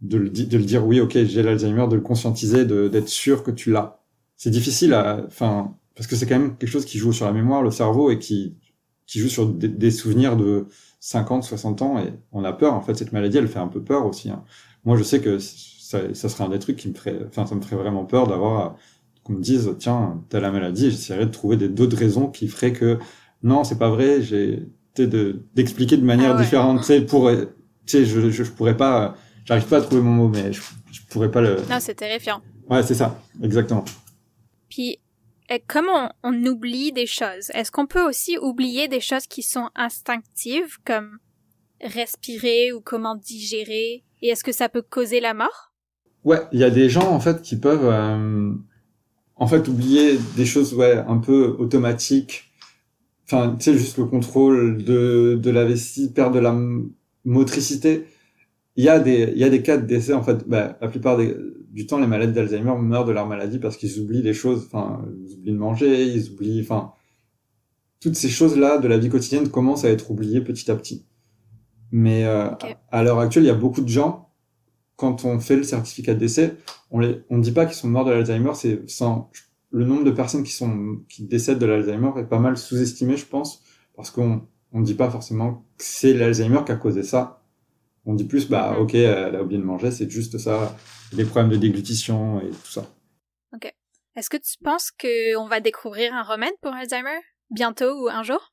de 0.00 0.16
le, 0.16 0.30
de 0.30 0.58
le 0.58 0.64
dire 0.64 0.84
oui, 0.86 1.00
ok, 1.00 1.12
j'ai 1.24 1.42
l'Alzheimer, 1.42 1.86
de 1.88 1.94
le 1.94 2.00
conscientiser, 2.00 2.64
de 2.64 2.88
d'être 2.88 3.08
sûr 3.08 3.42
que 3.42 3.50
tu 3.50 3.70
l'as. 3.70 4.00
C'est 4.36 4.50
difficile 4.50 4.94
enfin, 4.94 5.76
parce 5.94 6.06
que 6.08 6.16
c'est 6.16 6.26
quand 6.26 6.38
même 6.38 6.56
quelque 6.56 6.70
chose 6.70 6.84
qui 6.84 6.98
joue 6.98 7.12
sur 7.12 7.26
la 7.26 7.32
mémoire, 7.32 7.62
le 7.62 7.70
cerveau, 7.70 8.10
et 8.10 8.18
qui 8.18 8.56
qui 9.06 9.18
joue 9.20 9.28
sur 9.28 9.46
des, 9.48 9.68
des 9.68 9.90
souvenirs 9.90 10.36
de 10.36 10.66
50, 11.04 11.42
60 11.42 11.82
ans, 11.82 11.98
et 11.98 12.12
on 12.30 12.44
a 12.44 12.52
peur. 12.52 12.74
En 12.74 12.80
fait, 12.80 12.94
cette 12.94 13.12
maladie, 13.12 13.36
elle 13.38 13.48
fait 13.48 13.58
un 13.58 13.66
peu 13.66 13.82
peur 13.82 14.06
aussi. 14.06 14.30
hein. 14.30 14.44
Moi, 14.84 14.96
je 14.96 15.02
sais 15.02 15.20
que 15.20 15.38
ça, 15.40 16.14
ça 16.14 16.28
serait 16.28 16.44
un 16.44 16.48
des 16.48 16.60
trucs 16.60 16.76
qui 16.76 16.88
me 16.88 16.94
ferait, 16.94 17.18
enfin, 17.26 17.44
ça 17.44 17.56
me 17.56 17.60
ferait 17.60 17.74
vraiment 17.76 18.04
peur 18.04 18.28
d'avoir 18.28 18.76
qu'on 19.24 19.32
me 19.34 19.40
dise 19.42 19.74
tiens 19.78 20.22
t'as 20.30 20.40
la 20.40 20.50
maladie 20.50 20.86
et 20.86 20.90
j'essaierai 20.90 21.26
de 21.26 21.30
trouver 21.30 21.56
des 21.56 21.68
d'autres 21.68 21.96
raisons 21.96 22.26
qui 22.28 22.48
feraient 22.48 22.72
que 22.72 22.98
non 23.44 23.62
c'est 23.62 23.78
pas 23.78 23.88
vrai 23.88 24.20
j'ai 24.20 24.66
de 24.96 25.44
d'expliquer 25.54 25.96
de 25.96 26.04
manière 26.04 26.32
Ah 26.32 26.36
ouais. 26.36 26.42
différente 26.42 26.80
tu 26.80 26.86
sais 26.86 27.00
pour 27.02 27.30
tu 27.30 27.36
sais 27.86 28.04
je, 28.04 28.30
je 28.30 28.42
je 28.42 28.50
pourrais 28.50 28.76
pas 28.76 29.14
j'arrive 29.44 29.66
pas 29.68 29.76
à 29.78 29.80
trouver 29.82 30.00
mon 30.00 30.10
mot 30.12 30.28
mais 30.28 30.52
je, 30.52 30.60
je 30.90 31.00
pourrais 31.08 31.30
pas 31.30 31.40
le 31.40 31.54
Non, 31.70 31.78
c'est 31.78 31.94
terrifiant. 31.94 32.40
ouais 32.68 32.82
c'est 32.82 32.94
ça 32.96 33.16
exactement 33.40 33.84
Puis, 34.68 34.98
euh, 35.52 35.58
comme 35.66 35.86
on, 36.22 36.32
oublie 36.46 36.92
des 36.92 37.06
choses, 37.06 37.50
est-ce 37.54 37.70
qu'on 37.70 37.86
peut 37.86 38.06
aussi 38.06 38.38
oublier 38.38 38.88
des 38.88 39.00
choses 39.00 39.26
qui 39.26 39.42
sont 39.42 39.68
instinctives, 39.74 40.78
comme 40.84 41.18
respirer 41.80 42.72
ou 42.72 42.80
comment 42.80 43.16
digérer, 43.16 44.04
et 44.22 44.28
est-ce 44.28 44.44
que 44.44 44.52
ça 44.52 44.68
peut 44.68 44.82
causer 44.82 45.20
la 45.20 45.34
mort? 45.34 45.72
ouais 46.24 46.40
il 46.52 46.60
y 46.60 46.64
a 46.64 46.70
des 46.70 46.88
gens 46.88 47.10
en 47.10 47.20
fait 47.20 47.42
qui 47.42 47.56
peuvent 47.56 47.84
euh, 47.84 48.52
en 49.36 49.46
fait 49.46 49.66
oublier 49.68 50.18
des 50.36 50.46
choses 50.46 50.74
ouais 50.74 51.02
un 51.06 51.18
peu 51.18 51.56
automatiques. 51.58 52.52
Enfin 53.26 53.56
tu 53.58 53.64
sais 53.64 53.78
juste 53.78 53.98
le 53.98 54.04
contrôle 54.04 54.84
de 54.84 55.38
de 55.42 55.50
la 55.50 55.64
vessie 55.64 56.12
perdre 56.12 56.36
de 56.36 56.40
la 56.40 56.54
motricité. 57.24 58.06
Il 58.76 58.84
y 58.84 58.88
a 58.88 59.00
des 59.00 59.32
il 59.34 59.38
y 59.38 59.44
a 59.44 59.48
des 59.48 59.62
cas 59.62 59.76
de 59.76 59.86
décès 59.86 60.12
en 60.12 60.22
fait. 60.22 60.46
Bah, 60.48 60.78
la 60.80 60.88
plupart 60.88 61.16
des, 61.16 61.36
du 61.72 61.86
temps 61.86 61.98
les 61.98 62.06
malades 62.06 62.32
d'Alzheimer 62.32 62.74
meurent 62.78 63.06
de 63.06 63.12
leur 63.12 63.26
maladie 63.26 63.58
parce 63.58 63.76
qu'ils 63.76 63.98
oublient 63.98 64.22
des 64.22 64.34
choses 64.34 64.64
enfin 64.66 65.04
ils 65.26 65.34
oublient 65.34 65.52
de 65.52 65.58
manger 65.58 66.04
ils 66.04 66.30
oublient 66.30 66.60
enfin 66.60 66.92
toutes 68.00 68.14
ces 68.14 68.28
choses 68.28 68.56
là 68.56 68.78
de 68.78 68.88
la 68.88 68.98
vie 68.98 69.08
quotidienne 69.08 69.48
commencent 69.48 69.84
à 69.84 69.90
être 69.90 70.10
oubliées 70.10 70.40
petit 70.40 70.70
à 70.70 70.76
petit. 70.76 71.06
Mais 71.92 72.24
euh, 72.24 72.50
à 72.90 73.02
l'heure 73.02 73.20
actuelle 73.20 73.44
il 73.44 73.48
y 73.48 73.50
a 73.50 73.54
beaucoup 73.54 73.80
de 73.80 73.88
gens 73.88 74.30
quand 74.96 75.24
on 75.24 75.40
fait 75.40 75.56
le 75.56 75.62
certificat 75.62 76.14
de 76.14 76.18
décès 76.18 76.56
on 76.90 77.00
les 77.00 77.22
on 77.30 77.38
dit 77.38 77.52
pas 77.52 77.64
qu'ils 77.64 77.76
sont 77.76 77.88
morts 77.88 78.04
de 78.04 78.10
l'Alzheimer 78.10 78.52
c'est 78.54 78.88
sans 78.88 79.30
le 79.70 79.86
nombre 79.86 80.04
de 80.04 80.10
personnes 80.10 80.42
qui 80.42 80.52
sont 80.52 81.00
qui 81.08 81.24
décèdent 81.24 81.58
de 81.58 81.66
l'Alzheimer 81.66 82.10
est 82.18 82.24
pas 82.24 82.38
mal 82.38 82.58
sous-estimé 82.58 83.16
je 83.16 83.26
pense 83.26 83.62
parce 83.96 84.10
qu'on 84.10 84.42
on 84.72 84.80
dit 84.82 84.94
pas 84.94 85.10
forcément 85.10 85.64
que 85.78 85.84
c'est 85.84 86.12
l'Alzheimer 86.12 86.60
qui 86.66 86.72
a 86.72 86.76
causé 86.76 87.02
ça 87.02 87.41
on 88.06 88.14
dit 88.14 88.24
plus 88.24 88.48
bah 88.48 88.72
Mhm. 88.76 88.82
ok 88.82 88.94
elle 88.94 89.36
a 89.36 89.42
oublié 89.42 89.60
de 89.60 89.66
manger 89.66 89.90
c'est 89.90 90.10
juste 90.10 90.38
ça 90.38 90.76
des 91.12 91.24
problèmes 91.24 91.50
de 91.52 91.56
déglutition 91.56 92.40
et 92.40 92.50
tout 92.50 92.70
ça 92.70 92.86
Est-ce 94.14 94.28
que 94.28 94.36
tu 94.36 94.56
penses 94.62 94.90
qu'on 94.90 95.46
va 95.48 95.60
découvrir 95.60 96.12
un 96.12 96.22
remède 96.22 96.52
pour 96.60 96.72
Alzheimer? 96.74 97.18
Bientôt 97.50 98.02
ou 98.04 98.08
un 98.08 98.22
jour? 98.22 98.52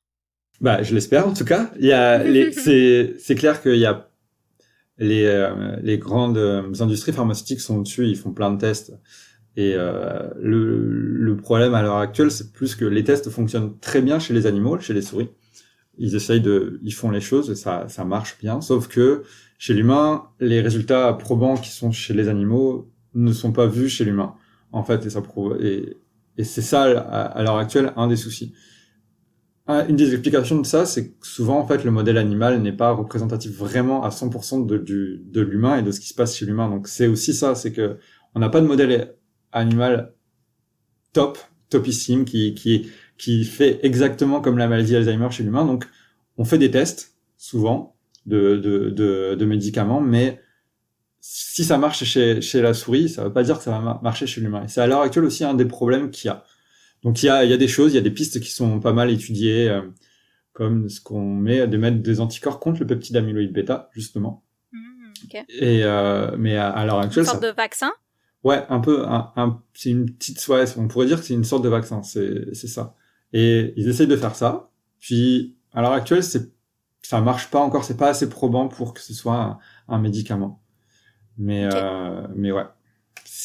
Bah, 0.60 0.82
je 0.82 0.94
l'espère 0.94 1.28
en 1.28 1.34
tout 1.34 1.44
cas. 1.44 1.70
Il 1.78 1.84
y 1.86 1.92
a 1.92 2.22
les, 2.22 2.52
c'est, 2.64 3.14
c'est 3.18 3.34
clair 3.34 3.60
qu'il 3.62 3.76
y 3.76 3.84
a 3.86 4.08
les, 4.98 5.24
euh, 5.24 5.76
les 5.82 5.98
grandes 5.98 6.38
euh, 6.38 6.72
industries 6.80 7.12
pharmaceutiques 7.12 7.60
sont 7.60 7.80
dessus, 7.80 8.06
ils 8.06 8.16
font 8.16 8.32
plein 8.32 8.50
de 8.52 8.58
tests. 8.58 8.92
Et 9.56 9.74
euh, 9.74 10.30
le, 10.40 10.86
le 10.88 11.36
problème 11.36 11.74
à 11.74 11.82
l'heure 11.82 11.96
actuelle, 11.98 12.30
c'est 12.30 12.52
plus 12.52 12.74
que 12.74 12.84
les 12.84 13.04
tests 13.04 13.28
fonctionnent 13.30 13.78
très 13.80 14.00
bien 14.00 14.18
chez 14.18 14.32
les 14.32 14.46
animaux, 14.46 14.78
chez 14.78 14.94
les 14.94 15.02
souris. 15.02 15.28
Ils 16.00 16.16
essayent 16.16 16.40
de, 16.42 16.80
ils 16.82 16.94
font 16.94 17.10
les 17.10 17.20
choses 17.20 17.50
et 17.50 17.56
ça, 17.56 17.88
ça 17.88 18.04
marche 18.04 18.38
bien. 18.40 18.60
Sauf 18.62 18.88
que 18.88 19.22
chez 19.58 19.74
l'humain, 19.74 20.24
les 20.40 20.60
résultats 20.62 21.12
probants 21.14 21.56
qui 21.56 21.70
sont 21.70 21.92
chez 21.92 22.14
les 22.14 22.28
animaux 22.28 22.90
ne 23.14 23.32
sont 23.32 23.52
pas 23.52 23.66
vus 23.68 23.88
chez 23.90 24.04
l'humain. 24.04 24.34
En 24.72 24.84
fait, 24.84 25.06
et 25.06 25.10
ça 25.10 25.22
prouve, 25.22 25.58
et, 25.62 25.96
et 26.38 26.44
c'est 26.44 26.62
ça 26.62 26.84
à, 26.84 27.42
l'heure 27.42 27.58
actuelle 27.58 27.92
un 27.96 28.08
des 28.08 28.16
soucis. 28.16 28.54
Un- 29.66 29.86
Une 29.88 29.96
des 29.96 30.12
explications 30.12 30.60
de 30.60 30.66
ça, 30.66 30.84
c'est 30.86 31.10
que 31.10 31.26
souvent, 31.26 31.58
en 31.58 31.66
fait, 31.66 31.84
le 31.84 31.90
modèle 31.90 32.18
animal 32.18 32.60
n'est 32.62 32.72
pas 32.72 32.90
représentatif 32.92 33.52
vraiment 33.52 34.02
à 34.02 34.10
100% 34.10 34.60
de, 34.66 34.78
de 34.78 35.40
l'humain 35.40 35.78
et 35.78 35.82
de 35.82 35.92
ce 35.92 36.00
qui 36.00 36.08
se 36.08 36.14
passe 36.14 36.36
chez 36.36 36.46
l'humain. 36.46 36.68
Donc, 36.68 36.88
c'est 36.88 37.06
aussi 37.06 37.34
ça, 37.34 37.54
c'est 37.54 37.72
que 37.72 37.98
on 38.34 38.40
n'a 38.40 38.48
pas 38.48 38.60
de 38.60 38.66
modèle 38.66 39.14
animal 39.52 40.14
top, 41.12 41.38
topissime, 41.68 42.24
qui, 42.24 42.54
qui, 42.54 42.90
qui 43.20 43.44
fait 43.44 43.78
exactement 43.82 44.40
comme 44.40 44.56
la 44.58 44.66
maladie 44.66 44.92
d'Alzheimer 44.92 45.30
chez 45.30 45.42
l'humain. 45.42 45.66
Donc, 45.66 45.84
on 46.38 46.44
fait 46.44 46.58
des 46.58 46.70
tests, 46.70 47.14
souvent, 47.36 47.96
de, 48.26 48.56
de, 48.56 48.90
de, 48.90 49.36
de 49.38 49.44
médicaments, 49.44 50.00
mais 50.00 50.40
si 51.20 51.64
ça 51.64 51.76
marche 51.76 52.02
chez, 52.04 52.40
chez 52.40 52.62
la 52.62 52.72
souris, 52.72 53.08
ça 53.10 53.24
veut 53.24 53.32
pas 53.32 53.42
dire 53.42 53.58
que 53.58 53.64
ça 53.64 53.70
va 53.78 54.00
marcher 54.02 54.26
chez 54.26 54.40
l'humain. 54.40 54.64
Et 54.64 54.68
c'est 54.68 54.80
à 54.80 54.86
l'heure 54.86 55.02
actuelle 55.02 55.24
aussi 55.26 55.44
un 55.44 55.54
des 55.54 55.66
problèmes 55.66 56.10
qu'il 56.10 56.28
y 56.28 56.30
a. 56.30 56.44
Donc 57.02 57.22
il 57.22 57.26
y 57.26 57.28
a, 57.28 57.44
il 57.44 57.50
y 57.50 57.52
a 57.52 57.58
des 57.58 57.68
choses, 57.68 57.92
il 57.92 57.96
y 57.96 57.98
a 57.98 58.02
des 58.02 58.10
pistes 58.10 58.40
qui 58.40 58.50
sont 58.50 58.80
pas 58.80 58.92
mal 58.94 59.10
étudiées, 59.10 59.68
euh, 59.68 59.82
comme 60.52 60.88
ce 60.88 61.00
qu'on 61.00 61.24
met 61.34 61.66
de 61.66 61.76
mettre 61.76 61.98
des 61.98 62.20
anticorps 62.20 62.58
contre 62.58 62.80
le 62.80 62.86
peptide 62.86 63.16
amyloïde 63.16 63.52
bêta, 63.52 63.90
justement. 63.92 64.44
Ok. 65.24 65.44
Et 65.60 65.84
euh, 65.84 66.34
mais 66.38 66.56
à, 66.56 66.70
à 66.70 66.86
l'heure 66.86 66.98
Une 66.98 67.04
actuelle, 67.04 67.26
sorte 67.26 67.42
ça, 67.42 67.50
de 67.50 67.54
vaccin? 67.54 67.90
Ouais, 68.44 68.64
un 68.70 68.80
peu, 68.80 69.04
un, 69.06 69.32
un- 69.36 69.62
c'est 69.74 69.90
une 69.90 70.06
petite, 70.10 70.46
ouais, 70.48 70.64
on 70.78 70.88
pourrait 70.88 71.06
dire 71.06 71.20
que 71.20 71.26
c'est 71.26 71.34
une 71.34 71.44
sorte 71.44 71.64
de 71.64 71.68
vaccin, 71.68 72.02
c'est 72.02 72.54
c'est 72.54 72.68
ça. 72.68 72.94
Et 73.32 73.72
ils 73.76 73.88
essayent 73.88 74.06
de 74.06 74.16
faire 74.16 74.34
ça. 74.34 74.70
Puis 74.98 75.56
à 75.72 75.82
l'heure 75.82 75.92
actuelle, 75.92 76.24
c'est 76.24 76.52
ça 77.02 77.20
marche 77.20 77.50
pas 77.50 77.60
encore, 77.60 77.84
c'est 77.84 77.96
pas 77.96 78.08
assez 78.08 78.28
probant 78.28 78.68
pour 78.68 78.94
que 78.94 79.00
ce 79.00 79.14
soit 79.14 79.36
un, 79.36 79.58
un 79.88 79.98
médicament. 79.98 80.62
Mais 81.38 81.68
euh, 81.72 82.26
mais 82.34 82.52
ouais, 82.52 82.66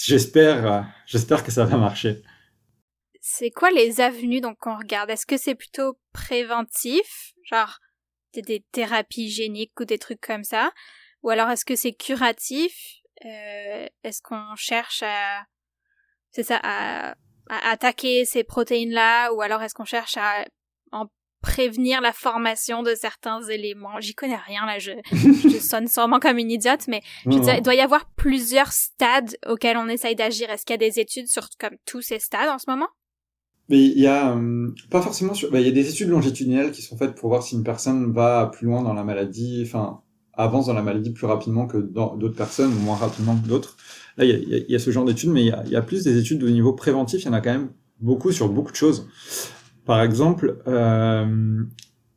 j'espère, 0.04 0.71
euh, 0.71 0.82
j'espère 1.06 1.43
que 1.43 1.52
ça 1.52 1.65
va 1.65 1.78
marcher. 1.78 2.21
C'est 3.21 3.50
quoi 3.52 3.71
les 3.71 4.02
avenues 4.02 4.41
donc 4.41 4.58
qu'on 4.60 4.78
regarde? 4.78 5.10
Est-ce 5.10 5.26
que 5.26 5.38
c'est 5.38 5.56
plutôt 5.56 5.98
préventif, 6.13 7.34
genre 7.43 7.80
des, 8.34 8.41
des 8.41 8.65
thérapies 8.71 9.30
géniques 9.30 9.80
ou 9.80 9.86
des 9.86 9.98
trucs 9.98 10.21
comme 10.21 10.43
ça, 10.43 10.71
ou 11.24 11.30
alors 11.30 11.50
est-ce 11.50 11.65
que 11.65 11.76
c'est 11.76 11.93
curatif? 11.93 13.02
Euh, 13.26 13.88
Est-ce 14.04 14.21
qu'on 14.21 14.56
cherche 14.56 15.02
à, 15.04 15.45
c'est 16.32 16.43
ça, 16.43 16.60
à, 16.62 17.15
à 17.49 17.69
attaquer 17.71 18.25
ces 18.25 18.43
protéines-là, 18.43 19.34
ou 19.34 19.41
alors 19.41 19.62
est-ce 19.62 19.73
qu'on 19.75 19.86
cherche 19.86 20.17
à 20.17 20.45
en 20.91 21.05
prévenir 21.41 22.01
la 22.01 22.12
formation 22.12 22.81
de 22.81 22.95
certains 22.95 23.41
éléments? 23.43 23.99
J'y 23.99 24.15
connais 24.15 24.36
rien 24.36 24.65
là, 24.65 24.79
je, 24.79 24.91
je 25.12 25.60
sonne 25.60 25.88
sûrement 25.88 26.19
comme 26.19 26.38
une 26.39 26.51
idiote, 26.51 26.88
mais 26.88 27.01
je 27.25 27.29
veux 27.31 27.36
Non, 27.36 27.41
dire, 27.43 27.53
non. 27.53 27.60
il 27.60 27.63
doit 27.63 27.75
y 27.75 27.81
avoir 27.81 28.10
plusieurs 28.15 28.71
stades 28.71 29.38
auxquels 29.45 29.77
on 29.77 29.88
essaye 29.88 30.15
d'agir. 30.15 30.49
Est-ce 30.49 30.65
qu'il 30.65 30.73
y 30.73 30.84
a 30.84 30.89
des 30.89 30.99
études 30.99 31.27
sur 31.27 31.47
comme 31.60 31.75
tous 31.86 32.01
ces 32.01 32.19
stades 32.19 32.49
en 32.49 32.58
ce 32.58 32.69
moment? 32.69 32.88
Mais 33.69 33.79
il 33.84 33.99
y 33.99 34.05
a 34.08 34.36
euh, 34.36 34.71
pas 34.91 35.01
forcément 35.01 35.34
sur, 35.34 35.49
bah, 35.51 35.60
il 35.60 35.65
y 35.65 35.69
a 35.69 35.73
des 35.73 35.89
études 35.89 36.10
longitudinales 36.10 36.71
qui 36.71 36.84
sont 36.84 36.97
faites 36.97 37.15
pour 37.15 37.29
voir 37.29 37.41
si 37.41 37.55
une 37.55 37.63
personne 37.63 38.13
va 38.13 38.51
plus 38.53 38.67
loin 38.67 38.84
dans 38.84 38.93
la 38.93 39.03
maladie, 39.03 39.63
enfin 39.65 40.01
avance 40.38 40.67
dans 40.67 40.74
la 40.74 40.82
maladie 40.82 41.12
plus 41.12 41.26
rapidement 41.28 41.67
que 41.67 41.78
d'autres 41.78 42.36
personnes 42.36 42.74
ou 42.74 42.80
moins 42.80 42.95
rapidement 42.95 43.36
que 43.38 43.48
d'autres. 43.48 43.78
Là, 44.17 44.26
il 44.26 44.30
y 44.32 44.34
a, 44.56 44.58
y 44.58 44.74
y 44.76 44.80
ce 44.80 44.91
genre 44.91 45.06
d'études, 45.06 45.30
mais 45.30 45.41
il 45.43 45.48
y 45.48 45.52
a, 45.52 45.63
il 45.65 45.71
y 45.71 45.76
a 45.76 45.82
plus 45.82 46.04
des 46.04 46.17
études 46.17 46.43
au 46.43 46.50
niveau 46.50 46.74
préventif. 46.74 47.21
Il 47.24 47.26
y 47.26 47.30
en 47.30 47.34
a 47.34 47.41
quand 47.41 47.52
même 47.52 47.69
beaucoup 48.00 48.32
sur 48.32 48.50
beaucoup 48.50 48.71
de 48.71 48.76
choses. 48.78 49.08
Par 49.86 50.02
exemple, 50.02 50.58
euh, 50.67 51.63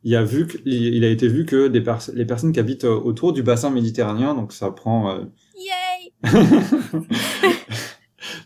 il, 0.03 0.15
a 0.15 0.23
vu 0.23 0.47
il 0.65 1.03
a 1.03 1.09
été 1.09 1.27
vu 1.27 1.45
que 1.45 1.67
des 1.67 1.81
pers- 1.81 2.09
les 2.13 2.25
personnes 2.25 2.51
qui 2.51 2.59
habitent 2.59 2.85
autour 2.85 3.33
du 3.33 3.43
bassin 3.43 3.69
méditerranéen, 3.69 4.33
donc 4.33 4.53
ça 4.53 4.71
prend 4.71 5.11
euh, 5.11 5.25
Yay 5.57 6.13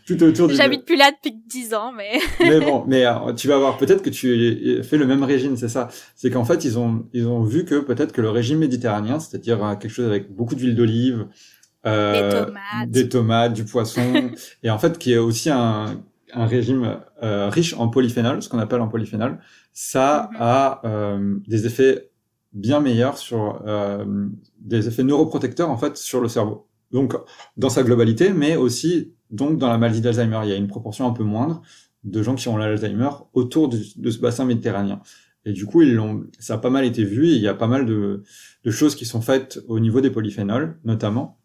tout 0.06 0.22
autour 0.22 0.48
du 0.48 0.54
J'habite 0.54 0.84
plus 0.84 0.96
là 0.96 1.10
depuis 1.10 1.36
10 1.48 1.74
ans, 1.74 1.92
mais 1.92 2.18
mais 2.40 2.60
bon, 2.60 2.84
mais 2.86 3.06
euh, 3.06 3.32
tu 3.34 3.48
vas 3.48 3.58
voir, 3.58 3.76
peut-être 3.78 4.02
que 4.02 4.10
tu 4.10 4.82
fais 4.82 4.96
le 4.96 5.06
même 5.06 5.22
régime, 5.22 5.56
c'est 5.56 5.68
ça. 5.68 5.88
C'est 6.14 6.30
qu'en 6.30 6.44
fait, 6.44 6.64
ils 6.64 6.78
ont, 6.78 7.06
ils 7.12 7.26
ont 7.26 7.42
vu 7.42 7.64
que 7.64 7.80
peut-être 7.80 8.12
que 8.12 8.20
le 8.20 8.30
régime 8.30 8.58
méditerranéen, 8.58 9.18
c'est-à-dire 9.20 9.64
euh, 9.64 9.74
quelque 9.76 9.90
chose 9.92 10.06
avec 10.06 10.30
beaucoup 10.32 10.54
d'huile 10.54 10.74
d'olive, 10.74 11.26
euh, 11.86 12.12
Des 12.12 12.46
tomates. 12.46 12.90
des 12.90 13.08
tomates, 13.08 13.52
du 13.54 13.64
poisson, 13.64 14.30
et 14.62 14.70
en 14.70 14.78
fait, 14.78 14.98
qui 14.98 15.12
est 15.12 15.18
aussi 15.18 15.50
un, 15.50 16.02
un 16.32 16.46
régime 16.46 16.98
euh, 17.22 17.48
riche 17.48 17.74
en 17.78 17.88
polyphénol, 17.88 18.42
ce 18.42 18.48
qu'on 18.48 18.58
appelle 18.58 18.80
en 18.80 18.88
polyphénol, 18.88 19.38
ça 19.72 20.28
Mhm. 20.32 20.36
a 20.40 20.80
euh, 20.84 21.34
des 21.46 21.66
effets 21.66 22.10
bien 22.52 22.78
meilleurs 22.80 23.18
sur 23.18 23.62
euh, 23.66 24.04
des 24.60 24.86
effets 24.86 25.02
neuroprotecteurs 25.02 25.70
en 25.70 25.76
fait 25.76 25.96
sur 25.96 26.20
le 26.20 26.28
cerveau. 26.28 26.68
Donc 26.92 27.14
dans 27.56 27.68
sa 27.70 27.82
globalité, 27.82 28.30
mais 28.30 28.54
aussi 28.56 29.13
donc 29.34 29.58
dans 29.58 29.68
la 29.70 29.78
maladie 29.78 30.00
d'Alzheimer, 30.00 30.40
il 30.44 30.50
y 30.50 30.52
a 30.52 30.56
une 30.56 30.68
proportion 30.68 31.06
un 31.06 31.12
peu 31.12 31.24
moindre 31.24 31.62
de 32.04 32.22
gens 32.22 32.34
qui 32.34 32.48
ont 32.48 32.56
l'Alzheimer 32.56 33.10
autour 33.32 33.68
de 33.68 34.10
ce 34.10 34.18
bassin 34.18 34.44
méditerranéen. 34.44 35.00
Et 35.46 35.52
du 35.52 35.66
coup, 35.66 35.82
ils 35.82 35.94
l'ont, 35.94 36.24
ça 36.38 36.54
a 36.54 36.58
pas 36.58 36.70
mal 36.70 36.84
été 36.84 37.04
vu. 37.04 37.28
Et 37.28 37.32
il 37.36 37.42
y 37.42 37.48
a 37.48 37.54
pas 37.54 37.66
mal 37.66 37.86
de, 37.86 38.22
de 38.64 38.70
choses 38.70 38.94
qui 38.94 39.04
sont 39.06 39.20
faites 39.20 39.60
au 39.68 39.78
niveau 39.80 40.00
des 40.00 40.10
polyphénols, 40.10 40.78
notamment. 40.84 41.38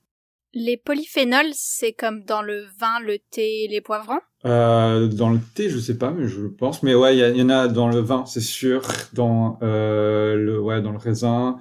les 0.53 0.77
polyphénols, 0.77 1.51
c'est 1.53 1.93
comme 1.93 2.23
dans 2.23 2.41
le 2.41 2.65
vin, 2.79 2.99
le 3.01 3.17
thé, 3.31 3.67
les 3.69 3.81
poivrons? 3.81 4.19
Euh, 4.45 5.07
dans 5.07 5.29
le 5.29 5.39
thé, 5.53 5.69
je 5.69 5.77
sais 5.79 5.97
pas, 5.97 6.11
mais 6.11 6.27
je 6.27 6.41
pense. 6.47 6.81
Mais 6.81 6.95
ouais, 6.95 7.15
il 7.15 7.19
y, 7.19 7.23
a- 7.23 7.29
il 7.29 7.37
y 7.37 7.41
en 7.41 7.49
a 7.49 7.67
dans 7.67 7.89
le 7.89 7.99
vin, 7.99 8.25
c'est 8.25 8.41
sûr. 8.41 8.81
Dans 9.13 9.59
euh, 9.61 10.35
le, 10.35 10.59
ouais, 10.61 10.81
dans 10.81 10.91
le 10.91 10.97
raisin, 10.97 11.57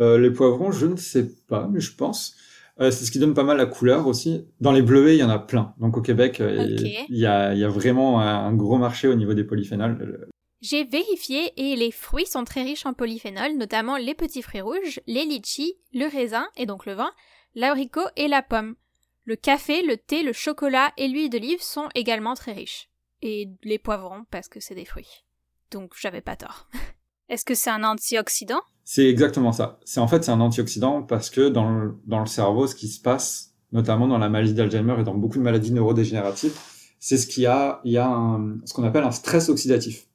Euh, 0.00 0.18
les 0.18 0.30
poivrons, 0.30 0.72
je 0.72 0.86
ne 0.86 0.96
sais 0.96 1.28
pas, 1.48 1.68
mais 1.70 1.78
je 1.80 1.94
pense. 1.94 2.34
Euh, 2.82 2.90
c'est 2.90 3.04
ce 3.04 3.10
qui 3.10 3.18
donne 3.18 3.34
pas 3.34 3.44
mal 3.44 3.56
la 3.56 3.66
couleur 3.66 4.06
aussi. 4.06 4.46
Dans 4.60 4.72
les 4.72 4.82
bleuets, 4.82 5.16
il 5.16 5.20
y 5.20 5.24
en 5.24 5.30
a 5.30 5.38
plein. 5.38 5.74
Donc 5.78 5.96
au 5.96 6.02
Québec, 6.02 6.40
euh, 6.40 6.66
il 7.08 7.16
y 7.16 7.26
a, 7.26 7.54
il 7.54 7.58
y 7.58 7.64
a 7.64 7.68
vraiment 7.68 8.20
un 8.20 8.52
gros 8.54 8.76
marché 8.76 9.08
au 9.08 9.14
niveau 9.14 9.34
des 9.34 9.44
polyphénols. 9.44 10.28
J'ai 10.60 10.84
vérifié 10.84 11.52
et 11.56 11.74
les 11.74 11.90
fruits 11.90 12.26
sont 12.26 12.44
très 12.44 12.62
riches 12.62 12.86
en 12.86 12.92
polyphénols, 12.92 13.56
notamment 13.56 13.96
les 13.96 14.14
petits 14.14 14.42
fruits 14.42 14.60
rouges, 14.60 15.00
les 15.08 15.24
litchis, 15.24 15.74
le 15.92 16.06
raisin, 16.06 16.46
et 16.56 16.66
donc 16.66 16.86
le 16.86 16.92
vin, 16.92 17.10
l'abricot 17.56 18.06
et 18.16 18.28
la 18.28 18.42
pomme. 18.42 18.76
Le 19.24 19.34
café, 19.34 19.82
le 19.82 19.96
thé, 19.96 20.22
le 20.22 20.32
chocolat 20.32 20.92
et 20.96 21.08
l'huile 21.08 21.30
d'olive 21.30 21.62
sont 21.62 21.88
également 21.94 22.34
très 22.34 22.52
riches. 22.52 22.88
Et 23.22 23.48
les 23.62 23.78
poivrons, 23.78 24.24
parce 24.30 24.48
que 24.48 24.60
c'est 24.60 24.74
des 24.74 24.84
fruits. 24.84 25.24
Donc 25.72 25.94
j'avais 26.00 26.20
pas 26.20 26.36
tort. 26.36 26.68
Est-ce 27.32 27.46
que 27.46 27.54
c'est 27.54 27.70
un 27.70 27.82
antioxydant? 27.82 28.60
C'est 28.84 29.08
exactement 29.08 29.52
ça. 29.52 29.80
C'est 29.86 30.00
en 30.00 30.06
fait 30.06 30.22
c'est 30.22 30.30
un 30.30 30.40
antioxydant 30.42 31.00
parce 31.02 31.30
que 31.30 31.48
dans 31.48 31.66
le, 31.66 31.94
dans 32.06 32.20
le 32.20 32.26
cerveau, 32.26 32.66
ce 32.66 32.74
qui 32.74 32.88
se 32.88 33.00
passe, 33.00 33.54
notamment 33.72 34.06
dans 34.06 34.18
la 34.18 34.28
maladie 34.28 34.52
d'Alzheimer 34.52 34.96
et 35.00 35.02
dans 35.02 35.14
beaucoup 35.14 35.38
de 35.38 35.42
maladies 35.42 35.72
neurodégénératives, 35.72 36.52
c'est 37.00 37.16
ce 37.16 37.26
qu'il 37.26 37.44
y 37.44 37.46
a, 37.46 37.80
il 37.84 37.92
y 37.92 37.96
a 37.96 38.38
ce 38.66 38.74
qu'on 38.74 38.84
appelle 38.84 39.04
un 39.04 39.10
stress 39.12 39.48
oxydatif. 39.48 40.08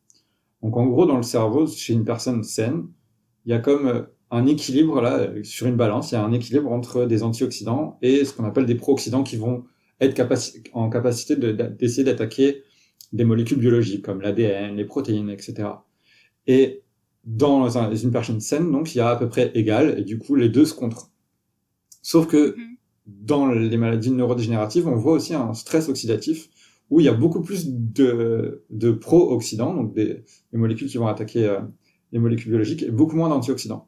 Donc 0.61 0.77
en 0.77 0.85
gros, 0.85 1.07
dans 1.07 1.17
le 1.17 1.23
cerveau, 1.23 1.65
chez 1.65 1.93
une 1.93 2.05
personne 2.05 2.43
saine, 2.43 2.85
il 3.47 3.51
y 3.51 3.55
a 3.55 3.59
comme 3.59 3.87
euh, 3.87 4.03
un 4.29 4.45
équilibre 4.45 5.01
là 5.01 5.27
sur 5.41 5.65
une 5.65 5.75
balance. 5.75 6.11
Il 6.11 6.15
y 6.15 6.17
a 6.19 6.23
un 6.23 6.33
équilibre 6.33 6.71
entre 6.71 7.05
des 7.05 7.23
antioxydants 7.23 7.97
et 8.03 8.25
ce 8.25 8.33
qu'on 8.33 8.45
appelle 8.45 8.67
des 8.67 8.75
pro-oxydants 8.75 9.23
qui 9.23 9.37
vont 9.37 9.63
être 10.01 10.23
en 10.73 10.91
capacité 10.91 11.35
d'essayer 11.35 12.03
d'attaquer 12.03 12.61
des 13.11 13.23
molécules 13.23 13.57
biologiques 13.57 14.05
comme 14.05 14.21
l'ADN, 14.21 14.75
les 14.75 14.85
protéines, 14.85 15.31
etc. 15.31 15.69
Et 16.45 16.83
dans 17.27 17.77
un- 17.77 17.93
une 17.93 18.11
personne 18.11 18.39
saine, 18.39 18.71
donc, 18.71 18.95
il 18.95 18.99
y 18.99 19.01
a 19.01 19.09
à 19.09 19.15
peu 19.17 19.29
près 19.29 19.51
égal, 19.53 19.99
et 19.99 20.03
du 20.03 20.17
coup, 20.17 20.35
les 20.35 20.49
deux 20.49 20.65
se 20.65 20.73
contre. 20.73 21.11
Sauf 22.01 22.27
que 22.27 22.55
Mhm. 22.57 22.77
dans 23.05 23.47
les 23.51 23.77
maladies 23.77 24.11
neurodégénératives, 24.11 24.87
on 24.87 24.95
voit 24.95 25.13
aussi 25.13 25.33
un 25.35 25.53
stress 25.53 25.89
oxydatif 25.89 26.49
où 26.89 26.99
il 27.01 27.05
y 27.05 27.09
a 27.09 27.13
beaucoup 27.13 27.41
plus 27.41 27.67
de, 27.69 28.63
de 28.69 28.91
pro-oxydants, 28.91 29.73
donc 29.75 29.93
des, 29.93 30.23
des 30.51 30.57
molécules 30.57 30.87
qui 30.89 30.97
vont 30.97 31.07
attaquer 31.07 31.45
euh, 31.45 31.59
les 32.13 32.19
molécules 32.19 32.49
biologiques, 32.49 32.83
et 32.83 32.91
beaucoup 32.91 33.17
moins 33.17 33.29
d'antioxydants. 33.29 33.87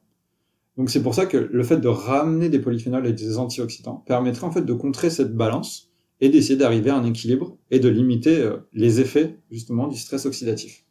Donc 0.77 0.89
c'est 0.89 1.03
pour 1.03 1.15
ça 1.15 1.25
que 1.25 1.37
le 1.37 1.63
fait 1.63 1.77
de 1.77 1.87
ramener 1.89 2.49
des 2.49 2.59
polyphénols 2.59 3.07
et 3.07 3.13
des 3.13 3.37
antioxydants 3.37 4.03
permettrait 4.05 4.47
en 4.47 4.51
fait 4.51 4.63
de 4.65 4.73
contrer 4.73 5.09
cette 5.09 5.35
balance 5.35 5.89
et 6.21 6.29
d'essayer 6.29 6.57
d'arriver 6.57 6.89
à 6.91 6.97
un 6.97 7.05
équilibre 7.05 7.57
et 7.71 7.79
de 7.79 7.89
limiter 7.89 8.37
euh, 8.39 8.57
les 8.73 8.99
effets 9.01 9.37
justement 9.51 9.87
du 9.87 9.97
stress 9.97 10.25
oxydatif. 10.25 10.85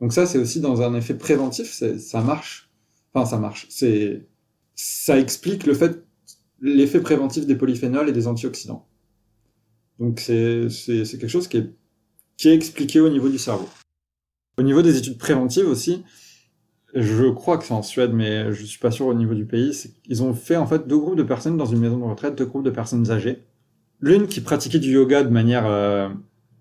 Donc 0.00 0.12
ça, 0.12 0.26
c'est 0.26 0.38
aussi 0.38 0.60
dans 0.60 0.82
un 0.82 0.94
effet 0.94 1.14
préventif, 1.14 1.70
ça 1.70 2.20
marche. 2.20 2.70
Enfin, 3.12 3.26
ça 3.26 3.38
marche. 3.38 3.66
C'est, 3.70 4.26
ça 4.74 5.18
explique 5.18 5.66
le 5.66 5.74
fait, 5.74 6.04
l'effet 6.60 7.00
préventif 7.00 7.46
des 7.46 7.54
polyphénols 7.54 8.08
et 8.08 8.12
des 8.12 8.26
antioxydants. 8.26 8.86
Donc 10.00 10.20
c'est, 10.20 10.68
c'est, 10.70 11.04
quelque 11.04 11.28
chose 11.28 11.46
qui 11.46 11.58
est, 11.58 11.70
qui 12.36 12.48
est 12.48 12.54
expliqué 12.54 13.00
au 13.00 13.08
niveau 13.08 13.28
du 13.28 13.38
cerveau. 13.38 13.68
Au 14.58 14.62
niveau 14.62 14.82
des 14.82 14.96
études 14.96 15.18
préventives 15.18 15.68
aussi, 15.68 16.04
je 16.94 17.28
crois 17.30 17.58
que 17.58 17.64
c'est 17.64 17.74
en 17.74 17.82
Suède, 17.82 18.12
mais 18.12 18.52
je 18.52 18.64
suis 18.64 18.78
pas 18.78 18.90
sûr 18.90 19.06
au 19.06 19.14
niveau 19.14 19.34
du 19.34 19.46
pays. 19.46 19.72
Ils 20.06 20.22
ont 20.22 20.32
fait 20.32 20.56
en 20.56 20.66
fait 20.66 20.86
deux 20.86 20.98
groupes 20.98 21.16
de 21.16 21.22
personnes 21.22 21.56
dans 21.56 21.66
une 21.66 21.80
maison 21.80 21.98
de 21.98 22.04
retraite, 22.04 22.36
deux 22.36 22.46
groupes 22.46 22.64
de 22.64 22.70
personnes 22.70 23.10
âgées. 23.10 23.42
L'une 24.00 24.26
qui 24.26 24.40
pratiquait 24.40 24.78
du 24.78 24.92
yoga 24.92 25.22
de 25.22 25.30
manière 25.30 25.66
euh, 25.66 26.08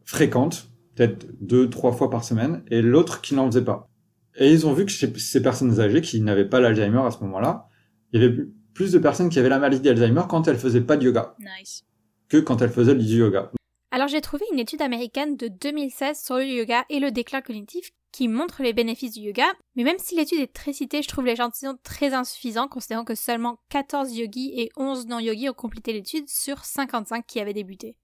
fréquente, 0.06 0.70
peut-être 0.96 1.28
deux, 1.42 1.70
trois 1.70 1.92
fois 1.92 2.10
par 2.10 2.24
semaine, 2.24 2.64
et 2.70 2.82
l'autre 2.82 3.22
qui 3.22 3.36
n'en 3.36 3.46
faisait 3.48 3.64
pas. 3.64 3.90
Et 4.36 4.52
ils 4.52 4.66
ont 4.66 4.74
vu 4.74 4.86
que 4.86 4.92
chez 4.92 5.12
ces 5.18 5.42
personnes 5.42 5.80
âgées 5.80 6.02
qui 6.02 6.22
n'avaient 6.22 6.48
pas 6.48 6.60
l'Alzheimer 6.60 7.02
à 7.06 7.12
ce 7.12 7.20
moment-là, 7.20 7.68
il 8.12 8.22
y 8.22 8.26
avait 8.26 8.36
plus 8.74 8.92
de 8.92 9.00
personnes 9.00 9.30
qui 9.30 9.40
avaient 9.40 9.50
la 9.50 9.60
maladie 9.60 9.82
d'Alzheimer 9.82 10.24
quand 10.28 10.48
elles 10.48 10.58
faisaient 10.58 10.82
pas 10.82 10.98
de 10.98 11.06
yoga 11.06 11.36
Nice. 11.40 11.84
que 12.30 12.38
quand 12.38 12.62
elles 12.62 12.72
faisaient 12.72 12.96
du 12.96 13.04
yoga. 13.06 13.52
Alors 13.92 14.08
j'ai 14.08 14.22
trouvé 14.22 14.44
une 14.52 14.58
étude 14.60 14.82
américaine 14.82 15.38
de 15.38 15.48
2016 15.48 16.20
sur 16.20 16.38
le 16.38 16.46
yoga 16.46 16.84
et 16.90 17.00
le 17.00 17.12
déclin 17.12 17.42
cognitif 17.42 17.92
qui 18.12 18.28
montre 18.28 18.62
les 18.62 18.74
bénéfices 18.74 19.14
du 19.14 19.22
yoga, 19.22 19.46
mais 19.76 19.84
même 19.84 19.98
si 20.00 20.16
l'étude 20.16 20.40
est 20.40 20.54
très 20.54 20.74
citée, 20.74 21.02
je 21.02 21.08
trouve 21.08 21.26
l'échantillon 21.26 21.76
très 21.84 22.14
insuffisant 22.14 22.68
considérant 22.68 23.04
que 23.04 23.16
seulement 23.16 23.58
14 23.70 24.16
yogis 24.16 24.54
et 24.56 24.70
11 24.78 25.08
non-yogis 25.08 25.50
ont 25.50 25.54
complété 25.54 25.94
l'étude 25.94 26.28
sur 26.30 26.64
55 26.64 27.26
qui 27.26 27.40
avaient 27.40 27.54
débuté. 27.54 27.98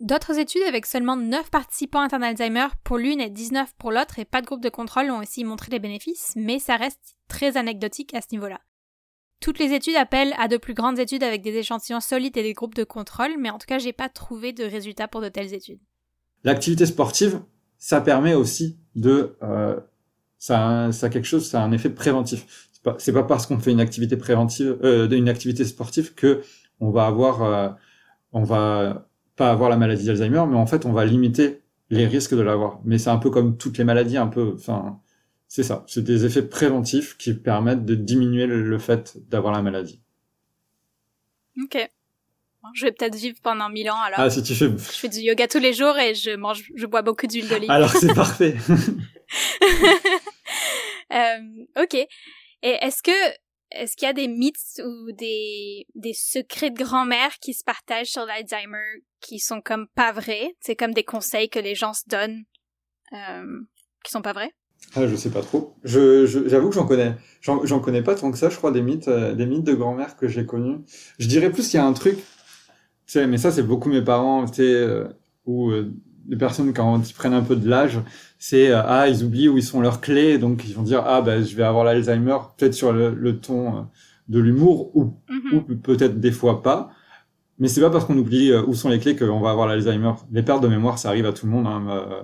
D'autres 0.00 0.38
études 0.38 0.62
avec 0.66 0.86
seulement 0.86 1.14
9 1.14 1.50
participants 1.50 2.00
atteints 2.00 2.18
d'Alzheimer 2.18 2.68
pour 2.84 2.96
l'une 2.96 3.20
et 3.20 3.28
19 3.28 3.74
pour 3.76 3.92
l'autre 3.92 4.18
et 4.18 4.24
pas 4.24 4.40
de 4.40 4.46
groupe 4.46 4.62
de 4.62 4.70
contrôle 4.70 5.10
ont 5.10 5.20
aussi 5.20 5.44
montré 5.44 5.70
les 5.70 5.78
bénéfices, 5.78 6.32
mais 6.36 6.58
ça 6.58 6.76
reste 6.76 7.18
très 7.28 7.58
anecdotique 7.58 8.14
à 8.14 8.22
ce 8.22 8.28
niveau-là. 8.32 8.60
Toutes 9.40 9.58
les 9.58 9.74
études 9.74 9.96
appellent 9.96 10.34
à 10.38 10.48
de 10.48 10.56
plus 10.56 10.72
grandes 10.72 10.98
études 10.98 11.22
avec 11.22 11.42
des 11.42 11.54
échantillons 11.54 12.00
solides 12.00 12.38
et 12.38 12.42
des 12.42 12.54
groupes 12.54 12.74
de 12.74 12.84
contrôle, 12.84 13.36
mais 13.38 13.50
en 13.50 13.58
tout 13.58 13.66
cas, 13.66 13.78
j'ai 13.78 13.92
pas 13.92 14.08
trouvé 14.08 14.54
de 14.54 14.64
résultats 14.64 15.06
pour 15.06 15.20
de 15.20 15.28
telles 15.28 15.52
études. 15.52 15.80
L'activité 16.44 16.86
sportive, 16.86 17.42
ça 17.76 18.00
permet 18.00 18.32
aussi 18.32 18.78
de, 18.94 19.36
euh, 19.42 19.78
ça, 20.38 20.92
ça 20.92 21.06
a 21.06 21.10
quelque 21.10 21.26
chose, 21.26 21.46
ça 21.46 21.60
a 21.60 21.64
un 21.64 21.72
effet 21.72 21.90
préventif. 21.90 22.70
C'est 22.98 23.12
pas, 23.12 23.22
pas 23.22 23.28
parce 23.28 23.46
qu'on 23.46 23.58
fait 23.58 23.72
une 23.72 23.80
activité 23.80 24.16
préventive, 24.16 24.78
euh, 24.82 25.08
une 25.10 25.28
activité 25.28 25.66
sportive 25.66 26.14
que 26.14 26.42
on 26.80 26.90
va 26.90 27.04
avoir, 27.06 27.42
euh, 27.42 27.68
on 28.32 28.44
va 28.44 29.09
pas 29.40 29.50
avoir 29.50 29.70
la 29.70 29.78
maladie 29.78 30.04
d'Alzheimer, 30.04 30.44
mais 30.50 30.58
en 30.58 30.66
fait, 30.66 30.84
on 30.84 30.92
va 30.92 31.06
limiter 31.06 31.62
les 31.88 32.06
risques 32.06 32.34
de 32.34 32.42
l'avoir. 32.42 32.78
Mais 32.84 32.98
c'est 32.98 33.08
un 33.08 33.16
peu 33.16 33.30
comme 33.30 33.56
toutes 33.56 33.78
les 33.78 33.84
maladies, 33.84 34.18
un 34.18 34.26
peu, 34.26 34.52
enfin, 34.54 35.00
c'est 35.48 35.62
ça. 35.62 35.82
C'est 35.88 36.04
des 36.04 36.26
effets 36.26 36.42
préventifs 36.42 37.16
qui 37.16 37.32
permettent 37.32 37.86
de 37.86 37.94
diminuer 37.94 38.46
le, 38.46 38.78
fait 38.78 39.16
d'avoir 39.30 39.54
la 39.54 39.62
maladie. 39.62 40.02
Ok. 41.62 41.88
je 42.74 42.84
vais 42.84 42.92
peut-être 42.92 43.14
vivre 43.14 43.38
pendant 43.42 43.70
mille 43.70 43.90
ans 43.90 43.98
alors. 43.98 44.20
Ah, 44.20 44.28
si 44.28 44.42
tu 44.42 44.54
fais. 44.54 44.68
Je 44.68 44.76
fais 44.76 45.08
du 45.08 45.20
yoga 45.20 45.48
tous 45.48 45.58
les 45.58 45.72
jours 45.72 45.98
et 45.98 46.14
je 46.14 46.36
mange, 46.36 46.70
je 46.76 46.84
bois 46.84 47.00
beaucoup 47.00 47.26
d'huile 47.26 47.48
d'olive. 47.48 47.70
Alors 47.70 47.92
c'est 47.92 48.12
parfait. 48.12 48.56
euh, 51.14 51.82
ok. 51.82 51.94
Et 51.94 52.76
est-ce 52.82 53.02
que 53.02 53.10
est-ce 53.70 53.96
qu'il 53.96 54.04
y 54.04 54.10
a 54.10 54.12
des 54.12 54.28
mythes 54.28 54.82
ou 54.84 55.12
des, 55.12 55.86
des 55.94 56.12
secrets 56.12 56.70
de 56.70 56.76
grand-mère 56.76 57.38
qui 57.40 57.54
se 57.54 57.64
partagent 57.64 58.10
sur 58.10 58.26
l'Alzheimer? 58.26 59.00
Qui 59.20 59.38
sont 59.38 59.60
comme 59.60 59.86
pas 59.94 60.12
vrais? 60.12 60.54
C'est 60.60 60.76
comme 60.76 60.92
des 60.94 61.04
conseils 61.04 61.48
que 61.48 61.58
les 61.58 61.74
gens 61.74 61.92
se 61.92 62.02
donnent 62.08 62.42
euh, 63.12 63.60
qui 64.04 64.10
sont 64.10 64.22
pas 64.22 64.32
vrais? 64.32 64.52
Ah, 64.94 65.06
je 65.06 65.14
sais 65.14 65.30
pas 65.30 65.42
trop. 65.42 65.74
Je, 65.84 66.26
j'avoue 66.48 66.70
que 66.70 66.74
j'en 66.74 66.86
connais, 66.86 67.14
j'en, 67.42 67.64
j'en 67.66 67.80
connais 67.80 68.02
pas 68.02 68.14
tant 68.14 68.30
que 68.32 68.38
ça. 68.38 68.48
Je 68.48 68.56
crois 68.56 68.72
des 68.72 68.82
mythes, 68.82 69.08
euh, 69.08 69.34
des 69.34 69.46
mythes 69.46 69.64
de 69.64 69.74
grand-mère 69.74 70.16
que 70.16 70.26
j'ai 70.26 70.46
connus. 70.46 70.78
Je 71.18 71.28
dirais 71.28 71.50
plus 71.50 71.68
qu'il 71.68 71.78
y 71.78 71.82
a 71.82 71.86
un 71.86 71.92
truc, 71.92 72.16
tu 72.16 72.22
sais, 73.06 73.26
mais 73.26 73.36
ça 73.38 73.50
c'est 73.50 73.62
beaucoup 73.62 73.88
mes 73.90 74.02
parents, 74.02 74.46
tu 74.46 74.62
euh, 74.62 75.08
ou 75.44 75.70
euh, 75.70 75.92
des 76.24 76.36
personnes 76.36 76.72
quand 76.72 77.02
ils 77.08 77.14
prennent 77.14 77.34
un 77.34 77.42
peu 77.42 77.56
de 77.56 77.68
l'âge, 77.68 77.98
c'est 78.38 78.72
ah 78.72 79.08
ils 79.08 79.24
oublient 79.24 79.48
où 79.48 79.58
ils 79.58 79.64
sont 79.64 79.80
leurs 79.80 80.00
clés, 80.00 80.38
donc 80.38 80.64
ils 80.66 80.74
vont 80.74 80.82
dire 80.82 81.02
ah 81.06 81.20
ben 81.22 81.44
je 81.44 81.56
vais 81.56 81.62
avoir 81.64 81.84
l'Alzheimer, 81.84 82.36
peut-être 82.56 82.74
sur 82.74 82.92
le, 82.92 83.10
le 83.14 83.38
ton 83.38 83.86
de 84.28 84.38
l'humour 84.38 84.96
ou, 84.96 85.14
Mhm. 85.28 85.54
ou 85.54 85.60
peut-être 85.76 86.20
des 86.20 86.32
fois 86.32 86.62
pas. 86.62 86.90
Mais 87.60 87.68
c'est 87.68 87.80
pas 87.80 87.90
parce 87.90 88.04
qu'on 88.06 88.16
oublie 88.18 88.52
où 88.54 88.74
sont 88.74 88.88
les 88.88 88.98
clés 88.98 89.14
qu'on 89.16 89.38
va 89.40 89.50
avoir 89.50 89.68
l'Alzheimer. 89.68 90.12
Les 90.32 90.42
pertes 90.42 90.62
de 90.62 90.68
mémoire, 90.68 90.98
ça 90.98 91.08
arrive 91.10 91.26
à 91.26 91.32
tout 91.32 91.46
le 91.46 91.52
monde. 91.52 91.66
Hein. 91.66 91.86
Euh, 91.90 92.22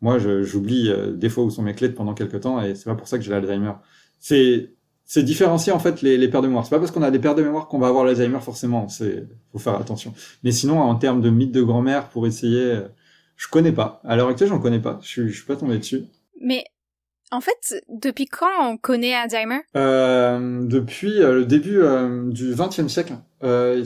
Moi, 0.00 0.18
j'oublie 0.18 0.88
euh, 0.90 1.12
des 1.12 1.28
fois 1.28 1.44
où 1.44 1.50
sont 1.50 1.62
mes 1.62 1.74
clés 1.74 1.90
pendant 1.90 2.14
quelques 2.14 2.40
temps, 2.40 2.60
et 2.62 2.74
c'est 2.74 2.84
pas 2.86 2.94
pour 2.96 3.06
ça 3.08 3.18
que 3.18 3.24
j'ai 3.24 3.30
l'Alzheimer. 3.30 3.72
C'est 4.18 4.72
c'est 5.04 5.22
différencier 5.22 5.72
en 5.72 5.78
fait 5.78 6.02
les, 6.02 6.18
les 6.18 6.28
pertes 6.28 6.42
de 6.42 6.48
mémoire. 6.48 6.64
C'est 6.66 6.70
pas 6.70 6.78
parce 6.78 6.90
qu'on 6.90 7.02
a 7.02 7.10
des 7.10 7.18
pertes 7.18 7.38
de 7.38 7.42
mémoire 7.42 7.66
qu'on 7.68 7.78
va 7.78 7.88
avoir 7.88 8.04
l'Alzheimer 8.04 8.40
forcément. 8.40 8.88
C'est 8.88 9.26
faut 9.52 9.58
faire 9.58 9.74
attention. 9.76 10.12
Mais 10.44 10.52
sinon, 10.52 10.80
en 10.80 10.94
termes 10.96 11.20
de 11.22 11.30
mythe 11.30 11.52
de 11.52 11.62
grand-mère, 11.62 12.08
pour 12.10 12.26
essayer, 12.26 12.60
euh, 12.62 12.82
je 13.36 13.48
connais 13.48 13.72
pas. 13.72 14.00
À 14.04 14.16
l'heure 14.16 14.28
actuelle, 14.28 14.48
j'en 14.50 14.58
connais 14.60 14.80
pas. 14.80 14.98
Je, 15.02 15.08
suis- 15.08 15.28
je 15.30 15.36
suis 15.36 15.46
pas 15.46 15.56
tombé 15.56 15.78
dessus. 15.78 16.04
Mais 16.42 16.62
en 17.30 17.40
fait, 17.40 17.82
depuis 17.88 18.26
quand 18.26 18.46
on 18.70 18.76
connaît 18.76 19.14
Alzheimer? 19.14 19.60
Euh, 19.76 20.66
depuis 20.66 21.22
euh, 21.22 21.34
le 21.36 21.44
début 21.46 21.78
euh, 21.80 22.30
du 22.30 22.54
XXe 22.54 22.88
siècle, 22.88 23.14
euh, 23.44 23.82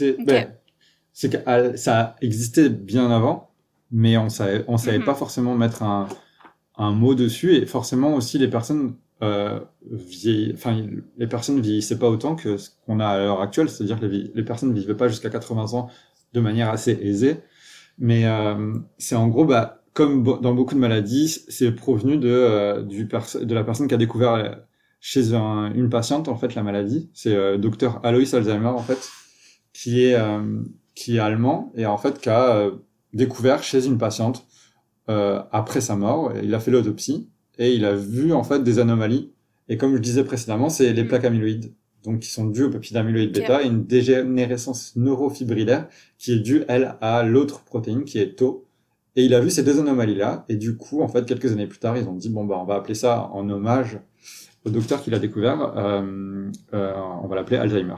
c'est 0.00 0.16
ben, 0.24 0.54
c'est 1.12 1.30
que 1.32 1.38
euh, 1.48 1.76
ça 1.76 2.16
existait 2.22 2.68
bien 2.70 3.10
avant, 3.10 3.50
mais 3.90 4.16
on 4.18 4.28
savait 4.28 4.64
on 4.68 4.76
savait 4.78 4.98
Mhm. 4.98 5.04
pas 5.04 5.14
forcément 5.14 5.54
mettre 5.56 5.82
un 5.82 6.08
un 6.78 6.92
mot 6.92 7.14
dessus. 7.14 7.54
Et 7.56 7.66
forcément 7.66 8.14
aussi 8.14 8.38
les 8.38 8.48
personnes 8.48 8.96
euh, 9.22 9.60
vieilli- 9.90 10.52
enfin 10.54 10.72
les 11.18 11.26
personnes 11.26 11.60
vieillissaient 11.60 11.98
pas 11.98 12.08
autant 12.10 12.36
que 12.36 12.56
ce 12.56 12.70
qu'on 12.86 13.00
a 13.00 13.06
à 13.08 13.18
l'heure 13.18 13.40
actuelle, 13.42 13.68
c'est-à-dire 13.68 14.00
que 14.00 14.06
les, 14.06 14.44
personnes 14.44 14.72
vivaient 14.74 14.96
pas 14.96 15.08
jusqu'à 15.08 15.30
80 15.30 15.74
ans 15.74 15.88
de 16.32 16.40
manière 16.40 16.70
assez 16.70 16.92
aisée, 16.92 17.36
mais 17.98 18.26
euh, 18.26 18.74
c'est 18.98 19.16
en 19.16 19.28
gros 19.28 19.44
bah 19.46 19.82
comme 19.94 20.24
dans 20.42 20.54
beaucoup 20.54 20.74
de 20.74 20.80
maladies, 20.80 21.28
c'est 21.48 21.72
provenu 21.72 22.16
de 22.18 22.28
euh, 22.30 22.82
du 22.82 23.04
de 23.06 23.54
la 23.54 23.64
personne 23.64 23.88
qui 23.88 23.94
a 23.94 23.98
découvert 23.98 24.34
euh, 24.34 24.50
chez 25.00 25.34
un- 25.34 25.72
une 25.74 25.90
patiente 25.90 26.28
en 26.28 26.36
fait 26.36 26.54
la 26.54 26.62
maladie, 26.62 27.10
c'est 27.14 27.34
euh, 27.34 27.58
docteur 27.58 28.00
Alois 28.04 28.34
Alzheimer 28.34 28.68
en 28.68 28.78
fait 28.90 29.00
qui 29.80 30.04
est 30.04 30.14
euh, 30.14 30.60
qui 30.94 31.16
est 31.16 31.20
allemand 31.20 31.72
et 31.74 31.86
en 31.86 31.96
fait 31.96 32.20
qui 32.20 32.28
a 32.28 32.54
euh, 32.54 32.72
découvert 33.14 33.62
chez 33.62 33.86
une 33.86 33.96
patiente 33.96 34.46
euh, 35.08 35.42
après 35.52 35.80
sa 35.80 35.96
mort, 35.96 36.32
il 36.42 36.54
a 36.54 36.60
fait 36.60 36.70
l'autopsie 36.70 37.30
et 37.58 37.74
il 37.74 37.86
a 37.86 37.94
vu 37.94 38.34
en 38.34 38.44
fait 38.44 38.62
des 38.62 38.78
anomalies. 38.78 39.32
Et 39.70 39.78
comme 39.78 39.94
je 39.96 40.00
disais 40.00 40.22
précédemment, 40.22 40.68
c'est 40.68 40.92
les 40.92 41.04
Mm. 41.04 41.08
plaques 41.08 41.24
amyloïdes, 41.24 41.72
donc 42.04 42.20
qui 42.20 42.28
sont 42.28 42.44
dues 42.44 42.64
au 42.64 42.70
peptide 42.70 42.98
amyloïde 42.98 43.32
bêta 43.32 43.62
et 43.62 43.66
une 43.68 43.86
dégénérescence 43.86 44.96
neurofibrillaire 44.96 45.88
qui 46.18 46.32
est 46.34 46.40
due 46.40 46.64
elle 46.68 46.96
à 47.00 47.22
l'autre 47.22 47.62
protéine 47.64 48.04
qui 48.04 48.18
est 48.18 48.36
tau. 48.36 48.66
Et 49.16 49.24
il 49.24 49.32
a 49.34 49.40
vu 49.40 49.48
ces 49.48 49.62
deux 49.62 49.80
anomalies-là 49.80 50.44
et 50.50 50.56
du 50.56 50.76
coup, 50.76 51.00
en 51.00 51.08
fait, 51.08 51.24
quelques 51.24 51.52
années 51.52 51.66
plus 51.66 51.78
tard, 51.78 51.96
ils 51.96 52.06
ont 52.06 52.14
dit 52.14 52.28
bon 52.28 52.44
bah 52.44 52.58
on 52.60 52.64
va 52.64 52.74
appeler 52.74 52.94
ça 52.94 53.30
en 53.32 53.48
hommage 53.48 53.98
au 54.66 54.70
docteur 54.70 55.00
qui 55.02 55.10
l'a 55.10 55.18
découvert, 55.18 55.72
euh, 55.78 56.50
euh, 56.74 56.92
on 57.22 57.28
va 57.28 57.36
l'appeler 57.36 57.56
Alzheimer. 57.56 57.96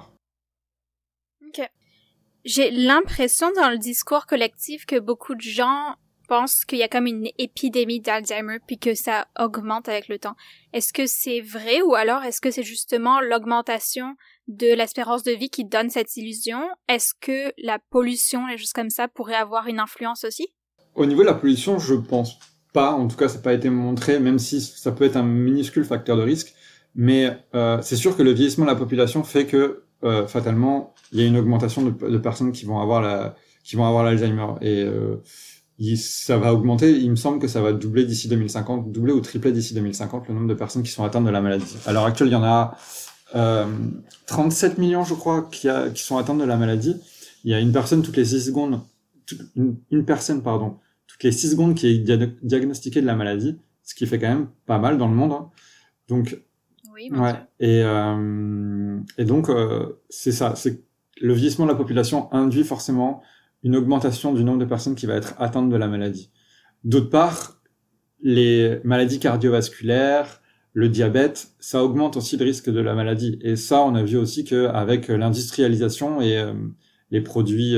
J'ai 2.45 2.70
l'impression 2.70 3.53
dans 3.53 3.70
le 3.70 3.78
discours 3.78 4.26
collectif 4.26 4.84
que 4.84 4.99
beaucoup 4.99 5.34
de 5.34 5.40
gens 5.40 5.95
pensent 6.28 6.64
qu'il 6.64 6.78
y 6.78 6.82
a 6.82 6.88
comme 6.88 7.07
une 7.07 7.28
épidémie 7.38 8.01
d'Alzheimer 8.01 8.59
puis 8.66 8.78
que 8.78 8.95
ça 8.95 9.26
augmente 9.38 9.88
avec 9.88 10.09
le 10.09 10.18
temps. 10.18 10.34
Est-ce 10.72 10.93
que 10.93 11.07
c'est 11.07 11.40
vrai 11.40 11.82
ou 11.82 11.95
alors 11.95 12.24
est-ce 12.24 12.40
que 12.40 12.51
c'est 12.51 12.62
justement 12.62 13.20
l'augmentation 13.20 14.16
de 14.49 14.74
l'espérance 14.74 15.22
de 15.22 15.32
vie 15.32 15.51
qui 15.51 15.64
donne 15.64 15.90
cette 15.90 16.16
illusion? 16.16 16.61
Est-ce 16.88 17.14
que 17.20 17.53
la 17.59 17.78
pollution, 17.90 18.47
les 18.47 18.59
choses 18.59 18.72
comme 18.72 18.90
ça 18.90 19.07
pourraient 19.07 19.34
avoir 19.34 19.68
une 19.68 19.78
influence 19.78 20.24
aussi? 20.24 20.49
Au 20.95 21.07
niveau 21.07 21.22
de 21.22 21.26
la 21.26 21.34
pollution, 21.34 21.78
je 21.78 21.95
pense 21.95 22.38
pas. 22.72 22.93
En 22.93 23.07
tout 23.07 23.16
cas, 23.16 23.28
ça 23.28 23.36
n'a 23.36 23.43
pas 23.43 23.53
été 23.53 23.70
montré, 23.70 24.18
même 24.18 24.38
si 24.38 24.61
ça 24.61 24.90
peut 24.90 25.05
être 25.05 25.16
un 25.16 25.22
minuscule 25.22 25.84
facteur 25.84 26.16
de 26.16 26.22
risque. 26.22 26.55
Mais 26.95 27.38
euh, 27.55 27.78
c'est 27.82 27.97
sûr 27.97 28.16
que 28.16 28.22
le 28.22 28.32
vieillissement 28.32 28.64
de 28.64 28.70
la 28.70 28.76
population 28.76 29.22
fait 29.22 29.47
que 29.47 29.84
euh, 30.05 30.26
fatalement, 30.26 30.94
il 31.12 31.20
y 31.20 31.22
a 31.22 31.26
une 31.26 31.36
augmentation 31.36 31.82
de, 31.82 32.18
personnes 32.18 32.53
qui 32.53 32.64
vont 32.64 32.80
avoir 32.80 33.00
la, 33.03 33.36
qui 33.64 33.76
vont 33.76 33.86
avoir 33.86 34.05
l'Alzheimer. 34.05 34.55
Et 34.61 34.82
euh, 34.82 35.16
ça 35.96 36.38
va 36.38 36.53
augmenter. 36.53 36.92
Il 36.92 37.11
me 37.11 37.16
semble 37.16 37.38
que 37.38 37.48
ça 37.48 37.61
va 37.61 37.72
doubler 37.72 38.05
d'ici 38.05 38.28
2050, 38.28 38.92
doubler 38.92 39.12
ou 39.12 39.20
tripler 39.20 39.53
d'ici 39.53 39.74
2050 39.74 40.28
le 40.28 40.34
nombre 40.34 40.48
de 40.48 40.55
personnes 40.55 40.82
qui 40.82 40.90
sont 40.90 41.05
atteintes 41.05 41.24
de 41.24 41.30
la 41.30 41.40
maladie. 41.40 41.76
À 41.86 41.92
l'heure 41.92 42.05
actuelle, 42.05 42.28
il 42.28 42.32
y 42.32 42.36
en 42.36 42.44
a 42.44 42.76
euh, 43.34 43.66
37 44.26 44.78
millions, 44.78 45.05
je 45.05 45.14
crois, 45.14 45.48
qui, 45.50 45.68
sont 45.94 46.18
atteintes 46.18 46.38
de 46.38 46.44
la 46.44 46.57
maladie. 46.57 46.96
Il 47.44 47.50
y 47.50 47.55
a 47.55 47.61
une 47.61 47.72
personne 47.72 48.03
toutes 48.03 48.16
les 48.16 48.24
6 48.24 48.46
secondes, 48.46 48.80
une, 49.90 50.05
personne, 50.05 50.42
pardon, 50.42 50.78
toutes 51.07 51.22
les 51.24 51.32
6 51.32 51.53
secondes 51.53 51.74
qui 51.74 51.88
est 51.88 51.98
dia- 51.98 52.30
diagnostiquée 52.42 53.00
de 53.00 53.07
la 53.07 53.16
maladie, 53.16 53.57
ce 53.82 53.94
qui 53.94 54.07
fait 54.07 54.18
quand 54.18 54.28
même 54.28 54.48
pas 54.66 54.78
mal 54.78 54.98
dans 54.98 55.09
le 55.09 55.14
monde. 55.14 55.32
hein. 55.32 55.50
Donc, 56.09 56.38
Oui, 57.11 57.18
ouais. 57.18 57.34
Et, 57.61 57.82
euh, 57.84 58.98
et 59.18 59.24
donc, 59.24 59.48
euh, 59.48 60.00
c'est 60.09 60.32
ça. 60.32 60.55
C'est 60.57 60.82
le 61.20 61.34
vieillissement 61.34 61.66
de 61.66 61.70
la 61.70 61.76
population 61.76 62.32
induit 62.32 62.64
forcément 62.64 63.22
une 63.62 63.76
augmentation 63.76 64.32
du 64.32 64.44
nombre 64.44 64.59
de 64.59 64.64
personnes 64.64 64.94
qui 64.94 65.07
va 65.07 65.14
être 65.14 65.34
atteintes 65.38 65.70
de 65.70 65.76
la 65.76 65.88
maladie. 65.88 66.30
D'autre 66.84 67.11
part, 67.11 67.61
les 68.20 68.80
maladies 68.84 69.20
cardiovasculaires, 69.20 70.40
le 70.72 70.88
diabète, 70.88 71.53
ça 71.61 71.84
augmente 71.84 72.16
aussi 72.16 72.36
le 72.36 72.44
risque 72.44 72.70
de 72.70 72.80
la 72.80 72.94
maladie. 72.94 73.38
Et 73.42 73.57
ça, 73.57 73.82
on 73.82 73.94
a 73.94 74.03
vu 74.03 74.16
aussi 74.16 74.44
qu'avec 74.44 75.09
l'industrialisation 75.09 76.20
et 76.20 76.38
euh, 76.38 76.55
les 77.11 77.20
produits, 77.20 77.76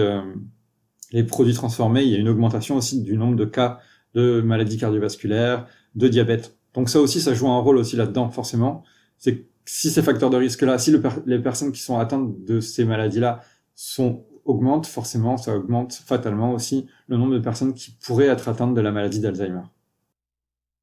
les 1.12 1.25
produits 1.25 1.55
transformés, 1.55 2.05
il 2.05 2.11
y 2.11 2.14
a 2.14 2.18
une 2.18 2.29
augmentation 2.29 2.77
aussi 2.77 3.03
du 3.03 3.16
nombre 3.16 3.35
de 3.35 3.45
cas 3.45 3.81
de 4.14 4.41
maladies 4.41 4.79
cardiovasculaires, 4.79 5.66
de 5.97 6.07
diabète. 6.07 6.57
Donc 6.75 6.89
ça 6.89 7.01
aussi, 7.01 7.20
ça 7.20 7.35
joue 7.35 7.49
un 7.49 7.59
rôle 7.59 7.79
aussi 7.79 7.97
là-dedans, 7.97 8.31
forcément. 8.31 8.85
C'est 9.25 9.39
que 9.39 9.45
si 9.64 9.91
ces 9.91 10.03
facteurs 10.03 10.29
de 10.29 10.37
risque-là, 10.37 10.79
si 10.79 10.91
le 10.91 11.01
per- 11.01 11.22
les 11.25 11.39
personnes 11.39 11.72
qui 11.72 11.81
sont 11.81 11.99
atteintes 11.99 12.45
de 12.45 12.61
ces 12.61 12.85
maladies-là 12.85 13.41
sont 13.75 14.27
augmentent, 14.45 14.87
forcément, 14.87 15.39
ça 15.39 15.57
augmente 15.57 15.95
fatalement 15.95 16.53
aussi 16.53 16.87
le 17.09 17.16
nombre 17.16 17.33
de 17.33 17.39
personnes 17.39 17.72
qui 17.72 17.93
pourraient 17.93 18.27
être 18.27 18.51
atteintes 18.51 18.75
de 18.75 18.81
la 18.83 18.93
maladie 18.93 19.20
d'Alzheimer. 19.20 19.62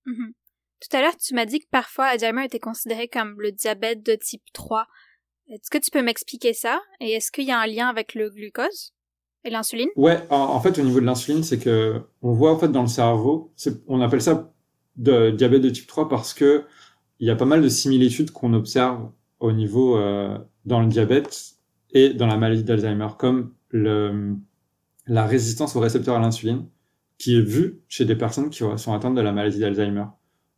Mhm. 0.08 0.34
Tout 0.80 0.98
à 0.98 1.02
l'heure, 1.02 1.16
tu 1.18 1.36
m'as 1.36 1.46
dit 1.46 1.60
que 1.60 1.68
parfois 1.70 2.06
Alzheimer 2.06 2.46
était 2.46 2.58
considéré 2.58 3.08
comme 3.08 3.39
le 3.39 3.52
diabète 3.52 4.04
de 4.04 4.16
type 4.16 4.42
3. 4.54 4.88
Est-ce 5.50 5.70
que 5.70 5.78
tu 5.78 5.92
peux 5.92 6.02
m'expliquer 6.02 6.54
ça? 6.54 6.82
Et 7.00 7.12
est-ce 7.12 7.32
qu'il 7.32 7.44
y 7.44 7.52
a 7.52 7.60
un 7.60 7.68
lien 7.68 7.89
avec 7.89 8.16
le 8.16 8.32
glucose 8.32 8.96
et 9.44 9.52
l'insuline? 9.52 9.89
Ouais, 9.96 10.26
en, 10.32 10.60
fait, 10.62 10.80
au 10.80 10.82
niveau 10.82 11.00
de 11.00 11.06
l'insuline, 11.06 11.44
c'est 11.44 11.60
que 11.60 12.02
on 12.24 12.32
voit 12.32 12.52
en 12.52 12.58
fait 12.58 12.70
dans 12.70 12.82
le 12.82 12.88
cerveau, 12.88 13.54
on 13.86 14.02
appelle 14.02 14.24
ça 14.24 14.52
de 14.96 15.30
diabète 15.30 15.62
de 15.62 15.70
type 15.70 15.86
3 15.86 16.10
parce 16.10 16.34
que 16.34 16.66
il 17.22 17.28
y 17.28 17.30
a 17.30 17.36
pas 17.36 17.46
mal 17.46 17.62
de 17.62 17.70
similitudes 17.70 18.32
qu'on 18.32 18.54
observe 18.54 19.12
au 19.40 19.52
niveau 19.52 19.96
euh, 19.96 20.38
dans 20.66 20.82
le 20.82 20.88
diabète 20.88 21.54
et 21.92 22.14
dans 22.14 22.26
la 22.26 22.36
maladie 22.36 22.64
d'Alzheimer, 22.64 23.10
comme 23.18 23.54
la 23.72 25.26
résistance 25.28 25.76
au 25.76 25.80
récepteur 25.80 26.16
à 26.16 26.20
l'insuline, 26.20 26.66
qui 27.20 27.38
est 27.38 27.42
vue 27.42 27.82
chez 27.88 28.06
des 28.06 28.16
personnes 28.16 28.50
qui 28.50 28.64
sont 28.76 28.94
atteintes 28.94 29.16
de 29.16 29.22
la 29.22 29.32
maladie 29.32 29.60
d'Alzheimer. 29.60 30.06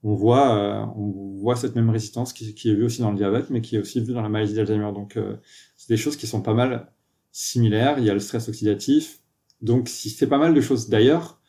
On 0.03 0.16
voit, 0.16 0.55
euh, 0.55 0.86
on 0.95 1.36
voit 1.36 1.57
cette 1.57 1.76
même 1.76 1.89
résistance 1.89 2.32
qui, 2.32 2.49
est 2.49 2.74
vue 2.74 2.86
aussi 2.86 3.01
dans 3.01 3.11
le 3.11 3.18
diabète, 3.18 3.49
mais 3.49 3.61
qui 3.61 3.76
est 3.76 3.80
aussi 3.80 3.99
vue 4.01 4.14
dans 4.14 4.22
la 4.22 4.30
maladie 4.30 4.53
d'Alzheimer. 4.53 4.91
Donc, 4.93 5.18
euh, 5.18 5.36
c'est 5.76 5.89
des 5.89 5.97
choses 5.97 6.16
qui 6.16 6.28
sont 6.28 6.41
pas 6.41 6.53
mal 6.53 6.93
similaires. 7.32 7.99
Il 7.99 8.05
y 8.05 8.09
a 8.09 8.14
le 8.14 8.20
stress 8.20 8.47
oxydatif. 8.47 9.20
Donc, 9.61 9.89
c'est 9.89 10.28
pas 10.28 10.38
mal 10.38 10.53
de 10.53 10.61
choses. 10.61 10.88
D'ailleurs, 10.89 11.41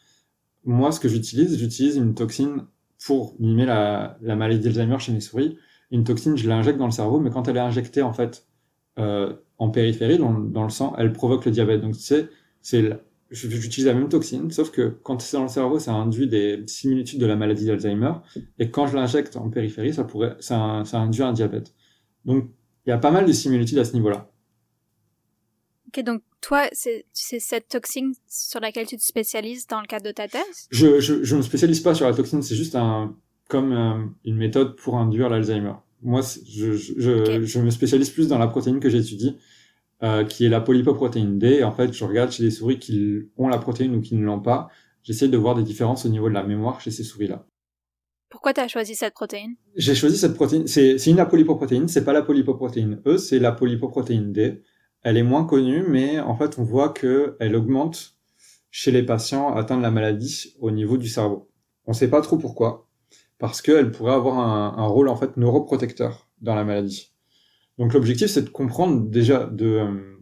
moi, 0.65 0.91
ce 0.91 0.99
que 0.99 1.09
j'utilise, 1.09 1.57
j'utilise 1.57 1.97
une 1.97 2.15
toxine 2.15 2.65
pour 3.07 3.35
mimer 3.39 3.67
la, 3.67 4.19
la 4.23 4.37
maladie 4.37 4.61
d'Alzheimer 4.61 4.99
chez 4.99 5.13
mes 5.13 5.21
souris. 5.21 5.59
Une 5.91 6.05
toxine, 6.05 6.37
je 6.37 6.49
l'injecte 6.49 6.79
dans 6.79 6.87
le 6.87 6.93
cerveau, 6.93 7.21
mais 7.21 7.31
quand 7.31 7.49
elle 7.49 7.57
est 7.57 7.61
injectée, 7.61 8.03
en 8.03 8.13
fait, 8.13 8.47
euh, 8.99 9.35
en 9.59 9.71
périphérie, 9.71 10.19
dans, 10.19 10.33
dans, 10.33 10.65
le 10.65 10.71
sang, 10.71 10.95
elle 10.99 11.13
provoque 11.13 11.45
le 11.45 11.51
diabète. 11.51 11.83
Donc, 11.83 11.95
c'est, 11.95 12.29
c'est, 12.63 12.99
j'utilise 13.31 13.87
la 13.87 13.95
même 13.95 14.09
toxine, 14.09 14.51
sauf 14.51 14.71
que 14.71 14.99
quand 15.03 15.21
c'est 15.21 15.37
dans 15.37 15.43
le 15.43 15.49
cerveau, 15.49 15.79
ça 15.79 15.93
induit 15.93 16.29
des 16.29 16.63
similitudes 16.67 17.21
de 17.21 17.27
la 17.27 17.37
maladie 17.37 17.67
d'Alzheimer, 17.67 18.13
et 18.59 18.71
quand 18.71 18.87
je 18.87 18.97
l'injecte 18.97 19.37
en 19.37 19.51
périphérie, 19.51 19.93
ça 19.93 20.05
pourrait, 20.05 20.37
ça, 20.41 20.83
ça 20.85 20.99
induit 20.99 21.23
un 21.23 21.33
diabète. 21.33 21.75
Donc, 22.25 22.49
il 22.87 22.91
y 22.91 22.93
a 22.93 22.99
pas 22.99 23.11
mal 23.11 23.27
de 23.27 23.33
similitudes 23.33 23.79
à 23.79 23.85
ce 23.85 23.95
niveau-là. 23.95 24.31
Ok, 25.95 26.03
donc 26.05 26.23
toi, 26.41 26.67
c'est 26.73 27.05
cette 27.13 27.69
toxine 27.69 28.13
sur 28.29 28.61
laquelle 28.61 28.87
tu 28.87 28.97
te 28.97 29.03
spécialises 29.03 29.67
dans 29.67 29.81
le 29.81 29.87
cadre 29.87 30.05
de 30.05 30.11
ta 30.11 30.27
thèse? 30.27 30.67
Je 30.71 30.99
je, 30.99 31.23
je 31.23 31.37
me 31.37 31.43
spécialise 31.43 31.81
pas 31.81 31.95
sur 31.95 32.07
la 32.07 32.15
toxine, 32.15 32.43
c'est 32.43 32.57
juste 32.57 32.75
un 32.75 33.17
comme 33.49 33.73
euh, 33.73 34.05
une 34.25 34.37
méthode 34.37 34.77
pour 34.77 34.97
induire 34.97 35.29
l'Alzheimer. 35.29 35.75
Moi, 36.03 36.23
je, 36.23 36.73
je, 36.73 37.45
je, 37.45 37.61
me 37.61 37.71
spécialise 37.71 38.11
plus 38.11 38.29
dans 38.29 38.39
la 38.39 38.47
protéine 38.47 38.81
que 38.81 38.91
j'étudie, 38.91 39.37
euh, 40.03 40.25
qui 40.25 40.45
est 40.45 40.49
la 40.49 40.61
polypoprotéine 40.61 41.39
D. 41.39 41.59
Et 41.61 41.65
en 41.65 41.73
fait, 41.73 41.93
je 41.93 42.05
regarde 42.05 42.31
chez 42.31 42.43
des 42.43 42.51
souris 42.51 42.79
qui 42.79 43.21
ont 43.37 43.49
la 43.49 43.59
protéine 43.59 43.95
ou 43.95 44.01
qui 44.01 44.15
ne 44.15 44.25
l'ont 44.25 44.41
pas. 44.41 44.69
J'essaie 45.03 45.29
de 45.29 45.37
voir 45.37 45.55
des 45.55 45.63
différences 45.63 46.05
au 46.07 46.09
niveau 46.09 46.29
de 46.29 46.35
la 46.35 46.43
mémoire 46.43 46.81
chez 46.81 46.91
ces 46.91 47.05
souris-là. 47.05 47.47
Pourquoi 48.31 48.53
tu 48.53 48.61
as 48.61 48.69
choisi 48.69 48.95
cette 48.95 49.15
protéine? 49.15 49.55
J'ai 49.77 49.95
choisi 49.95 50.19
cette 50.19 50.35
protéine. 50.35 50.67
C'est 50.67 51.07
une 51.07 51.21
apolypoprotéine. 51.21 51.87
C'est 51.89 52.05
pas 52.05 52.13
la 52.13 52.23
polypoprotéine 52.23 53.01
E, 53.07 53.17
c'est 53.17 53.39
la 53.39 53.53
polypoprotéine 53.53 54.33
D. 54.33 54.63
Elle 55.05 55.19
est 55.19 55.23
moins 55.23 55.45
connue, 55.45 55.85
mais 55.87 56.19
en 56.19 56.35
fait, 56.35 56.59
on 56.59 56.65
voit 56.65 56.89
que 56.89 57.37
elle 57.39 57.55
augmente 57.55 58.15
chez 58.71 58.91
les 58.91 59.05
patients 59.05 59.55
atteints 59.55 59.77
de 59.77 59.83
la 59.83 59.91
maladie 59.91 60.57
au 60.59 60.71
niveau 60.71 60.97
du 60.97 61.09
cerveau. 61.09 61.49
On 61.87 61.93
ne 61.93 61.97
sait 61.97 62.09
pas 62.09 62.23
trop 62.23 62.39
pourquoi, 62.39 62.89
parce 63.39 63.61
qu'elle 63.63 63.93
pourrait 63.93 64.15
avoir 64.15 64.39
un, 64.39 64.87
rôle 64.87 65.09
en 65.09 65.17
fait 65.17 65.37
neuroprotecteur 65.37 66.29
dans 66.41 66.55
la 66.55 66.65
maladie. 66.65 67.13
Donc 67.79 67.93
l'objectif, 67.93 68.29
c'est 68.29 68.43
de 68.43 68.49
comprendre 68.49 69.09
déjà, 69.09 69.51
euh, 69.61 70.17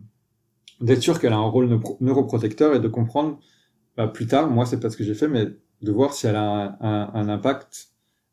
d'être 0.81 1.01
sûr 1.01 1.21
qu'elle 1.21 1.33
a 1.33 1.37
un 1.37 1.49
rôle 1.49 1.81
neuroprotecteur 2.01 2.75
et 2.75 2.81
de 2.81 2.89
comprendre 2.89 3.39
bah, 3.97 4.09
plus 4.09 4.27
tard, 4.27 4.51
moi 4.51 4.67
c'est 4.67 4.81
pas 4.81 4.91
ce 4.91 4.97
que 4.97 5.05
j'ai 5.05 5.15
fait, 5.15 5.29
mais 5.29 5.47
de 5.81 5.93
voir 5.93 6.13
si 6.13 6.27
elle 6.27 6.37
a 6.37 6.43
un, 6.43 6.77
un, 6.81 7.11
un, 7.15 7.29
impact 7.29 7.91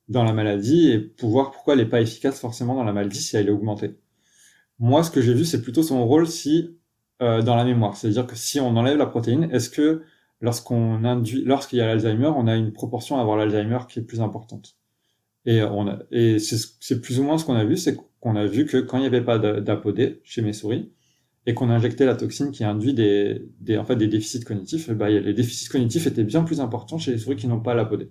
dans 0.08 0.24
la 0.24 0.34
maladie 0.34 0.90
et 0.90 1.00
pour 1.00 1.30
voir 1.30 1.52
pourquoi 1.52 1.76
elle 1.76 1.80
n'est 1.80 1.90
pas 1.90 2.02
efficace 2.02 2.40
forcément 2.40 2.76
dans 2.76 2.84
la 2.84 2.94
maladie 2.94 3.22
si 3.22 3.38
elle 3.38 3.48
est 3.48 3.52
augmentée. 3.52 3.96
Moi, 4.80 5.04
ce 5.04 5.12
que 5.12 5.22
j'ai 5.22 5.34
vu, 5.34 5.46
c'est 5.46 5.62
plutôt 5.62 5.84
son 5.84 6.06
rôle 6.06 6.28
si 6.28 6.78
euh, 7.22 7.42
dans 7.42 7.56
la 7.56 7.66
mémoire. 7.66 7.98
C'est-à-dire 7.98 8.26
que 8.26 8.36
si 8.36 8.60
on 8.60 8.76
enlève 8.78 8.98
la 8.98 9.06
protéine, 9.06 9.50
est-ce 9.52 9.70
que 9.70 10.04
lorsqu'on 10.42 11.04
induit, 11.04 11.44
lorsqu'il 11.44 11.80
y 11.80 11.82
a 11.82 11.88
l'Alzheimer, 11.88 12.32
on 12.36 12.48
a 12.48 12.56
une 12.56 12.72
proportion 12.72 13.18
à 13.18 13.22
avoir 13.22 13.38
l'Alzheimer 13.38 13.80
qui 13.90 14.00
est 14.00 14.04
plus 14.04 14.22
importante? 14.22 14.78
Et 15.46 15.62
on 15.64 15.88
a, 15.88 16.00
et 16.12 16.38
c'est 16.40 17.02
plus 17.02 17.20
ou 17.20 17.24
moins 17.24 17.38
ce 17.38 17.46
qu'on 17.46 17.56
a 17.56 17.66
vu, 17.66 17.76
c'est 17.78 17.98
qu'on 18.20 18.36
a 18.36 18.46
vu 18.46 18.66
que 18.66 18.78
quand 18.78 18.98
il 18.98 19.02
n'y 19.02 19.08
avait 19.08 19.24
pas 19.24 19.40
d'ApoD 19.40 20.20
chez 20.24 20.42
mes 20.42 20.54
souris 20.54 20.92
et 21.46 21.54
qu'on 21.54 21.70
injectait 21.70 22.06
la 22.06 22.16
toxine 22.16 22.52
qui 22.52 22.64
induit 22.64 22.94
des, 22.94 23.50
des 23.60 23.78
en 23.78 23.86
fait 23.86 23.96
des 23.96 24.08
déficits 24.08 24.42
cognitifs, 24.42 24.90
bah, 24.92 25.10
les 25.10 25.34
déficits 25.34 25.70
cognitifs 25.70 26.08
étaient 26.08 26.24
bien 26.24 26.44
plus 26.44 26.62
importants 26.62 26.98
chez 26.98 27.12
les 27.12 27.18
souris 27.18 27.36
qui 27.36 27.48
n'ont 27.48 27.62
pas 27.62 27.74
l'ApoD, 27.74 28.10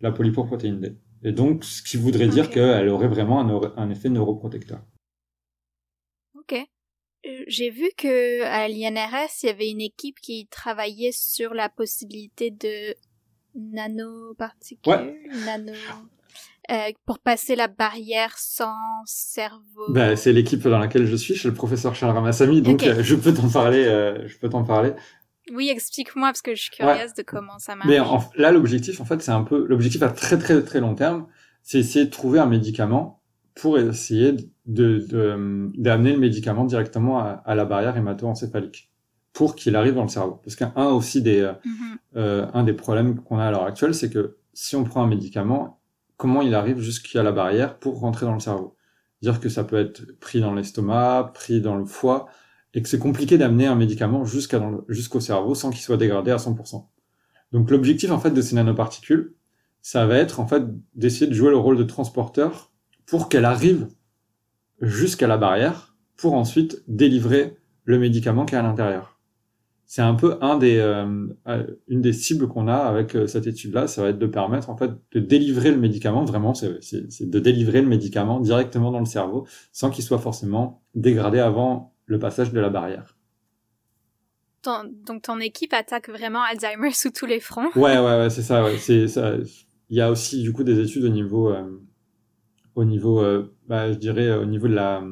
la 0.00 0.12
polypoprotéine 0.12 0.80
D. 0.80 0.96
Et 1.22 1.32
donc, 1.32 1.64
ce 1.64 1.82
qui 1.82 1.96
voudrait 1.96 2.28
dire 2.28 2.50
qu'elle 2.50 2.88
aurait 2.88 3.08
vraiment 3.08 3.40
un, 3.40 3.72
un 3.76 3.90
effet 3.90 4.10
neuroprotecteur. 4.10 4.82
Euh, 7.26 7.44
j'ai 7.46 7.70
vu 7.70 7.88
que 7.96 8.42
à 8.44 8.68
l'INRS, 8.68 9.42
il 9.42 9.46
y 9.46 9.50
avait 9.50 9.70
une 9.70 9.80
équipe 9.80 10.20
qui 10.20 10.46
travaillait 10.50 11.12
sur 11.12 11.54
la 11.54 11.68
possibilité 11.68 12.50
de 12.50 12.94
nanoparticules, 13.54 15.16
nano, 15.44 15.72
euh, 16.70 16.74
pour 17.06 17.18
passer 17.18 17.56
la 17.56 17.68
barrière 17.68 18.36
sans 18.36 18.74
cerveau. 19.04 19.90
Ben, 19.90 20.16
c'est 20.16 20.32
l'équipe 20.32 20.62
dans 20.62 20.78
laquelle 20.78 21.06
je 21.06 21.16
suis, 21.16 21.34
chez 21.34 21.48
le 21.48 21.54
professeur 21.54 21.94
Charles 21.94 22.14
Ramassami, 22.14 22.62
donc 22.62 22.82
euh, 22.84 23.02
je 23.02 23.14
peux 23.14 23.34
t'en 23.34 23.48
parler. 23.48 23.84
Euh, 23.84 24.26
je 24.26 24.38
peux 24.38 24.48
t'en 24.48 24.64
parler. 24.64 24.92
Oui, 25.52 25.68
explique-moi 25.68 26.28
parce 26.28 26.40
que 26.40 26.54
je 26.54 26.62
suis 26.62 26.70
curieuse 26.70 27.12
de 27.14 27.22
comment 27.22 27.58
ça 27.58 27.76
marche. 27.76 27.88
Mais 27.88 27.98
là, 28.36 28.50
l'objectif, 28.50 29.00
en 29.00 29.04
fait, 29.04 29.20
c'est 29.20 29.30
un 29.30 29.42
peu 29.42 29.66
l'objectif 29.66 30.02
à 30.02 30.08
très 30.08 30.38
très 30.38 30.62
très 30.62 30.80
long 30.80 30.94
terme, 30.94 31.26
c'est 31.62 31.78
essayer 31.78 32.06
de 32.06 32.10
trouver 32.10 32.38
un 32.38 32.46
médicament 32.46 33.22
pour 33.54 33.78
essayer 33.78 34.32
de 34.32 34.48
d'amener 34.66 36.12
le 36.12 36.18
médicament 36.18 36.64
directement 36.64 37.18
à, 37.18 37.54
la 37.54 37.64
barrière 37.64 37.96
hémato-encéphalique 37.96 38.90
pour 39.32 39.56
qu'il 39.56 39.76
arrive 39.76 39.94
dans 39.94 40.02
le 40.02 40.08
cerveau. 40.08 40.40
Parce 40.42 40.56
qu'un 40.56 40.72
aussi 40.86 41.20
des 41.20 41.40
euh, 41.40 41.52
mm-hmm. 41.52 41.98
euh, 42.16 42.46
un 42.54 42.62
des 42.62 42.72
problèmes 42.72 43.20
qu'on 43.20 43.38
a 43.38 43.46
à 43.46 43.50
l'heure 43.50 43.64
actuelle, 43.64 43.94
c'est 43.94 44.08
que 44.08 44.36
si 44.52 44.76
on 44.76 44.84
prend 44.84 45.02
un 45.02 45.08
médicament, 45.08 45.80
comment 46.16 46.40
il 46.40 46.54
arrive 46.54 46.78
jusqu'à 46.78 47.22
la 47.22 47.32
barrière 47.32 47.78
pour 47.78 47.98
rentrer 47.98 48.26
dans 48.26 48.34
le 48.34 48.40
cerveau? 48.40 48.76
Dire 49.22 49.40
que 49.40 49.48
ça 49.48 49.64
peut 49.64 49.76
être 49.76 50.18
pris 50.20 50.40
dans 50.40 50.54
l'estomac, 50.54 51.32
pris 51.34 51.60
dans 51.60 51.76
le 51.76 51.84
foie, 51.84 52.26
et 52.74 52.82
que 52.82 52.88
c'est 52.88 52.98
compliqué 52.98 53.38
d'amener 53.38 53.66
un 53.66 53.74
médicament 53.74 54.24
jusqu'à 54.24 54.60
jusqu'au 54.88 55.20
cerveau 55.20 55.54
sans 55.54 55.70
qu'il 55.70 55.80
soit 55.80 55.96
dégradé 55.96 56.30
à 56.30 56.36
100%. 56.36 56.86
Donc 57.52 57.70
l'objectif 57.70 58.10
en 58.10 58.18
fait 58.18 58.32
de 58.32 58.40
ces 58.40 58.56
nanoparticules, 58.56 59.34
ça 59.80 60.06
va 60.06 60.16
être 60.16 60.40
en 60.40 60.46
fait 60.46 60.64
d'essayer 60.94 61.26
de 61.26 61.34
jouer 61.34 61.50
le 61.50 61.56
rôle 61.56 61.76
de 61.76 61.84
transporteur 61.84 62.72
pour 63.06 63.28
qu'elle 63.28 63.44
arrive 63.44 63.88
jusqu'à 64.80 65.26
la 65.26 65.36
barrière 65.36 65.94
pour 66.16 66.34
ensuite 66.34 66.82
délivrer 66.88 67.56
le 67.84 67.98
médicament 67.98 68.44
qui 68.44 68.54
est 68.54 68.58
à 68.58 68.62
l'intérieur. 68.62 69.14
C'est 69.86 70.02
un 70.02 70.14
peu 70.14 70.38
un 70.40 70.56
des, 70.56 70.78
euh, 70.78 71.26
euh, 71.46 71.66
une 71.88 72.00
des 72.00 72.14
cibles 72.14 72.48
qu'on 72.48 72.68
a 72.68 72.76
avec 72.76 73.14
euh, 73.14 73.26
cette 73.26 73.46
étude-là, 73.46 73.86
ça 73.86 74.02
va 74.02 74.08
être 74.08 74.18
de 74.18 74.26
permettre 74.26 74.70
en 74.70 74.76
fait 74.76 74.90
de 75.12 75.20
délivrer 75.20 75.70
le 75.70 75.76
médicament, 75.76 76.24
vraiment, 76.24 76.54
c'est 76.54 76.70
de 76.70 77.38
délivrer 77.38 77.82
le 77.82 77.88
médicament 77.88 78.40
directement 78.40 78.90
dans 78.90 78.98
le 78.98 79.04
cerveau 79.04 79.46
sans 79.72 79.90
qu'il 79.90 80.02
soit 80.02 80.18
forcément 80.18 80.82
dégradé 80.94 81.38
avant 81.38 81.94
le 82.06 82.18
passage 82.18 82.52
de 82.52 82.60
la 82.60 82.70
barrière. 82.70 83.16
donc 84.64 85.22
ton 85.22 85.38
équipe 85.38 85.74
attaque 85.74 86.08
vraiment 86.08 86.42
Alzheimer 86.42 86.92
sous 86.92 87.10
tous 87.10 87.26
les 87.26 87.40
fronts. 87.40 87.70
Ouais, 87.76 87.98
ouais, 87.98 88.18
ouais 88.18 88.30
c'est 88.30 88.42
ça. 88.42 88.64
Ouais. 88.64 88.78
C'est 88.78 89.06
ça. 89.06 89.34
Il 89.90 89.96
y 89.98 90.00
a 90.00 90.10
aussi 90.10 90.42
du 90.42 90.52
coup 90.52 90.64
des 90.64 90.80
études 90.80 91.04
au 91.04 91.10
niveau 91.10 91.54
au 92.74 92.84
niveau, 92.84 93.20
euh, 93.20 93.54
bah, 93.68 93.92
je 93.92 93.98
dirais, 93.98 94.32
au 94.36 94.44
niveau 94.44 94.68
de 94.68 94.74
la, 94.74 95.02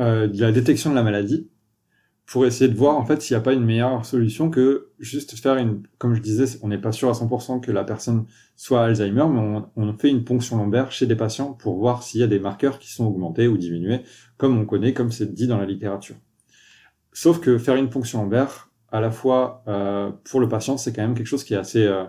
euh, 0.00 0.26
de 0.26 0.40
la 0.40 0.52
détection 0.52 0.90
de 0.90 0.94
la 0.94 1.02
maladie, 1.02 1.50
pour 2.26 2.46
essayer 2.46 2.70
de 2.70 2.76
voir 2.76 2.96
en 2.96 3.04
fait 3.04 3.20
s'il 3.20 3.36
n'y 3.36 3.40
a 3.40 3.42
pas 3.42 3.52
une 3.52 3.64
meilleure 3.64 4.06
solution 4.06 4.50
que 4.50 4.90
juste 4.98 5.38
faire 5.38 5.56
une, 5.56 5.82
comme 5.98 6.14
je 6.14 6.22
disais, 6.22 6.58
on 6.62 6.68
n'est 6.68 6.80
pas 6.80 6.92
sûr 6.92 7.10
à 7.10 7.12
100% 7.12 7.60
que 7.60 7.70
la 7.70 7.84
personne 7.84 8.26
soit 8.56 8.82
Alzheimer, 8.84 9.26
mais 9.30 9.40
on, 9.40 9.68
on, 9.76 9.92
fait 9.98 10.08
une 10.08 10.24
ponction 10.24 10.56
lombaire 10.56 10.90
chez 10.90 11.06
des 11.06 11.16
patients 11.16 11.52
pour 11.52 11.78
voir 11.78 12.02
s'il 12.02 12.20
y 12.20 12.24
a 12.24 12.26
des 12.26 12.38
marqueurs 12.38 12.78
qui 12.78 12.90
sont 12.90 13.04
augmentés 13.06 13.46
ou 13.46 13.58
diminués, 13.58 14.00
comme 14.38 14.58
on 14.58 14.64
connaît, 14.64 14.94
comme 14.94 15.12
c'est 15.12 15.34
dit 15.34 15.46
dans 15.46 15.58
la 15.58 15.66
littérature. 15.66 16.16
Sauf 17.12 17.40
que 17.40 17.58
faire 17.58 17.76
une 17.76 17.90
ponction 17.90 18.22
lombaire, 18.22 18.70
à 18.90 19.00
la 19.00 19.10
fois 19.10 19.62
euh, 19.68 20.10
pour 20.24 20.40
le 20.40 20.48
patient, 20.48 20.78
c'est 20.78 20.92
quand 20.92 21.02
même 21.02 21.14
quelque 21.14 21.26
chose 21.26 21.44
qui 21.44 21.54
est 21.54 21.58
assez 21.58 21.84
euh, 21.84 22.04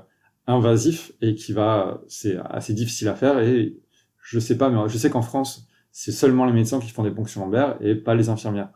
invasif 0.48 1.12
et 1.22 1.36
qui 1.36 1.54
va, 1.54 2.02
c'est 2.08 2.38
assez 2.50 2.74
difficile 2.74 3.08
à 3.08 3.16
faire 3.16 3.40
et 3.40 3.78
je 4.22 4.40
sais 4.40 4.58
pas, 4.58 4.70
mais 4.70 4.90
je 4.90 4.98
sais 4.98 5.10
qu'en 5.10 5.22
France, 5.22 5.68
c'est 5.92 6.12
seulement 6.12 6.46
les 6.46 6.54
médecins 6.54 6.80
qui 6.80 6.90
font 6.90 7.04
des 7.04 7.12
ponctions 7.12 7.42
lombaires 7.42 7.78
et 7.82 7.96
pas 7.96 8.16
les 8.16 8.30
infirmières. 8.30 8.70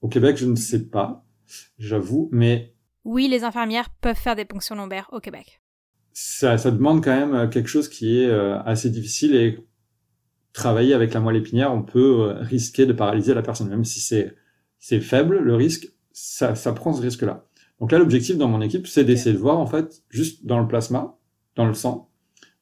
Au 0.00 0.08
Québec, 0.08 0.36
je 0.36 0.46
ne 0.46 0.56
sais 0.56 0.88
pas, 0.88 1.24
j'avoue, 1.78 2.28
mais... 2.32 2.74
Oui, 3.04 3.28
les 3.28 3.44
infirmières 3.44 3.90
peuvent 4.00 4.16
faire 4.16 4.36
des 4.36 4.44
ponctions 4.44 4.74
lombaires 4.74 5.08
au 5.12 5.20
Québec. 5.20 5.60
Ça, 6.12 6.58
ça 6.58 6.70
demande 6.70 7.02
quand 7.02 7.14
même 7.14 7.50
quelque 7.50 7.68
chose 7.68 7.88
qui 7.88 8.18
est 8.18 8.26
euh, 8.26 8.60
assez 8.62 8.90
difficile 8.90 9.34
et 9.34 9.58
travailler 10.52 10.94
avec 10.94 11.14
la 11.14 11.20
moelle 11.20 11.36
épinière, 11.36 11.72
on 11.72 11.82
peut 11.82 12.20
euh, 12.20 12.32
risquer 12.40 12.86
de 12.86 12.92
paralyser 12.92 13.34
la 13.34 13.42
personne, 13.42 13.68
même 13.68 13.84
si 13.84 14.00
c'est 14.00 14.34
c'est 14.78 15.00
faible 15.00 15.38
le 15.38 15.54
risque, 15.54 15.88
ça, 16.12 16.54
ça 16.54 16.72
prend 16.72 16.92
ce 16.92 17.02
risque-là. 17.02 17.47
Donc 17.80 17.92
là, 17.92 17.98
l'objectif 17.98 18.36
dans 18.36 18.48
mon 18.48 18.60
équipe, 18.60 18.86
c'est 18.86 19.04
d'essayer 19.04 19.32
de 19.32 19.40
voir, 19.40 19.58
en 19.58 19.66
fait, 19.66 20.02
juste 20.10 20.46
dans 20.46 20.58
le 20.58 20.66
plasma, 20.66 21.16
dans 21.54 21.66
le 21.66 21.74
sang, 21.74 22.10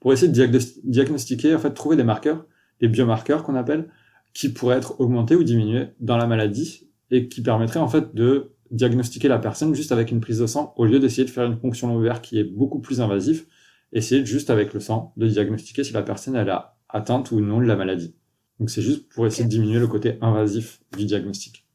pour 0.00 0.12
essayer 0.12 0.30
de 0.30 0.58
diagnostiquer, 0.84 1.54
en 1.54 1.58
fait, 1.58 1.72
trouver 1.72 1.96
des 1.96 2.04
marqueurs, 2.04 2.46
des 2.80 2.88
biomarqueurs 2.88 3.42
qu'on 3.42 3.54
appelle, 3.54 3.88
qui 4.34 4.50
pourraient 4.50 4.76
être 4.76 5.00
augmentés 5.00 5.34
ou 5.34 5.44
diminués 5.44 5.88
dans 6.00 6.18
la 6.18 6.26
maladie 6.26 6.88
et 7.10 7.28
qui 7.28 7.42
permettraient, 7.42 7.80
en 7.80 7.88
fait, 7.88 8.14
de 8.14 8.52
diagnostiquer 8.70 9.28
la 9.28 9.38
personne 9.38 9.74
juste 9.74 9.92
avec 9.92 10.10
une 10.10 10.20
prise 10.20 10.40
de 10.40 10.46
sang 10.46 10.74
au 10.76 10.84
lieu 10.84 10.98
d'essayer 10.98 11.24
de 11.24 11.30
faire 11.30 11.44
une 11.44 11.58
ponction 11.58 11.88
lombaire 11.88 12.20
qui 12.20 12.38
est 12.38 12.44
beaucoup 12.44 12.80
plus 12.80 13.00
invasif, 13.00 13.46
essayer 13.92 14.24
juste 14.26 14.50
avec 14.50 14.74
le 14.74 14.80
sang 14.80 15.12
de 15.16 15.26
diagnostiquer 15.26 15.84
si 15.84 15.92
la 15.92 16.02
personne 16.02 16.34
elle 16.34 16.50
a 16.50 16.76
atteinte 16.88 17.30
ou 17.30 17.40
non 17.40 17.60
de 17.60 17.66
la 17.66 17.76
maladie. 17.76 18.14
Donc 18.58 18.70
c'est 18.70 18.82
juste 18.82 19.08
pour 19.08 19.26
essayer 19.26 19.44
de 19.44 19.50
diminuer 19.50 19.78
le 19.78 19.86
côté 19.86 20.18
invasif 20.20 20.80
du 20.96 21.04
diagnostic. 21.04 21.65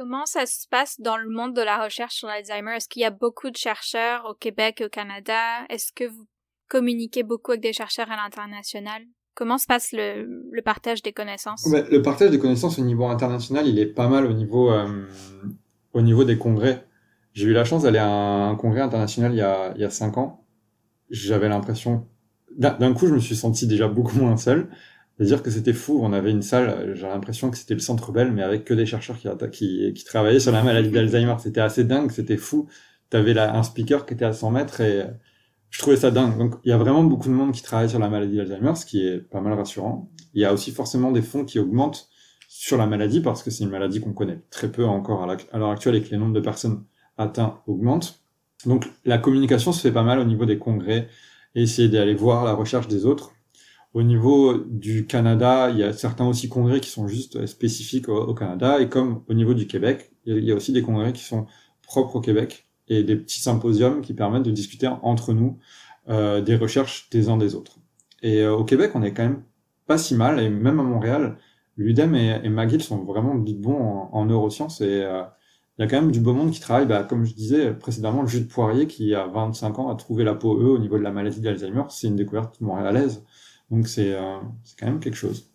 Comment 0.00 0.24
ça 0.24 0.46
se 0.46 0.66
passe 0.66 0.98
dans 0.98 1.18
le 1.18 1.28
monde 1.28 1.54
de 1.54 1.60
la 1.60 1.84
recherche 1.84 2.14
sur 2.14 2.26
l'Alzheimer? 2.26 2.76
Est-ce 2.76 2.88
qu'il 2.88 3.02
y 3.02 3.04
a 3.04 3.10
beaucoup 3.10 3.50
de 3.50 3.56
chercheurs 3.56 4.24
au 4.24 4.32
Québec 4.32 4.80
et 4.80 4.86
au 4.86 4.88
Canada? 4.88 5.66
Est-ce 5.68 5.92
que 5.94 6.04
vous 6.04 6.26
communiquez 6.68 7.22
beaucoup 7.22 7.50
avec 7.50 7.60
des 7.60 7.74
chercheurs 7.74 8.10
à 8.10 8.16
l'international? 8.16 9.02
Comment 9.34 9.58
se 9.58 9.66
passe 9.66 9.92
le, 9.92 10.26
partage 10.64 11.02
des 11.02 11.12
connaissances? 11.12 11.68
Le 11.70 12.00
partage 12.00 12.30
des 12.30 12.38
connaissances 12.38 12.78
au 12.78 12.82
niveau 12.82 13.08
international, 13.08 13.68
il 13.68 13.78
est 13.78 13.92
pas 13.92 14.08
mal 14.08 14.24
au 14.24 14.32
niveau, 14.32 14.72
euh, 14.72 15.06
au 15.92 16.00
niveau 16.00 16.24
des 16.24 16.38
congrès. 16.38 16.86
J'ai 17.34 17.48
eu 17.48 17.52
la 17.52 17.66
chance 17.66 17.82
d'aller 17.82 17.98
à 17.98 18.08
un 18.08 18.56
congrès 18.56 18.80
international 18.80 19.32
il 19.34 19.36
y 19.36 19.42
a, 19.42 19.74
il 19.74 19.82
y 19.82 19.84
a 19.84 19.90
cinq 19.90 20.16
ans. 20.16 20.46
J'avais 21.10 21.50
l'impression, 21.50 22.08
d'un 22.56 22.94
coup, 22.94 23.06
je 23.06 23.12
me 23.12 23.20
suis 23.20 23.36
senti 23.36 23.66
déjà 23.66 23.86
beaucoup 23.86 24.16
moins 24.18 24.38
seul. 24.38 24.70
C'est-à-dire 25.20 25.42
que 25.42 25.50
c'était 25.50 25.74
fou. 25.74 26.00
On 26.02 26.14
avait 26.14 26.30
une 26.30 26.40
salle, 26.40 26.94
j'ai 26.94 27.06
l'impression 27.06 27.50
que 27.50 27.58
c'était 27.58 27.74
le 27.74 27.80
centre 27.80 28.10
Bell, 28.10 28.32
mais 28.32 28.42
avec 28.42 28.64
que 28.64 28.72
des 28.72 28.86
chercheurs 28.86 29.18
qui, 29.18 30.04
travaillaient 30.06 30.40
sur 30.40 30.50
la 30.50 30.62
maladie 30.62 30.88
d'Alzheimer. 30.88 31.34
C'était 31.40 31.60
assez 31.60 31.84
dingue, 31.84 32.10
c'était 32.10 32.38
fou. 32.38 32.68
T'avais 33.10 33.38
un 33.38 33.62
speaker 33.62 34.06
qui 34.06 34.14
était 34.14 34.24
à 34.24 34.32
100 34.32 34.50
mètres 34.50 34.80
et 34.80 35.04
je 35.68 35.78
trouvais 35.78 35.96
ça 35.96 36.10
dingue. 36.10 36.38
Donc, 36.38 36.54
il 36.64 36.70
y 36.70 36.72
a 36.72 36.78
vraiment 36.78 37.04
beaucoup 37.04 37.28
de 37.28 37.34
monde 37.34 37.52
qui 37.52 37.62
travaille 37.62 37.90
sur 37.90 37.98
la 37.98 38.08
maladie 38.08 38.34
d'Alzheimer, 38.34 38.74
ce 38.76 38.86
qui 38.86 39.06
est 39.06 39.18
pas 39.18 39.42
mal 39.42 39.52
rassurant. 39.52 40.10
Il 40.32 40.40
y 40.40 40.46
a 40.46 40.54
aussi 40.54 40.70
forcément 40.70 41.12
des 41.12 41.20
fonds 41.20 41.44
qui 41.44 41.58
augmentent 41.58 42.08
sur 42.48 42.78
la 42.78 42.86
maladie 42.86 43.20
parce 43.20 43.42
que 43.42 43.50
c'est 43.50 43.64
une 43.64 43.70
maladie 43.70 44.00
qu'on 44.00 44.14
connaît 44.14 44.40
très 44.48 44.72
peu 44.72 44.86
encore 44.86 45.22
à 45.22 45.58
l'heure 45.58 45.70
actuelle 45.70 45.96
et 45.96 46.02
que 46.02 46.08
les 46.12 46.16
nombres 46.16 46.32
de 46.32 46.40
personnes 46.40 46.84
atteintes 47.18 47.56
augmentent. 47.66 48.22
Donc, 48.64 48.86
la 49.04 49.18
communication 49.18 49.72
se 49.72 49.82
fait 49.82 49.92
pas 49.92 50.02
mal 50.02 50.18
au 50.18 50.24
niveau 50.24 50.46
des 50.46 50.58
congrès 50.58 51.08
et 51.54 51.64
essayer 51.64 51.90
d'aller 51.90 52.14
voir 52.14 52.46
la 52.46 52.54
recherche 52.54 52.88
des 52.88 53.04
autres. 53.04 53.34
Au 53.92 54.02
niveau 54.02 54.56
du 54.56 55.06
Canada, 55.06 55.68
il 55.70 55.78
y 55.78 55.82
a 55.82 55.92
certains 55.92 56.26
aussi 56.26 56.48
congrès 56.48 56.80
qui 56.80 56.90
sont 56.90 57.08
juste 57.08 57.46
spécifiques 57.46 58.08
au, 58.08 58.34
Canada. 58.34 58.80
Et 58.80 58.88
comme 58.88 59.24
au 59.28 59.34
niveau 59.34 59.52
du 59.52 59.66
Québec, 59.66 60.12
il 60.26 60.44
y 60.44 60.52
a 60.52 60.54
aussi 60.54 60.72
des 60.72 60.82
congrès 60.82 61.12
qui 61.12 61.24
sont 61.24 61.46
propres 61.82 62.16
au 62.16 62.20
Québec 62.20 62.68
et 62.88 63.02
des 63.02 63.16
petits 63.16 63.40
symposiums 63.40 64.00
qui 64.00 64.14
permettent 64.14 64.44
de 64.44 64.50
discuter 64.52 64.88
entre 65.02 65.32
nous 65.32 65.58
euh, 66.08 66.40
des 66.40 66.56
recherches 66.56 67.08
des 67.10 67.28
uns 67.28 67.36
des 67.36 67.54
autres. 67.54 67.78
Et 68.22 68.42
euh, 68.42 68.54
au 68.54 68.64
Québec, 68.64 68.92
on 68.94 69.02
est 69.02 69.12
quand 69.12 69.24
même 69.24 69.42
pas 69.86 69.98
si 69.98 70.14
mal, 70.14 70.38
et 70.40 70.48
même 70.50 70.78
à 70.78 70.84
Montréal, 70.84 71.36
l'UDEM 71.76 72.14
et, 72.14 72.40
et, 72.44 72.78
sont 72.80 73.04
vraiment 73.04 73.34
bons 73.34 73.74
en, 73.74 74.10
en 74.12 74.24
neurosciences, 74.24 74.80
et 74.80 75.02
euh, 75.02 75.22
il 75.78 75.82
y 75.82 75.84
a 75.84 75.88
quand 75.88 76.00
même 76.00 76.12
du 76.12 76.20
beau 76.20 76.32
monde 76.32 76.50
qui 76.52 76.60
travaille, 76.60 76.86
bah, 76.86 77.02
comme 77.04 77.24
je 77.24 77.34
disais 77.34 77.72
précédemment, 77.72 78.22
le 78.22 78.28
jus 78.28 78.42
de 78.42 78.46
Poirier, 78.46 78.86
qui 78.86 79.14
a 79.14 79.26
25 79.26 79.78
ans 79.78 79.88
a 79.88 79.94
trouvé 79.96 80.24
la 80.24 80.34
peau 80.34 80.60
E 80.60 80.64
au 80.64 80.78
niveau 80.78 80.98
de 80.98 81.02
la 81.02 81.10
maladie 81.10 81.40
d'Alzheimer, 81.40 81.84
c'est 81.88 82.06
une 82.06 82.16
découverte 82.16 82.60
montréalaise, 82.60 83.24
donc 83.70 83.88
c'est 83.88 84.12
euh, 84.12 84.38
quand 84.78 84.86
même 84.86 85.00
quelque 85.00 85.16
chose. 85.16 85.50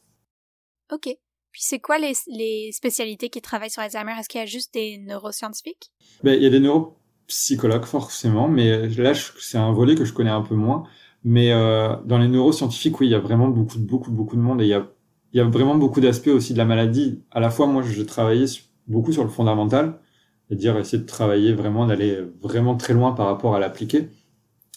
Ok. 0.91 1.09
Puis 1.51 1.61
c'est 1.63 1.79
quoi 1.79 1.97
les, 1.97 2.13
les, 2.27 2.71
spécialités 2.73 3.29
qui 3.29 3.41
travaillent 3.41 3.69
sur 3.69 3.81
Alzheimer? 3.81 4.13
Est-ce 4.19 4.27
qu'il 4.27 4.39
y 4.39 4.43
a 4.43 4.45
juste 4.45 4.73
des 4.73 4.97
neuroscientifiques? 4.97 5.91
Ben, 6.23 6.33
Il 6.33 6.43
y 6.43 6.45
a 6.45 6.49
des 6.49 6.59
neuro 6.59 6.97
psychologue 7.27 7.85
forcément, 7.85 8.47
mais 8.47 8.87
là 8.89 9.13
c'est 9.15 9.57
un 9.57 9.71
volet 9.71 9.95
que 9.95 10.05
je 10.05 10.13
connais 10.13 10.29
un 10.29 10.41
peu 10.41 10.55
moins. 10.55 10.83
Mais 11.23 11.51
euh, 11.51 11.95
dans 12.05 12.19
les 12.19 12.27
neuroscientifiques, 12.27 12.99
oui, 12.99 13.07
il 13.07 13.11
y 13.11 13.15
a 13.15 13.19
vraiment 13.19 13.47
beaucoup, 13.47 13.79
beaucoup, 13.79 14.11
beaucoup 14.11 14.35
de 14.35 14.41
monde 14.41 14.61
et 14.61 14.65
il 14.65 14.69
y 14.69 14.73
a, 14.75 14.87
il 15.33 15.37
y 15.37 15.41
a 15.41 15.45
vraiment 15.45 15.75
beaucoup 15.75 15.99
d'aspects 15.99 16.27
aussi 16.27 16.53
de 16.53 16.59
la 16.59 16.65
maladie. 16.65 17.23
À 17.31 17.39
la 17.39 17.49
fois, 17.49 17.65
moi, 17.65 17.81
je 17.81 18.03
travaillais 18.03 18.45
beaucoup 18.87 19.11
sur 19.11 19.23
le 19.23 19.29
fondamental, 19.29 19.99
c'est-à-dire 20.47 20.77
essayer 20.77 21.01
de 21.01 21.07
travailler 21.07 21.53
vraiment, 21.53 21.87
d'aller 21.87 22.19
vraiment 22.41 22.75
très 22.77 22.93
loin 22.93 23.13
par 23.13 23.25
rapport 23.25 23.55
à 23.55 23.59
l'appliquer. 23.59 24.09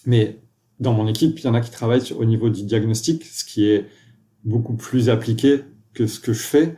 Mais 0.07 0.41
dans 0.79 0.93
mon 0.93 1.07
équipe, 1.07 1.39
il 1.39 1.45
y 1.45 1.47
en 1.47 1.53
a 1.53 1.61
qui 1.61 1.71
travaillent 1.71 2.13
au 2.13 2.25
niveau 2.25 2.49
du 2.49 2.63
diagnostic, 2.63 3.25
ce 3.25 3.43
qui 3.43 3.69
est 3.69 3.87
beaucoup 4.43 4.75
plus 4.75 5.09
appliqué 5.09 5.61
que 5.93 6.07
ce 6.07 6.19
que 6.19 6.33
je 6.33 6.41
fais. 6.41 6.75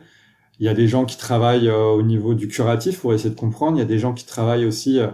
Il 0.58 0.66
y 0.66 0.68
a 0.68 0.74
des 0.74 0.88
gens 0.88 1.04
qui 1.04 1.16
travaillent 1.16 1.68
euh, 1.68 1.86
au 1.86 2.02
niveau 2.02 2.34
du 2.34 2.48
curatif 2.48 3.00
pour 3.00 3.14
essayer 3.14 3.30
de 3.30 3.38
comprendre. 3.38 3.76
Il 3.76 3.80
y 3.80 3.82
a 3.82 3.86
des 3.86 3.98
gens 3.98 4.12
qui 4.12 4.26
travaillent 4.26 4.64
aussi 4.64 4.98
euh, 4.98 5.08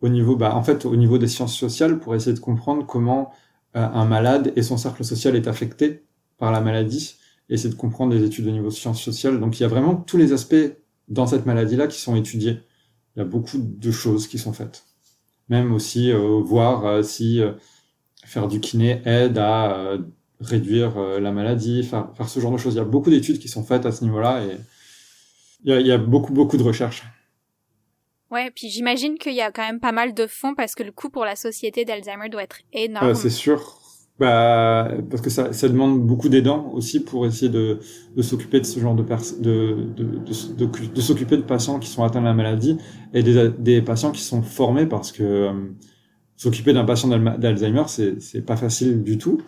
au 0.00 0.08
niveau, 0.08 0.36
bah, 0.36 0.56
en 0.56 0.62
fait, 0.62 0.84
au 0.84 0.96
niveau 0.96 1.18
des 1.18 1.28
sciences 1.28 1.56
sociales 1.56 1.98
pour 1.98 2.14
essayer 2.14 2.34
de 2.34 2.40
comprendre 2.40 2.86
comment 2.86 3.32
euh, 3.76 3.86
un 3.86 4.04
malade 4.04 4.52
et 4.56 4.62
son 4.62 4.76
cercle 4.76 5.04
social 5.04 5.36
est 5.36 5.46
affecté 5.46 6.04
par 6.38 6.52
la 6.52 6.60
maladie, 6.60 7.16
essayer 7.48 7.70
de 7.70 7.78
comprendre 7.78 8.14
des 8.14 8.24
études 8.24 8.46
au 8.48 8.50
niveau 8.50 8.70
sciences 8.70 9.02
sociales. 9.02 9.40
Donc 9.40 9.60
il 9.60 9.62
y 9.62 9.66
a 9.66 9.68
vraiment 9.68 9.94
tous 9.94 10.16
les 10.16 10.32
aspects 10.32 10.76
dans 11.08 11.26
cette 11.26 11.46
maladie-là 11.46 11.86
qui 11.86 12.00
sont 12.00 12.16
étudiés. 12.16 12.60
Il 13.14 13.20
y 13.20 13.22
a 13.22 13.26
beaucoup 13.26 13.58
de 13.58 13.90
choses 13.90 14.26
qui 14.26 14.38
sont 14.38 14.52
faites. 14.52 14.84
Même 15.48 15.72
aussi 15.72 16.10
voir 16.12 17.04
si 17.04 17.42
faire 18.32 18.48
du 18.48 18.60
kiné 18.60 19.02
aide 19.04 19.38
à 19.38 19.96
réduire 20.40 20.98
la 21.20 21.30
maladie, 21.30 21.82
faire, 21.84 22.10
faire, 22.16 22.28
ce 22.28 22.40
genre 22.40 22.52
de 22.52 22.56
choses. 22.56 22.74
Il 22.74 22.78
y 22.78 22.80
a 22.80 22.84
beaucoup 22.84 23.10
d'études 23.10 23.38
qui 23.38 23.48
sont 23.48 23.62
faites 23.62 23.86
à 23.86 23.92
ce 23.92 24.02
niveau-là 24.04 24.44
et 24.44 24.56
il 25.64 25.70
y 25.70 25.74
a, 25.74 25.80
il 25.80 25.86
y 25.86 25.92
a 25.92 25.98
beaucoup, 25.98 26.32
beaucoup 26.32 26.56
de 26.56 26.62
recherches. 26.62 27.04
Ouais, 28.32 28.50
puis 28.50 28.70
j'imagine 28.70 29.18
qu'il 29.18 29.34
y 29.34 29.42
a 29.42 29.52
quand 29.52 29.62
même 29.62 29.78
pas 29.78 29.92
mal 29.92 30.14
de 30.14 30.26
fonds 30.26 30.54
parce 30.54 30.74
que 30.74 30.82
le 30.82 30.90
coût 30.90 31.10
pour 31.10 31.26
la 31.26 31.36
société 31.36 31.84
d'Alzheimer 31.84 32.30
doit 32.30 32.42
être 32.42 32.60
énorme. 32.72 33.08
Euh, 33.08 33.14
c'est 33.14 33.30
sûr. 33.30 33.78
Bah, 34.18 34.88
parce 35.10 35.20
que 35.20 35.30
ça, 35.30 35.52
ça 35.52 35.68
demande 35.68 36.00
beaucoup 36.00 36.28
d'aidants 36.28 36.70
aussi 36.72 37.00
pour 37.00 37.26
essayer 37.26 37.50
de, 37.50 37.80
de 38.14 38.22
s'occuper 38.22 38.60
de 38.60 38.64
ce 38.64 38.78
genre 38.78 38.94
de 38.94 39.02
personnes, 39.02 39.42
de, 39.42 39.86
de, 39.96 40.04
de, 40.04 40.94
de, 40.94 41.00
s'occuper 41.00 41.36
de 41.36 41.42
patients 41.42 41.78
qui 41.78 41.88
sont 41.88 42.04
atteints 42.04 42.20
de 42.20 42.26
la 42.26 42.34
maladie 42.34 42.78
et 43.12 43.22
des, 43.22 43.50
des 43.50 43.82
patients 43.82 44.12
qui 44.12 44.22
sont 44.22 44.42
formés 44.42 44.86
parce 44.86 45.12
que 45.12 45.22
euh, 45.22 45.52
s'occuper 46.36 46.72
d'un 46.72 46.84
patient 46.84 47.08
d'Alzheimer, 47.08 47.84
c'est, 47.86 48.20
c'est 48.20 48.42
pas 48.42 48.56
facile 48.56 49.02
du 49.02 49.18
tout. 49.18 49.42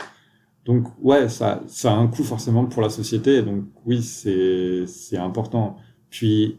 Donc, 0.64 0.86
ouais, 1.02 1.28
ça, 1.28 1.62
ça 1.66 1.92
a 1.92 1.96
un 1.96 2.06
coût 2.06 2.24
forcément 2.24 2.64
pour 2.66 2.82
la 2.82 2.88
société. 2.88 3.42
Donc, 3.42 3.64
oui, 3.84 4.02
c'est, 4.02 4.86
c'est 4.86 5.18
important. 5.18 5.76
Puis, 6.10 6.58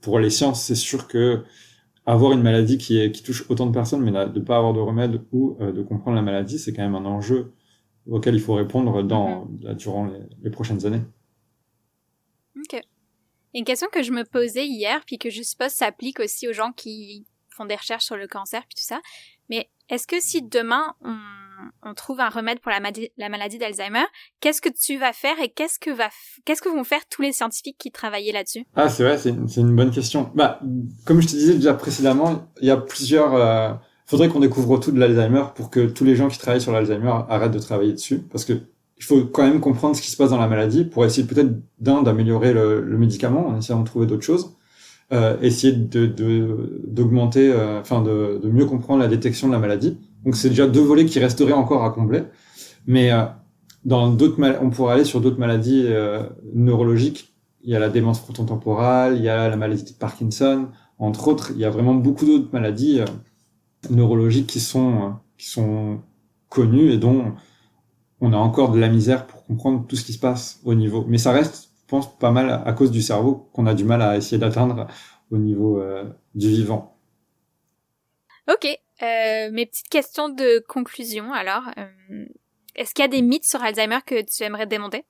pour 0.00 0.18
les 0.18 0.30
sciences, 0.30 0.62
c'est 0.62 0.74
sûr 0.74 1.06
que 1.06 1.44
avoir 2.06 2.32
une 2.32 2.42
maladie 2.42 2.78
qui, 2.78 2.98
est, 2.98 3.10
qui 3.10 3.22
touche 3.22 3.44
autant 3.50 3.66
de 3.66 3.72
personnes, 3.72 4.00
mais 4.00 4.12
de 4.12 4.38
ne 4.38 4.44
pas 4.44 4.56
avoir 4.56 4.72
de 4.72 4.80
remède 4.80 5.22
ou 5.32 5.56
euh, 5.60 5.72
de 5.72 5.82
comprendre 5.82 6.16
la 6.16 6.22
maladie, 6.22 6.58
c'est 6.58 6.72
quand 6.72 6.82
même 6.82 6.94
un 6.94 7.04
enjeu 7.04 7.52
auquel 8.08 8.36
il 8.36 8.40
faut 8.40 8.54
répondre 8.54 9.02
dans, 9.02 9.46
mhm. 9.46 9.74
durant 9.74 10.10
les, 10.42 10.50
prochaines 10.50 10.86
années. 10.86 11.02
Ok. 12.56 12.80
Une 13.54 13.64
question 13.64 13.88
que 13.92 14.02
je 14.02 14.12
me 14.12 14.24
posais 14.24 14.66
hier, 14.66 15.02
puis 15.06 15.18
que 15.18 15.30
je 15.30 15.42
suppose 15.42 15.72
s'applique 15.72 16.20
aussi 16.20 16.46
aux 16.46 16.52
gens 16.52 16.72
qui 16.72 17.26
font 17.50 17.64
des 17.64 17.74
recherches 17.74 18.04
sur 18.04 18.16
le 18.16 18.28
cancer, 18.28 18.60
puis 18.60 18.76
tout 18.76 18.86
ça. 18.86 19.00
Mais 19.50 19.68
est-ce 19.88 20.06
que 20.06 20.20
si 20.20 20.42
demain 20.42 20.94
on 21.82 21.94
trouve 21.94 22.20
un 22.20 22.28
remède 22.28 22.60
pour 22.60 22.70
la, 22.70 22.80
maladie 23.28 23.58
d'Alzheimer, 23.58 24.04
qu'est-ce 24.40 24.60
que 24.60 24.68
tu 24.68 24.98
vas 24.98 25.12
faire 25.12 25.36
et 25.42 25.48
qu'est-ce 25.48 25.78
que 25.78 26.68
vont 26.68 26.84
faire 26.84 27.00
tous 27.10 27.22
les 27.22 27.32
scientifiques 27.32 27.78
qui 27.78 27.90
travaillaient 27.90 28.32
là-dessus? 28.32 28.66
Ah, 28.74 28.88
c'est 28.88 29.04
vrai, 29.04 29.18
c'est 29.18 29.30
une, 29.30 29.74
bonne 29.74 29.90
question. 29.90 30.30
Bah, 30.34 30.60
comme 31.04 31.20
je 31.20 31.26
te 31.26 31.32
disais 31.32 31.54
déjà 31.54 31.74
précédemment, 31.74 32.50
il 32.60 32.68
y 32.68 32.70
a 32.70 32.76
plusieurs. 32.76 33.34
Euh, 33.34 33.72
faudrait 34.06 34.28
qu'on 34.28 34.40
découvre 34.40 34.78
tout 34.78 34.92
de 34.92 34.98
l'Alzheimer 34.98 35.44
pour 35.54 35.70
que 35.70 35.86
tous 35.86 36.04
les 36.04 36.14
gens 36.14 36.28
qui 36.28 36.38
travaillent 36.38 36.60
sur 36.60 36.72
l'Alzheimer 36.72 37.12
arrêtent 37.28 37.52
de 37.52 37.58
travailler 37.58 37.92
dessus, 37.92 38.20
parce 38.30 38.44
que 38.44 38.54
il 38.98 39.04
faut 39.04 39.26
quand 39.26 39.42
même 39.42 39.60
comprendre 39.60 39.94
ce 39.94 40.00
qui 40.00 40.10
se 40.10 40.16
passe 40.16 40.30
dans 40.30 40.38
la 40.38 40.48
maladie 40.48 40.84
pour 40.84 41.04
essayer 41.04 41.26
peut-être 41.26 41.50
d'améliorer 41.78 42.52
le, 42.54 42.82
médicament 42.96 43.48
en 43.48 43.58
essayant 43.58 43.80
de 43.80 43.86
trouver 43.86 44.06
d'autres 44.06 44.24
choses. 44.24 44.56
Euh, 45.12 45.36
essayer 45.40 45.72
de 45.72 46.06
d'augmenter, 46.88 47.52
euh, 47.52 47.80
enfin 47.80 48.02
de, 48.02 48.40
de 48.42 48.48
mieux 48.50 48.66
comprendre 48.66 48.98
la 48.98 49.06
détection 49.06 49.46
de 49.46 49.52
la 49.52 49.60
maladie 49.60 50.00
donc 50.24 50.34
c'est 50.34 50.48
déjà 50.48 50.66
deux 50.66 50.80
volets 50.80 51.06
qui 51.06 51.20
resteraient 51.20 51.52
encore 51.52 51.84
à 51.84 51.90
combler. 51.90 52.24
Mais 52.88 53.12
euh, 53.12 53.22
dans 53.84 54.10
d'autres 54.10 54.36
on 54.60 54.70
pourrait 54.70 54.94
aller 54.94 55.04
sur 55.04 55.20
d'autres 55.20 55.38
maladies 55.38 55.88
neurologiques. 56.54 57.32
Il 57.62 57.70
y 57.70 57.76
a 57.76 57.78
la 57.78 57.88
démence 57.88 58.18
frontotemporale, 58.18 59.16
il 59.16 59.22
y 59.22 59.28
a 59.28 59.48
la 59.48 59.56
maladie 59.56 59.84
de 59.84 59.92
Parkinson, 59.92 60.70
entre 60.98 61.28
autres. 61.28 61.52
Il 61.54 61.60
y 61.60 61.64
a 61.64 61.70
vraiment 61.70 61.94
beaucoup 61.94 62.26
d'autres 62.26 62.48
maladies 62.52 63.00
neurologiques 63.90 64.48
qui 64.48 64.58
sont 64.58 65.14
qui 65.38 65.48
sont 65.48 66.00
connues 66.48 66.90
et 66.90 66.98
dont 66.98 67.34
on 68.20 68.32
a 68.32 68.36
encore 68.36 68.72
de 68.72 68.80
la 68.80 68.88
misère 68.88 69.28
pour 69.28 69.44
comprendre 69.44 69.86
tout 69.86 69.94
ce 69.94 70.04
qui 70.04 70.12
se 70.12 70.18
passe 70.18 70.60
au 70.64 70.74
niveau. 70.74 71.04
Mais 71.06 71.18
ça 71.18 71.30
reste, 71.30 71.70
pense, 71.86 72.18
pas 72.18 72.30
mal 72.30 72.62
à 72.64 72.72
cause 72.72 72.90
du 72.90 73.02
cerveau 73.02 73.48
qu'on 73.52 73.66
a 73.66 73.74
du 73.74 73.84
mal 73.84 74.02
à 74.02 74.16
essayer 74.16 74.38
d'atteindre 74.38 74.86
au 75.30 75.38
niveau 75.38 75.82
du 76.34 76.48
vivant. 76.48 76.96
Ok, 78.48 78.64
euh, 79.02 79.50
mes 79.50 79.66
petites 79.66 79.88
questions 79.88 80.28
de 80.28 80.64
conclusion, 80.66 81.32
alors. 81.32 81.64
Euh, 81.78 82.26
est-ce 82.76 82.94
qu'il 82.94 83.02
y 83.02 83.06
a 83.06 83.08
des 83.08 83.22
mythes 83.22 83.44
sur 83.44 83.62
Alzheimer 83.62 83.98
que 84.06 84.22
tu 84.22 84.42
aimerais 84.44 84.66
démonter? 84.66 85.04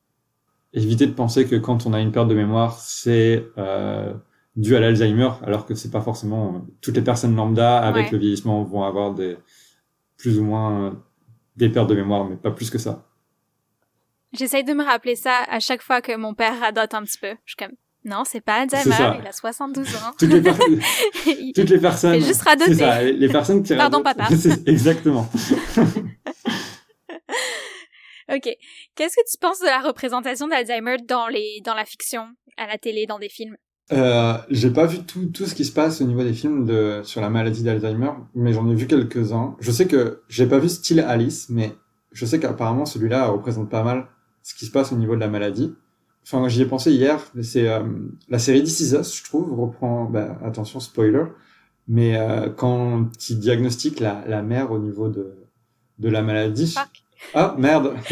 Éviter 0.72 1.06
de 1.06 1.12
penser 1.12 1.46
que 1.46 1.56
quand 1.56 1.84
on 1.86 1.92
a 1.92 2.00
une 2.00 2.12
perte 2.12 2.28
de 2.28 2.34
mémoire, 2.34 2.78
c'est 2.78 3.44
euh, 3.58 4.14
dû 4.54 4.76
à 4.76 4.80
l'Alzheimer, 4.80 5.30
alors 5.42 5.66
que 5.66 5.74
c'est 5.74 5.90
pas 5.90 6.00
forcément... 6.00 6.64
Toutes 6.80 6.96
les 6.96 7.02
personnes 7.02 7.34
lambda, 7.34 7.78
avec 7.78 8.10
le 8.10 8.18
vieillissement, 8.18 8.62
vont 8.62 8.84
avoir 8.84 9.14
des 9.14 9.36
plus 10.16 10.38
ou 10.38 10.44
moins 10.44 11.02
des 11.56 11.68
pertes 11.68 11.90
de 11.90 11.94
mémoire, 11.94 12.24
mais 12.24 12.36
pas 12.36 12.52
plus 12.52 12.70
que 12.70 12.78
ça. 12.78 13.04
J'essaye 14.32 14.64
de 14.64 14.72
me 14.72 14.84
rappeler 14.84 15.16
ça 15.16 15.44
à 15.48 15.60
chaque 15.60 15.82
fois 15.82 16.00
que 16.00 16.16
mon 16.16 16.34
père 16.34 16.58
radote 16.60 16.94
un 16.94 17.02
petit 17.02 17.18
peu. 17.18 17.34
Je 17.44 17.52
suis 17.52 17.56
comme, 17.56 17.76
non, 18.06 18.22
c'est 18.24 18.40
pas 18.40 18.60
Alzheimer, 18.60 19.18
il 19.20 19.26
a 19.26 19.32
72 19.32 19.96
ans. 19.96 20.12
Toutes 20.16 20.30
les, 20.30 20.42
Toutes 21.54 21.70
les 21.70 21.80
personnes. 21.80 22.20
Juste 22.20 22.42
radoter. 22.42 22.74
C'est 22.74 22.78
ça, 22.78 23.02
les 23.02 23.28
personnes 23.28 23.64
qui 23.64 23.74
Pardon, 23.74 24.00
papa. 24.02 24.28
Exactement. 24.66 25.28
ok. 28.32 28.48
Qu'est-ce 28.94 29.16
que 29.16 29.30
tu 29.30 29.38
penses 29.40 29.58
de 29.58 29.66
la 29.66 29.80
représentation 29.80 30.46
d'Alzheimer 30.46 30.98
dans 31.08 31.26
les, 31.26 31.60
dans 31.64 31.74
la 31.74 31.84
fiction, 31.84 32.28
à 32.56 32.68
la 32.68 32.78
télé, 32.78 33.06
dans 33.06 33.18
des 33.18 33.28
films? 33.28 33.56
Euh, 33.92 34.38
j'ai 34.50 34.70
pas 34.70 34.86
vu 34.86 35.04
tout, 35.04 35.26
tout 35.26 35.46
ce 35.46 35.56
qui 35.56 35.64
se 35.64 35.72
passe 35.72 36.00
au 36.00 36.04
niveau 36.04 36.22
des 36.22 36.32
films 36.32 36.64
de, 36.64 37.00
sur 37.02 37.20
la 37.20 37.28
maladie 37.28 37.64
d'Alzheimer, 37.64 38.12
mais 38.36 38.52
j'en 38.52 38.70
ai 38.70 38.74
vu 38.76 38.86
quelques-uns. 38.86 39.56
Je 39.58 39.72
sais 39.72 39.88
que 39.88 40.22
j'ai 40.28 40.46
pas 40.46 40.58
vu 40.58 40.68
style 40.68 41.00
Alice, 41.00 41.48
mais 41.48 41.72
je 42.12 42.24
sais 42.24 42.38
qu'apparemment 42.38 42.86
celui-là 42.86 43.26
représente 43.26 43.68
pas 43.68 43.82
mal 43.82 44.06
ce 44.46 44.54
qui 44.54 44.66
se 44.66 44.70
passe 44.70 44.92
au 44.92 44.96
niveau 44.96 45.16
de 45.16 45.20
la 45.20 45.28
maladie. 45.28 45.74
Enfin, 46.22 46.48
j'y 46.48 46.62
ai 46.62 46.66
pensé 46.66 46.92
hier. 46.92 47.20
C'est 47.42 47.68
euh, 47.68 47.82
la 48.28 48.38
série 48.38 48.62
This 48.62 48.80
Is 48.80 48.94
Us, 48.94 49.16
je 49.16 49.24
trouve, 49.24 49.52
reprend. 49.58 50.04
Bah, 50.04 50.38
attention, 50.44 50.78
spoiler. 50.78 51.24
Mais 51.88 52.16
euh, 52.16 52.48
quand 52.50 53.08
il 53.28 53.38
diagnostique 53.40 53.98
la, 53.98 54.24
la 54.26 54.42
mère 54.42 54.70
au 54.70 54.78
niveau 54.78 55.08
de 55.08 55.46
de 55.98 56.08
la 56.08 56.22
maladie. 56.22 56.74
Ah 57.34 57.54
merde. 57.58 57.94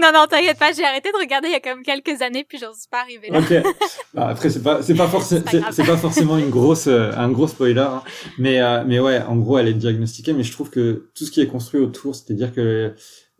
non, 0.00 0.10
non, 0.12 0.26
t'inquiète 0.28 0.58
pas, 0.58 0.72
j'ai 0.72 0.84
arrêté 0.84 1.10
de 1.12 1.18
regarder 1.18 1.48
il 1.48 1.52
y 1.52 1.56
a 1.56 1.60
quand 1.60 1.76
même 1.76 1.84
quelques 1.84 2.22
années, 2.22 2.44
puis 2.48 2.58
j'en 2.58 2.72
suis 2.72 2.88
pas 2.90 3.02
arrivé 3.02 3.28
là. 3.30 3.38
Ok. 3.38 3.74
Bah, 4.14 4.28
après, 4.28 4.48
c'est 4.48 4.62
pas, 4.62 4.82
c'est 4.82 4.94
pas 4.94 5.08
forcément, 5.08 5.44
c'est 5.70 5.84
pas 5.84 5.96
forcément 5.98 6.38
une 6.38 6.48
grosse, 6.48 6.86
euh, 6.86 7.12
un 7.16 7.30
gros 7.30 7.46
spoiler, 7.46 7.80
hein. 7.80 8.02
mais, 8.38 8.60
euh, 8.60 8.82
mais 8.86 8.98
ouais, 8.98 9.20
en 9.22 9.36
gros, 9.36 9.58
elle 9.58 9.68
est 9.68 9.74
diagnostiquée, 9.74 10.32
mais 10.32 10.42
je 10.42 10.52
trouve 10.52 10.70
que 10.70 11.10
tout 11.14 11.24
ce 11.24 11.30
qui 11.30 11.42
est 11.42 11.46
construit 11.46 11.80
autour, 11.80 12.14
c'est-à-dire 12.14 12.54
que 12.54 12.94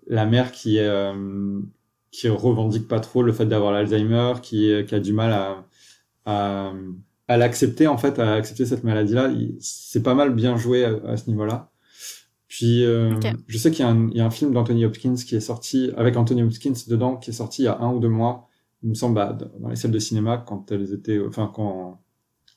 la 0.06 0.26
mère 0.26 0.52
qui 0.52 0.78
est, 0.78 0.86
euh, 0.86 1.60
qui 2.10 2.28
revendique 2.28 2.88
pas 2.88 3.00
trop 3.00 3.22
le 3.22 3.32
fait 3.32 3.46
d'avoir 3.46 3.72
l'Alzheimer, 3.72 4.34
qui, 4.42 4.72
qui 4.86 4.94
a 4.94 5.00
du 5.00 5.12
mal 5.12 5.32
à, 5.32 5.66
à, 6.24 6.72
à 7.28 7.36
l'accepter, 7.36 7.86
en 7.86 7.98
fait, 7.98 8.18
à 8.18 8.34
accepter 8.34 8.66
cette 8.66 8.84
maladie-là, 8.84 9.30
c'est 9.60 10.02
pas 10.02 10.14
mal 10.14 10.34
bien 10.34 10.56
joué 10.56 10.84
à 10.84 11.16
ce 11.16 11.28
niveau-là. 11.28 11.70
Puis 12.48 12.84
euh, 12.84 13.12
je 13.48 13.58
sais 13.58 13.70
qu'il 13.70 13.84
y, 13.84 14.16
y, 14.16 14.20
a 14.20 14.24
un 14.24 14.30
film 14.30 14.52
d'Anthony 14.52 14.86
Hopkins 14.86 15.16
qui 15.16 15.36
est 15.36 15.40
sorti 15.40 15.90
avec 15.96 16.16
Anthony 16.16 16.42
Hopkins 16.42 16.72
dedans 16.88 17.16
qui 17.16 17.28
est 17.30 17.34
sorti 17.34 17.62
il 17.62 17.64
y 17.66 17.68
a 17.68 17.78
un 17.80 17.92
ou 17.92 18.00
deux 18.00 18.08
mois. 18.08 18.48
Il 18.82 18.88
me 18.88 18.94
semble 18.94 19.16
bah, 19.16 19.36
dans 19.58 19.68
les 19.68 19.76
salles 19.76 19.90
de 19.90 19.98
cinéma 19.98 20.42
quand 20.46 20.70
elles 20.70 20.92
étaient, 20.94 21.18
enfin 21.26 21.50
quand 21.52 22.00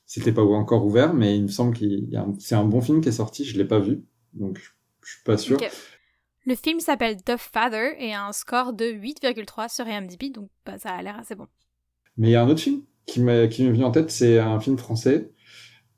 c'était 0.06 0.32
pas 0.32 0.42
encore 0.42 0.86
ouvert, 0.86 1.12
mais 1.12 1.36
il 1.36 1.42
me 1.42 1.48
semble 1.48 1.76
qu'il 1.76 2.08
y 2.08 2.16
a 2.16 2.26
c'est 2.38 2.54
un 2.54 2.64
bon 2.64 2.80
film 2.80 3.00
qui 3.00 3.10
est 3.10 3.12
sorti. 3.12 3.44
Je 3.44 3.58
l'ai 3.58 3.64
pas 3.64 3.78
vu, 3.78 4.02
donc 4.32 4.58
je 5.04 5.10
suis 5.12 5.22
pas 5.24 5.36
sûr. 5.36 5.58
Le 6.46 6.54
film 6.54 6.80
s'appelle 6.80 7.22
The 7.22 7.36
Father 7.36 7.94
et 7.98 8.14
a 8.14 8.26
un 8.26 8.32
score 8.32 8.72
de 8.72 8.86
8,3 8.86 9.72
sur 9.72 9.86
IMDb, 9.86 10.32
donc 10.32 10.48
bah, 10.64 10.78
ça 10.78 10.90
a 10.90 11.02
l'air 11.02 11.18
assez 11.18 11.34
bon. 11.34 11.46
Mais 12.16 12.28
il 12.28 12.32
y 12.32 12.36
a 12.36 12.42
un 12.42 12.48
autre 12.48 12.60
film 12.60 12.82
qui 13.06 13.20
m'est 13.20 13.46
venu 13.46 13.84
en 13.84 13.90
tête, 13.90 14.10
c'est 14.10 14.38
un 14.38 14.58
film 14.60 14.78
français 14.78 15.30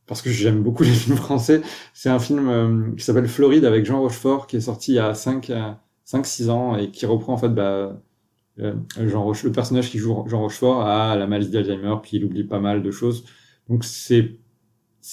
parce 0.06 0.20
que 0.20 0.30
j'aime 0.30 0.62
beaucoup 0.62 0.82
les 0.84 0.90
films 0.90 1.16
français. 1.16 1.62
C'est 1.94 2.08
un 2.08 2.18
film 2.18 2.48
euh, 2.48 2.94
qui 2.96 3.04
s'appelle 3.04 3.28
Floride 3.28 3.64
avec 3.64 3.84
Jean 3.84 4.00
Rochefort 4.00 4.46
qui 4.46 4.56
est 4.56 4.60
sorti 4.60 4.92
il 4.92 4.96
y 4.96 4.98
a 4.98 5.14
5 5.14 5.52
5 6.04 6.26
6 6.26 6.50
ans 6.50 6.76
et 6.76 6.90
qui 6.90 7.06
reprend 7.06 7.34
en 7.34 7.38
fait 7.38 7.48
bah, 7.48 7.98
euh, 8.58 8.74
Jean 9.06 9.30
le 9.30 9.52
personnage 9.52 9.90
qui 9.90 9.98
joue 9.98 10.24
Jean 10.26 10.40
Rochefort 10.40 10.82
a 10.82 11.16
la 11.16 11.26
maladie 11.26 11.50
d'Alzheimer 11.50 11.96
puis 12.02 12.18
il 12.18 12.24
oublie 12.24 12.44
pas 12.44 12.60
mal 12.60 12.82
de 12.82 12.90
choses. 12.90 13.24
Donc 13.68 13.84
c'est 13.84 14.38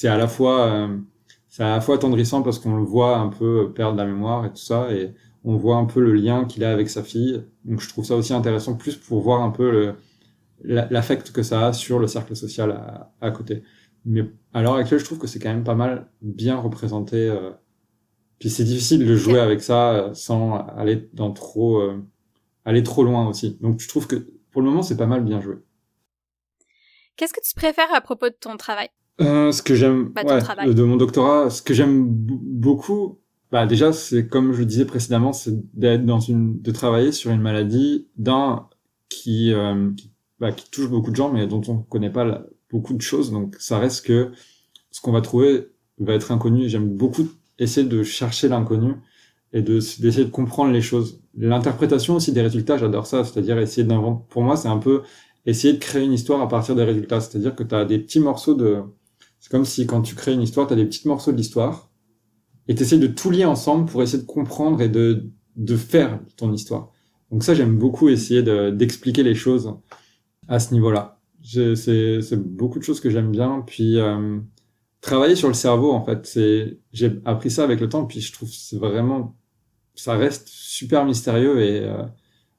à 0.08 0.18
la 0.18 0.28
fois 0.28 0.66
euh, 0.66 0.98
c'est 1.50 1.64
à 1.64 1.70
la 1.72 1.82
fois 1.82 1.96
attendrissant 1.96 2.42
parce 2.42 2.60
qu'on 2.60 2.76
le 2.78 2.84
voit 2.84 3.18
un 3.18 3.30
peu 3.30 3.74
perdre 3.74 3.98
la 3.98 4.06
mémoire 4.06 4.46
et 4.46 4.50
tout 4.50 4.58
ça 4.58 4.92
et 4.92 5.14
on 5.44 5.56
voit 5.56 5.78
un 5.78 5.86
peu 5.86 6.00
le 6.00 6.14
lien 6.14 6.46
qu'il 6.46 6.64
a 6.64 6.72
avec 6.72 6.90
sa 6.90 7.04
fille. 7.04 7.44
Donc 7.66 7.82
je 7.82 7.90
trouve 7.90 8.06
ça 8.06 8.16
aussi 8.16 8.34
intéressant 8.34 8.76
plus 8.76 8.96
pour 8.96 9.22
voir 9.22 9.42
un 9.42 9.52
peu 9.52 9.96
l'affect 10.64 11.32
que 11.32 11.44
ça 11.44 11.68
a 11.68 11.74
sur 11.74 12.00
le 12.00 12.08
cercle 12.08 12.36
social 12.36 12.72
à, 12.72 13.12
à 13.22 13.32
côté. 13.32 13.64
Mais 14.06 14.24
à 14.54 14.62
l'heure 14.62 14.76
actuelle, 14.76 15.00
je 15.00 15.06
trouve 15.06 15.20
que 15.20 15.28
c'est 15.28 15.40
quand 15.40 15.50
même 15.50 15.64
pas 15.64 15.76
mal 15.76 16.10
bien 16.22 16.58
représenté. 16.58 17.28
Euh, 17.30 17.52
puis 18.40 18.50
c'est 18.50 18.64
difficile 18.64 19.06
de 19.06 19.16
jouer 19.16 19.40
avec 19.40 19.62
ça 19.62 19.92
euh, 19.92 20.14
sans 20.14 20.56
aller 20.56 21.10
dans 21.14 21.32
trop, 21.32 21.80
euh, 21.80 22.04
aller 22.66 22.84
trop 22.84 23.04
loin 23.04 23.28
aussi. 23.28 23.58
Donc 23.62 23.80
je 23.80 23.88
trouve 23.88 24.08
que 24.08 24.28
pour 24.52 24.62
le 24.62 24.70
moment, 24.70 24.82
c'est 24.82 24.98
pas 24.98 25.06
mal 25.06 25.24
bien 25.24 25.42
joué. 25.42 25.56
Qu'est-ce 27.18 27.34
que 27.34 27.42
tu 27.46 27.54
préfères 27.54 27.94
à 27.94 28.02
propos 28.02 28.30
de 28.30 28.36
ton 28.40 28.56
travail? 28.56 28.90
Euh, 29.22 29.52
Ce 29.52 29.62
que 29.62 29.76
j'aime, 29.76 30.14
ouais, 30.16 30.74
de 30.74 30.84
mon 30.84 30.96
doctorat, 30.96 31.50
ce 31.50 31.62
que 31.62 31.74
j'aime 31.74 32.06
beaucoup, 32.08 33.20
bah 33.52 33.66
déjà, 33.66 33.94
c'est 33.94 34.28
comme 34.28 34.54
je 34.54 34.60
le 34.60 34.66
disais 34.66 34.86
précédemment, 34.86 35.34
c'est 35.34 35.54
d'être 35.74 36.06
dans 36.06 36.20
une, 36.20 36.62
de 36.62 36.72
travailler 36.72 37.12
sur 37.12 37.32
une 37.32 37.42
maladie 37.42 38.08
d'un 38.18 38.68
qui, 39.10 39.54
qui, 39.98 40.12
bah, 40.40 40.52
qui 40.52 40.70
touche 40.70 40.90
beaucoup 40.90 41.12
de 41.12 41.16
gens, 41.16 41.32
mais 41.32 41.48
dont 41.48 41.62
on 41.68 41.78
connaît 41.78 42.12
pas 42.12 42.26
la, 42.26 42.46
beaucoup 42.72 42.94
de 42.94 43.02
choses, 43.02 43.32
donc 43.32 43.56
ça 43.60 43.80
reste 43.80 44.06
que 44.06 44.32
ce 44.92 45.02
qu'on 45.02 45.12
va 45.12 45.22
trouver 45.22 45.68
va 46.00 46.14
être 46.14 46.32
inconnu. 46.32 46.70
J'aime 46.70 46.96
beaucoup 46.96 47.28
essayer 47.58 47.88
de 47.88 48.04
chercher 48.04 48.48
l'inconnu 48.48 48.94
et 49.54 49.62
de 49.62 49.80
d'essayer 50.02 50.26
de 50.26 50.32
comprendre 50.32 50.72
les 50.72 50.82
choses. 50.82 51.22
L'interprétation 51.36 52.16
aussi 52.16 52.32
des 52.32 52.42
résultats, 52.42 52.78
j'adore 52.78 53.08
ça, 53.08 53.24
c'est-à-dire 53.24 53.58
essayer 53.60 53.86
d'inventer. 53.86 54.24
Pour 54.30 54.44
moi, 54.44 54.56
c'est 54.56 54.68
un 54.68 54.78
peu 54.78 55.04
essayer 55.46 55.74
de 55.74 55.80
créer 55.80 56.04
une 56.04 56.14
histoire 56.14 56.42
à 56.42 56.48
partir 56.48 56.76
des 56.76 56.84
résultats, 56.84 57.20
c'est-à-dire 57.22 57.56
que 57.56 57.64
tu 57.64 57.76
as 57.76 57.86
des 57.86 58.00
petits 58.00 58.20
morceaux 58.20 58.54
de. 58.54 58.82
C'est 59.40 59.50
comme 59.50 59.66
si 59.66 59.88
quand 59.88 60.02
tu 60.02 60.16
crées 60.16 60.34
une 60.34 60.42
histoire, 60.42 60.68
tu 60.68 60.74
as 60.74 60.76
des 60.76 60.86
petits 60.86 61.08
morceaux 61.08 61.32
de 61.32 61.38
l'histoire 61.38 61.92
et 62.68 62.76
tu 62.76 62.84
essaies 62.84 63.00
de 63.00 63.08
tout 63.08 63.32
lier 63.32 63.46
ensemble 63.46 63.90
pour 63.90 64.02
essayer 64.04 64.22
de 64.22 64.28
comprendre 64.28 64.82
et 64.82 64.90
de 64.90 65.32
de 65.56 65.76
faire 65.76 66.20
ton 66.38 66.54
histoire. 66.54 66.92
Donc 67.32 67.44
ça, 67.44 67.54
j'aime 67.54 67.78
beaucoup 67.78 68.10
essayer 68.10 68.44
d'expliquer 68.72 69.24
les 69.24 69.36
choses 69.36 69.74
à 70.48 70.60
ce 70.60 70.74
niveau-là 70.74 71.20
c'est 71.44 72.36
beaucoup 72.36 72.80
de 72.80 72.84
choses 72.84 73.00
que 73.00 73.10
j'aime 73.10 73.32
bien. 73.32 73.64
Puis 73.66 73.98
euh, 74.00 74.40
travailler 75.02 75.36
sur 75.36 75.48
le 75.48 75.54
cerveau, 75.54 75.92
en 75.92 76.04
fait, 76.04 76.26
c'est 76.26 76.80
j'ai 76.92 77.20
appris 77.26 77.52
ça 77.52 77.64
avec 77.64 77.80
le 77.80 77.90
temps. 77.90 78.06
Puis 78.06 78.22
je 78.22 78.34
trouve 78.34 78.50
c'est 78.52 78.78
vraiment 78.78 79.38
ça 79.96 80.16
reste 80.16 80.48
super 80.48 81.06
mystérieux 81.06 81.62
et 81.62 81.82
euh, 81.82 82.04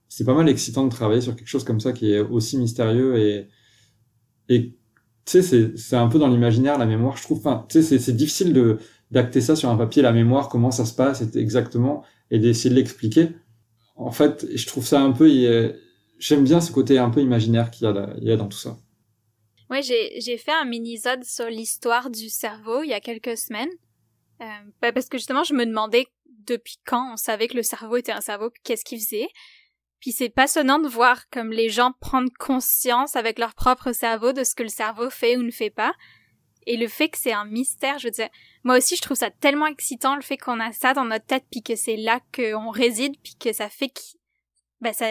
c'est 0.09 0.25
pas 0.25 0.35
mal 0.35 0.49
excitant 0.49 0.85
de 0.85 0.91
travailler 0.91 1.23
sur 1.23 1.35
quelque 1.37 1.49
chose 1.49 1.65
comme 1.65 1.81
ça 1.81 1.93
qui 1.93 2.13
est 2.13 2.21
aussi 2.21 2.59
mystérieux 2.59 3.19
et 3.19 3.49
et 4.49 4.77
tu 5.25 5.43
sais 5.43 5.73
c'est 5.77 5.97
un 5.97 6.09
peu 6.09 6.19
dans 6.19 6.29
l'imaginaire 6.29 6.79
la 6.79 6.87
mémoire. 6.87 7.17
Je 7.17 7.23
trouve, 7.23 7.39
enfin 7.39 7.67
tu 7.69 7.83
sais 7.83 7.99
c'est 7.99 8.13
difficile 8.13 8.53
de 8.53 8.79
d'acter 9.11 9.41
ça 9.41 9.57
sur 9.57 9.69
un 9.69 9.77
papier 9.77 10.03
la 10.03 10.13
mémoire 10.13 10.49
comment 10.49 10.71
ça 10.71 10.85
se 10.85 10.95
passe 10.95 11.23
exactement 11.35 12.05
et 12.31 12.39
d'essayer 12.39 12.71
de 12.71 12.77
l'expliquer. 12.77 13.31
En 13.97 14.13
fait, 14.13 14.47
je 14.55 14.67
trouve 14.67 14.87
ça 14.87 15.03
un 15.03 15.13
peu 15.13 15.29
j'aime 16.19 16.45
bien 16.45 16.61
ce 16.61 16.71
côté 16.71 16.99
un 16.99 17.11
peu 17.11 17.21
imaginaire 17.21 17.71
qu'il 17.71 17.87
y 17.87 17.91
a, 17.91 18.15
il 18.19 18.25
y 18.25 18.33
a 18.33 18.37
dans 18.37 18.49
tout 18.49 18.59
ça. 18.59 18.79
Oui, 19.71 19.83
j'ai 19.83 20.37
fait 20.37 20.53
un 20.53 20.65
mini-sode 20.65 21.25
sur 21.25 21.47
l'histoire 21.47 22.11
du 22.11 22.29
cerveau 22.29 22.83
il 22.83 22.89
y 22.89 22.93
a 22.93 23.01
quelques 23.01 23.39
semaines. 23.39 23.71
Euh, 24.41 24.45
bah, 24.83 24.93
parce 24.93 25.09
que 25.09 25.17
justement, 25.17 25.45
je 25.45 25.55
me 25.55 25.65
demandais 25.65 26.07
depuis 26.47 26.79
quand 26.85 27.13
on 27.13 27.17
savait 27.17 27.47
que 27.47 27.57
le 27.57 27.63
cerveau 27.63 27.97
était 27.97 28.13
un 28.13 28.21
cerveau, 28.21 28.51
qu'est-ce 28.65 28.85
qu'il 28.85 28.99
faisait. 28.99 29.29
Puis 30.01 30.13
c'est 30.13 30.31
passionnant 30.31 30.79
de 30.79 30.89
voir 30.89 31.29
comme 31.31 31.53
les 31.53 31.69
gens 31.69 31.93
prennent 32.01 32.31
conscience 32.31 33.17
avec 33.17 33.39
leur 33.39 33.55
propre 33.55 33.93
cerveau 33.93 34.33
de 34.33 34.45
ce 34.45 34.55
que 34.55 34.63
le 34.63 34.69
cerveau 34.69 35.11
fait 35.11 35.37
ou 35.37 35.43
ne 35.43 35.51
fait 35.51 35.71
pas. 35.71 35.93
Et 36.67 36.77
le 36.77 36.89
fait 36.89 37.09
que 37.09 37.19
c'est 37.19 37.33
un 37.33 37.45
mystère, 37.45 37.99
je 37.99 38.09
veux 38.09 38.13
dire, 38.13 38.29
moi 38.65 38.77
aussi 38.77 38.97
je 38.97 39.03
trouve 39.03 39.17
ça 39.17 39.31
tellement 39.31 39.67
excitant 39.67 40.15
le 40.15 40.23
fait 40.23 40.37
qu'on 40.37 40.61
a 40.61 40.73
ça 40.73 40.95
dans 40.95 41.05
notre 41.05 41.27
tête 41.27 41.45
puis 41.51 41.63
que 41.63 41.75
c'est 41.75 41.97
là 41.97 42.21
qu'on 42.35 42.71
réside 42.71 43.15
puis 43.23 43.35
que 43.39 43.53
ça 43.53 43.69
fait 43.69 43.93
ben 44.81 44.93
ça, 44.93 45.07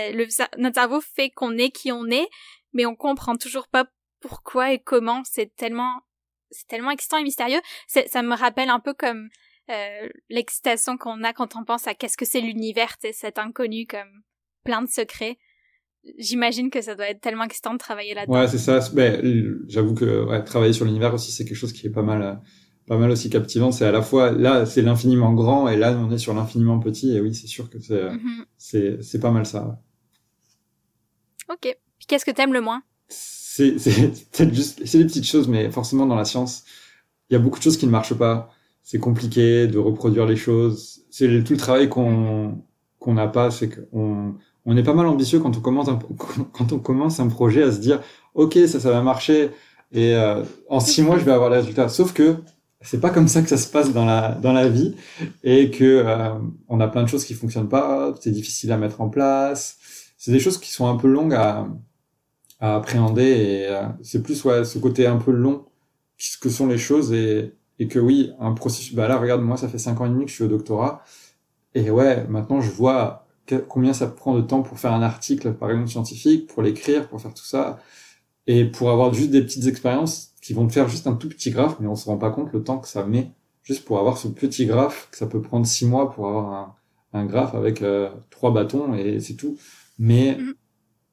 notre 0.58 0.76
cerveau 0.76 1.02
fait 1.02 1.30
qu'on 1.30 1.58
est 1.58 1.70
qui 1.70 1.92
on 1.92 2.08
est, 2.08 2.28
mais 2.74 2.86
on 2.86 2.96
comprend 2.96 3.36
toujours 3.36 3.68
pas 3.68 3.86
pourquoi 4.20 4.74
et 4.74 4.80
comment. 4.80 5.22
C'est 5.26 5.56
tellement, 5.56 6.02
c'est 6.50 6.68
tellement 6.68 6.92
excitant 6.92 7.18
et 7.18 7.24
mystérieux. 7.24 7.62
Ça 7.88 8.22
me 8.22 8.36
rappelle 8.36 8.70
un 8.70 8.80
peu 8.80 8.94
comme 8.94 9.30
euh, 9.70 10.10
l'excitation 10.30 10.98
qu'on 10.98 11.24
a 11.24 11.34
quand 11.34 11.56
on 11.56 11.64
pense 11.64 11.88
à 11.88 11.94
qu'est-ce 11.94 12.18
que 12.18 12.26
c'est 12.26 12.42
l'univers, 12.42 12.96
cet 13.12 13.38
inconnu 13.38 13.86
comme 13.86 14.24
plein 14.64 14.82
de 14.82 14.89
secrets. 14.89 15.38
J'imagine 16.18 16.70
que 16.70 16.82
ça 16.82 16.95
doit 16.95 17.10
être 17.10 17.22
tellement 17.22 17.43
excitant 17.43 17.74
de 17.74 17.78
travailler 17.78 18.14
là-dedans. 18.14 18.39
Ouais, 18.39 18.47
c'est 18.47 18.57
ça. 18.57 18.80
Ben, 18.93 19.60
j'avoue 19.68 19.93
que 19.93 20.26
ouais, 20.26 20.43
travailler 20.43 20.74
sur 20.74 20.86
l'univers 20.86 21.14
aussi, 21.14 21.32
c'est 21.32 21.45
quelque 21.45 21.57
chose 21.57 21.74
qui 21.74 21.88
est 21.88 21.91
pas 21.91 22.01
mal, 22.01 22.22
euh, 22.22 22.34
pas 22.88 22.97
mal 22.97 23.12
aussi 23.12 23.30
captivant. 23.30 23.72
C'est 23.72 23.86
à 23.86 23.91
la 23.91 24.01
fois 24.01 24.32
là, 24.32 24.66
c'est 24.66 24.82
l'infiniment 24.82 25.34
grand, 25.34 25.68
et 25.68 25.76
là, 25.76 25.97
on 25.97 26.12
est 26.12 26.18
sur 26.18 26.34
l'infiniment 26.34 26.80
petit. 26.80 27.16
Et 27.16 27.22
oui, 27.22 27.36
c'est 27.36 27.47
sûr 27.47 27.70
que 27.70 27.80
c'est 27.80 28.12
mhm. 28.12 28.45
c'est 28.57 29.03
c'est 29.03 29.20
pas 29.20 29.32
mal 29.32 29.45
ça. 29.45 29.80
Ok. 31.49 31.62
Puis 31.62 32.07
qu'est-ce 32.07 32.26
que 32.26 32.32
t'aimes 32.32 32.53
le 32.53 32.62
moins? 32.62 32.82
C'est 33.07 33.78
c'est 33.78 34.14
juste 34.53 34.82
c'est 34.86 34.97
des 34.99 35.05
petites 35.05 35.26
choses, 35.28 35.47
mais 35.47 35.70
forcément 35.70 36.05
dans 36.05 36.16
la 36.16 36.26
science, 36.26 36.64
il 37.30 37.34
y 37.34 37.36
a 37.36 37.39
beaucoup 37.39 37.60
de 37.60 37.64
choses 37.64 37.78
qui 37.78 37.86
ne 37.86 37.91
marchent 37.91 38.14
pas. 38.14 38.49
C'est 38.84 38.99
compliqué 38.99 39.68
de 39.68 39.78
reproduire 39.78 40.26
les 40.26 40.38
choses. 40.38 41.03
C'est 41.12 41.28
tout 41.43 41.53
le 41.53 41.60
travail 41.60 41.89
qu'on 41.89 42.64
qu'on 42.99 43.14
n'a 43.14 43.28
pas, 43.28 43.51
c'est 43.51 43.70
qu'on 43.70 44.36
on 44.70 44.78
est 44.78 44.84
pas 44.84 44.93
mal 44.93 45.07
ambitieux 45.07 45.39
quand 45.41 45.57
on 45.57 46.80
commence 46.80 47.20
un, 47.20 47.28
projet 47.28 47.63
à 47.63 47.72
se 47.72 47.80
dire 47.80 48.01
ok 48.36 48.57
ça 48.67 48.80
ça 48.80 48.91
va 48.91 49.01
marcher 49.01 49.49
et 49.91 50.13
euh, 50.13 50.43
en 50.70 50.80
six 50.80 51.01
mois 51.01 51.17
je 51.17 51.26
vais 51.26 51.32
avoir 51.32 51.49
les 51.49 51.57
résultats. 51.57 51.89
Sauf 51.89 52.13
que 52.13 52.36
c'est 52.82 53.01
pas 53.01 53.09
comme 53.09 53.28
ça 53.28 53.41
que 53.41 53.49
ça 53.49 53.57
se 53.57 53.67
passe 53.67 53.91
dans 53.91 54.05
la 54.05 54.36
dans 54.36 54.53
la 54.53 54.70
vie 54.70 54.95
et 55.43 55.72
que 55.72 55.84
euh, 55.84 56.30
on 56.67 56.80
a 56.80 56.88
plein 56.88 57.03
de 57.03 57.09
choses 57.09 57.26
qui 57.26 57.34
fonctionnent 57.34 57.67
pas, 57.67 58.13
c'est 58.22 58.32
difficile 58.32 58.72
à 58.72 58.78
mettre 58.78 59.01
en 59.01 59.09
place. 59.09 59.78
C'est 60.17 60.32
des 60.32 60.39
choses 60.39 60.59
qui 60.59 60.72
sont 60.72 60.88
un 60.88 60.97
peu 60.97 61.07
longues 61.07 61.34
à 61.34 61.67
à 62.59 62.76
appréhender 62.76 63.24
et 63.24 63.67
euh, 63.70 63.88
c'est 64.03 64.22
plus 64.22 64.43
ouais 64.45 64.63
ce 64.65 64.78
côté 64.78 65.07
un 65.07 65.17
peu 65.17 65.32
long 65.32 65.65
que 66.41 66.49
sont 66.49 66.67
les 66.67 66.78
choses 66.78 67.11
et 67.13 67.55
et 67.80 67.88
que 67.88 67.97
oui 67.97 68.34
un 68.39 68.53
processus 68.53 68.93
bah 68.93 69.07
là 69.07 69.17
regarde 69.17 69.41
moi 69.41 69.57
ça 69.57 69.70
fait 69.70 69.78
cinq 69.80 69.99
ans 70.01 70.05
et 70.05 70.09
demi 70.09 70.26
que 70.26 70.32
je 70.32 70.36
suis 70.36 70.43
au 70.43 70.47
doctorat 70.47 71.03
et 71.74 71.89
ouais 71.89 72.26
maintenant 72.28 72.61
je 72.61 72.70
vois 72.70 73.26
combien 73.56 73.93
ça 73.93 74.08
prend 74.08 74.36
de 74.36 74.41
temps 74.41 74.62
pour 74.62 74.80
faire 74.80 74.93
un 74.93 75.02
article 75.02 75.54
par 75.54 75.70
exemple 75.72 75.89
scientifique 75.89 76.47
pour 76.47 76.62
l'écrire 76.64 77.08
pour 77.10 77.22
faire 77.22 77.34
tout 77.34 77.45
ça 77.45 77.80
Et 78.47 78.66
pour 78.66 78.89
avoir 78.91 79.14
juste 79.14 79.32
des 79.32 79.41
petites 79.41 79.68
expériences 79.68 80.34
qui 80.41 80.54
vont 80.54 80.68
te 80.68 80.74
faire 80.74 80.89
juste 80.89 81.08
un 81.08 81.16
tout 81.16 81.30
petit 81.30 81.52
graphe, 81.52 81.78
mais 81.80 81.88
on 81.88 81.95
se 81.95 82.06
rend 82.06 82.18
pas 82.18 82.32
compte 82.32 82.52
le 82.54 82.64
temps 82.64 82.80
que 82.80 82.88
ça 82.88 83.06
met 83.06 83.32
juste 83.64 83.86
pour 83.86 84.00
avoir 84.00 84.18
ce 84.18 84.28
petit 84.28 84.66
graphe, 84.66 85.10
que 85.12 85.18
ça 85.18 85.28
peut 85.28 85.41
prendre 85.41 85.66
six 85.68 85.86
mois 85.86 86.12
pour 86.12 86.28
avoir 86.28 86.54
un, 86.54 86.76
un 87.20 87.26
graphe 87.26 87.56
avec 87.56 87.82
euh, 87.84 88.10
trois 88.32 88.52
bâtons 88.54 88.93
et 88.95 89.20
c'est 89.20 89.36
tout. 89.36 89.58
Mais 90.00 90.38
Mhm. 90.38 90.54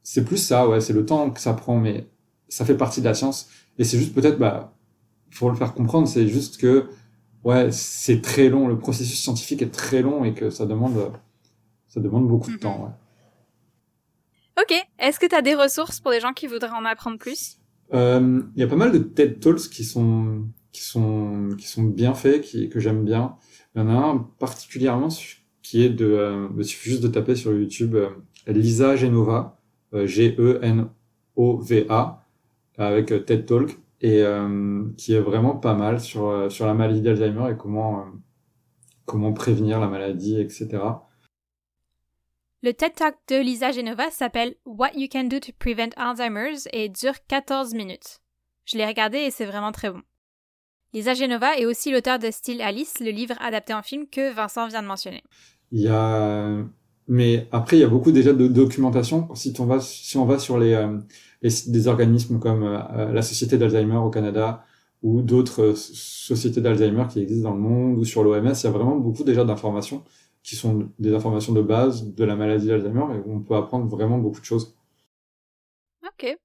c'est 0.02 0.24
plus 0.24 0.36
ça, 0.38 0.68
ouais, 0.68 0.80
c'est 0.80 0.92
le 0.92 1.04
temps 1.06 1.30
que 1.30 1.40
ça 1.40 1.54
prend, 1.54 1.78
mais 1.78 2.06
ça 2.48 2.64
fait 2.64 2.76
partie 2.76 3.00
de 3.00 3.06
la 3.06 3.14
science. 3.14 3.48
Et 3.78 3.84
c'est 3.84 3.98
juste 3.98 4.14
peut-être, 4.14 4.38
bah, 4.38 4.74
pour 5.38 5.50
le 5.50 5.56
faire 5.56 5.74
comprendre, 5.74 6.08
c'est 6.08 6.28
juste 6.28 6.58
que, 6.58 6.88
ouais, 7.44 7.70
c'est 7.72 8.22
très 8.22 8.48
long, 8.50 8.68
le 8.68 8.78
processus 8.78 9.20
scientifique 9.22 9.62
est 9.62 9.72
très 9.72 10.02
long 10.02 10.24
et 10.24 10.34
que 10.34 10.50
ça 10.50 10.66
demande, 10.66 11.12
ça 11.96 12.00
demande 12.02 12.28
beaucoup 12.28 12.48
de 12.48 12.52
Mhm. 12.54 12.58
temps, 12.60 12.84
ouais. 12.84 12.90
Ok, 14.62 14.72
est-ce 14.98 15.18
que 15.18 15.26
tu 15.26 15.34
as 15.34 15.40
des 15.42 15.54
ressources 15.54 15.98
pour 16.00 16.10
les 16.10 16.20
gens 16.20 16.32
qui 16.34 16.46
voudraient 16.46 16.68
en 16.70 16.84
apprendre 16.84 17.18
plus? 17.18 17.58
Euh, 17.94 18.42
Il 18.54 18.60
y 18.60 18.64
a 18.64 18.68
pas 18.68 18.76
mal 18.76 18.92
de 18.92 18.98
TED 18.98 19.40
Talks 19.40 19.68
qui 19.70 19.84
sont 19.84 20.44
qui 20.72 20.82
sont 20.82 21.48
qui 21.56 21.66
sont 21.68 21.84
bien 21.84 22.12
faits, 22.14 22.42
qui 22.42 22.68
que 22.68 22.80
j'aime 22.80 23.04
bien. 23.04 23.36
Il 23.74 23.80
y 23.80 23.84
en 23.84 23.88
a 23.88 23.92
un 23.94 24.18
particulièrement 24.38 25.08
qui 25.62 25.82
est 25.84 25.88
de, 25.90 26.04
euh, 26.06 26.48
il 26.58 26.64
suffit 26.64 26.90
juste 26.90 27.02
de 27.02 27.08
taper 27.08 27.34
sur 27.34 27.52
YouTube 27.52 27.94
euh, 27.94 28.10
Lisa 28.46 28.94
Genova, 28.96 29.58
G-E-N-O-V-A, 29.94 30.92
avec 32.78 33.06
TED 33.26 33.46
Talk 33.46 33.78
et 34.02 34.22
qui 34.98 35.14
est 35.14 35.20
vraiment 35.20 35.56
pas 35.56 35.74
mal 35.74 36.00
sur 36.00 36.50
sur 36.52 36.66
la 36.66 36.74
maladie 36.74 37.00
d'Alzheimer 37.02 37.52
et 37.52 37.56
comment 37.56 38.04
comment 39.06 39.32
prévenir 39.32 39.80
la 39.80 39.88
maladie, 39.88 40.38
etc. 40.40 40.78
Le 42.62 42.72
TED 42.72 42.94
Talk 42.94 43.14
de 43.28 43.36
Lisa 43.36 43.70
Genova 43.70 44.10
s'appelle 44.10 44.54
What 44.64 44.92
You 44.96 45.08
Can 45.12 45.24
Do 45.24 45.38
to 45.38 45.52
Prevent 45.58 45.90
Alzheimer's 45.96 46.66
et 46.72 46.88
dure 46.88 47.14
14 47.28 47.74
minutes. 47.74 48.20
Je 48.64 48.78
l'ai 48.78 48.86
regardé 48.86 49.18
et 49.18 49.30
c'est 49.30 49.44
vraiment 49.44 49.72
très 49.72 49.90
bon. 49.90 50.00
Lisa 50.94 51.12
Genova 51.12 51.58
est 51.58 51.66
aussi 51.66 51.92
l'auteur 51.92 52.18
de 52.18 52.30
Still 52.30 52.62
Alice, 52.62 52.94
le 53.00 53.10
livre 53.10 53.34
adapté 53.40 53.74
en 53.74 53.82
film 53.82 54.06
que 54.10 54.32
Vincent 54.32 54.68
vient 54.68 54.80
de 54.80 54.86
mentionner. 54.86 55.22
Mais 57.08 57.46
après, 57.52 57.76
il 57.76 57.80
y 57.80 57.84
a 57.84 57.88
beaucoup 57.88 58.10
déjà 58.10 58.32
de 58.32 58.48
documentation. 58.48 59.28
Si 59.34 59.54
on 59.60 59.66
va, 59.66 60.38
sur 60.38 60.56
euh, 60.56 60.98
les 61.42 61.50
sites 61.50 61.70
des 61.70 61.88
organismes 61.88 62.38
comme 62.40 62.62
euh, 62.62 63.12
la 63.12 63.22
Société 63.22 63.58
d'Alzheimer 63.58 63.98
au 63.98 64.10
Canada 64.10 64.64
ou 65.02 65.20
d'autres 65.20 65.62
euh, 65.62 65.74
sociétés 65.76 66.62
d'Alzheimer 66.62 67.04
qui 67.08 67.20
existent 67.20 67.50
dans 67.50 67.54
le 67.54 67.60
monde 67.60 67.98
ou 67.98 68.04
sur 68.04 68.24
l'OMS, 68.24 68.54
il 68.54 68.64
y 68.64 68.66
a 68.66 68.70
vraiment 68.70 68.96
beaucoup 68.96 69.24
déjà 69.24 69.44
d'informations 69.44 70.02
qui 70.46 70.54
sont 70.54 70.88
des 71.00 71.12
informations 71.12 71.52
de 71.52 71.60
base 71.60 72.14
de 72.14 72.24
la 72.24 72.36
maladie 72.36 72.68
d'Alzheimer 72.68 73.16
et 73.16 73.18
où 73.26 73.34
on 73.34 73.40
peut 73.40 73.56
apprendre 73.56 73.86
vraiment 73.86 74.18
beaucoup 74.18 74.38
de 74.38 74.44
choses. 74.44 74.76
Ok. 76.06 76.36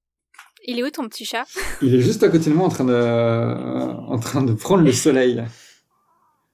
Il 0.66 0.80
est 0.80 0.84
où 0.84 0.89
ton 0.89 1.08
petit 1.08 1.24
chat? 1.24 1.45
Il 1.84 1.93
est 1.93 2.02
juste 2.02 2.24
à 2.24 2.30
côté 2.30 2.49
de 2.49 2.56
moi 2.56 2.66
en 2.66 2.70
train 2.70 2.84
de, 2.84 2.93
euh, 2.93 3.93
en 3.93 4.18
train 4.18 4.43
de 4.43 4.54
prendre 4.54 4.84
le 4.84 4.91
soleil. 4.91 5.39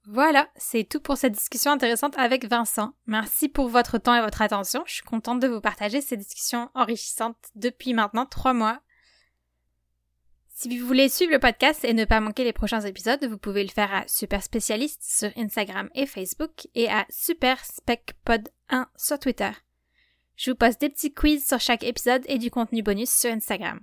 Voilà, 0.07 0.49
c'est 0.57 0.85
tout 0.85 1.01
pour 1.01 1.17
cette 1.17 1.35
discussion 1.35 1.71
intéressante 1.71 2.19
avec 2.19 2.47
Vincent. 2.47 2.93
Merci 3.07 3.49
pour 3.49 3.69
votre 3.69 3.99
temps 3.99 4.15
et 4.15 4.21
votre 4.21 4.43
attention. 4.43 4.83
Je 4.87 4.95
suis 4.95 5.05
contente 5.05 5.41
de 5.41 5.47
vous 5.47 5.61
partager 5.61 6.01
ces 6.01 6.17
discussions 6.17 6.71
enrichissantes 6.75 7.37
depuis 7.55 7.95
maintenant 7.95 8.27
trois 8.27 8.53
mois. 8.53 8.81
Si 10.49 10.79
vous 10.79 10.87
voulez 10.87 11.09
suivre 11.09 11.33
le 11.33 11.39
podcast 11.39 11.85
et 11.85 11.95
ne 11.95 12.05
pas 12.05 12.21
manquer 12.21 12.45
les 12.45 12.53
prochains 12.53 12.81
épisodes, 12.81 13.25
vous 13.25 13.39
pouvez 13.39 13.63
le 13.63 13.71
faire 13.71 13.93
à 13.95 14.07
Super 14.09 14.43
Spécialiste 14.43 15.03
sur 15.03 15.31
Instagram 15.37 15.89
et 15.95 16.07
Facebook 16.07 16.69
et 16.75 16.89
à 16.89 17.07
Super 17.09 17.65
Spec 17.65 18.15
Pod 18.25 18.49
1 18.71 18.89
sur 18.97 19.19
Twitter. 19.19 19.51
Je 20.37 20.51
vous 20.51 20.57
poste 20.57 20.81
des 20.81 20.91
petits 20.91 21.15
quiz 21.15 21.47
sur 21.47 21.61
chaque 21.61 21.85
épisode 21.85 22.25
et 22.27 22.39
du 22.39 22.51
contenu 22.51 22.83
bonus 22.83 23.11
sur 23.11 23.31
Instagram. 23.31 23.81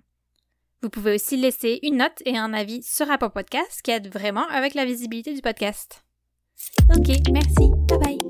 Vous 0.82 0.90
pouvez 0.90 1.16
aussi 1.16 1.38
laisser 1.38 1.80
une 1.84 1.98
note 1.98 2.22
et 2.26 2.38
un 2.38 2.54
avis 2.54 2.84
sur 2.84 3.10
Apple 3.10 3.30
Podcast 3.30 3.82
qui 3.82 3.92
aide 3.92 4.12
vraiment 4.12 4.48
avec 4.48 4.74
la 4.74 4.86
visibilité 4.86 5.34
du 5.34 5.42
podcast. 5.42 6.04
Ok, 6.90 7.08
merci. 7.32 7.72
Bye 7.88 7.98
bye. 7.98 8.29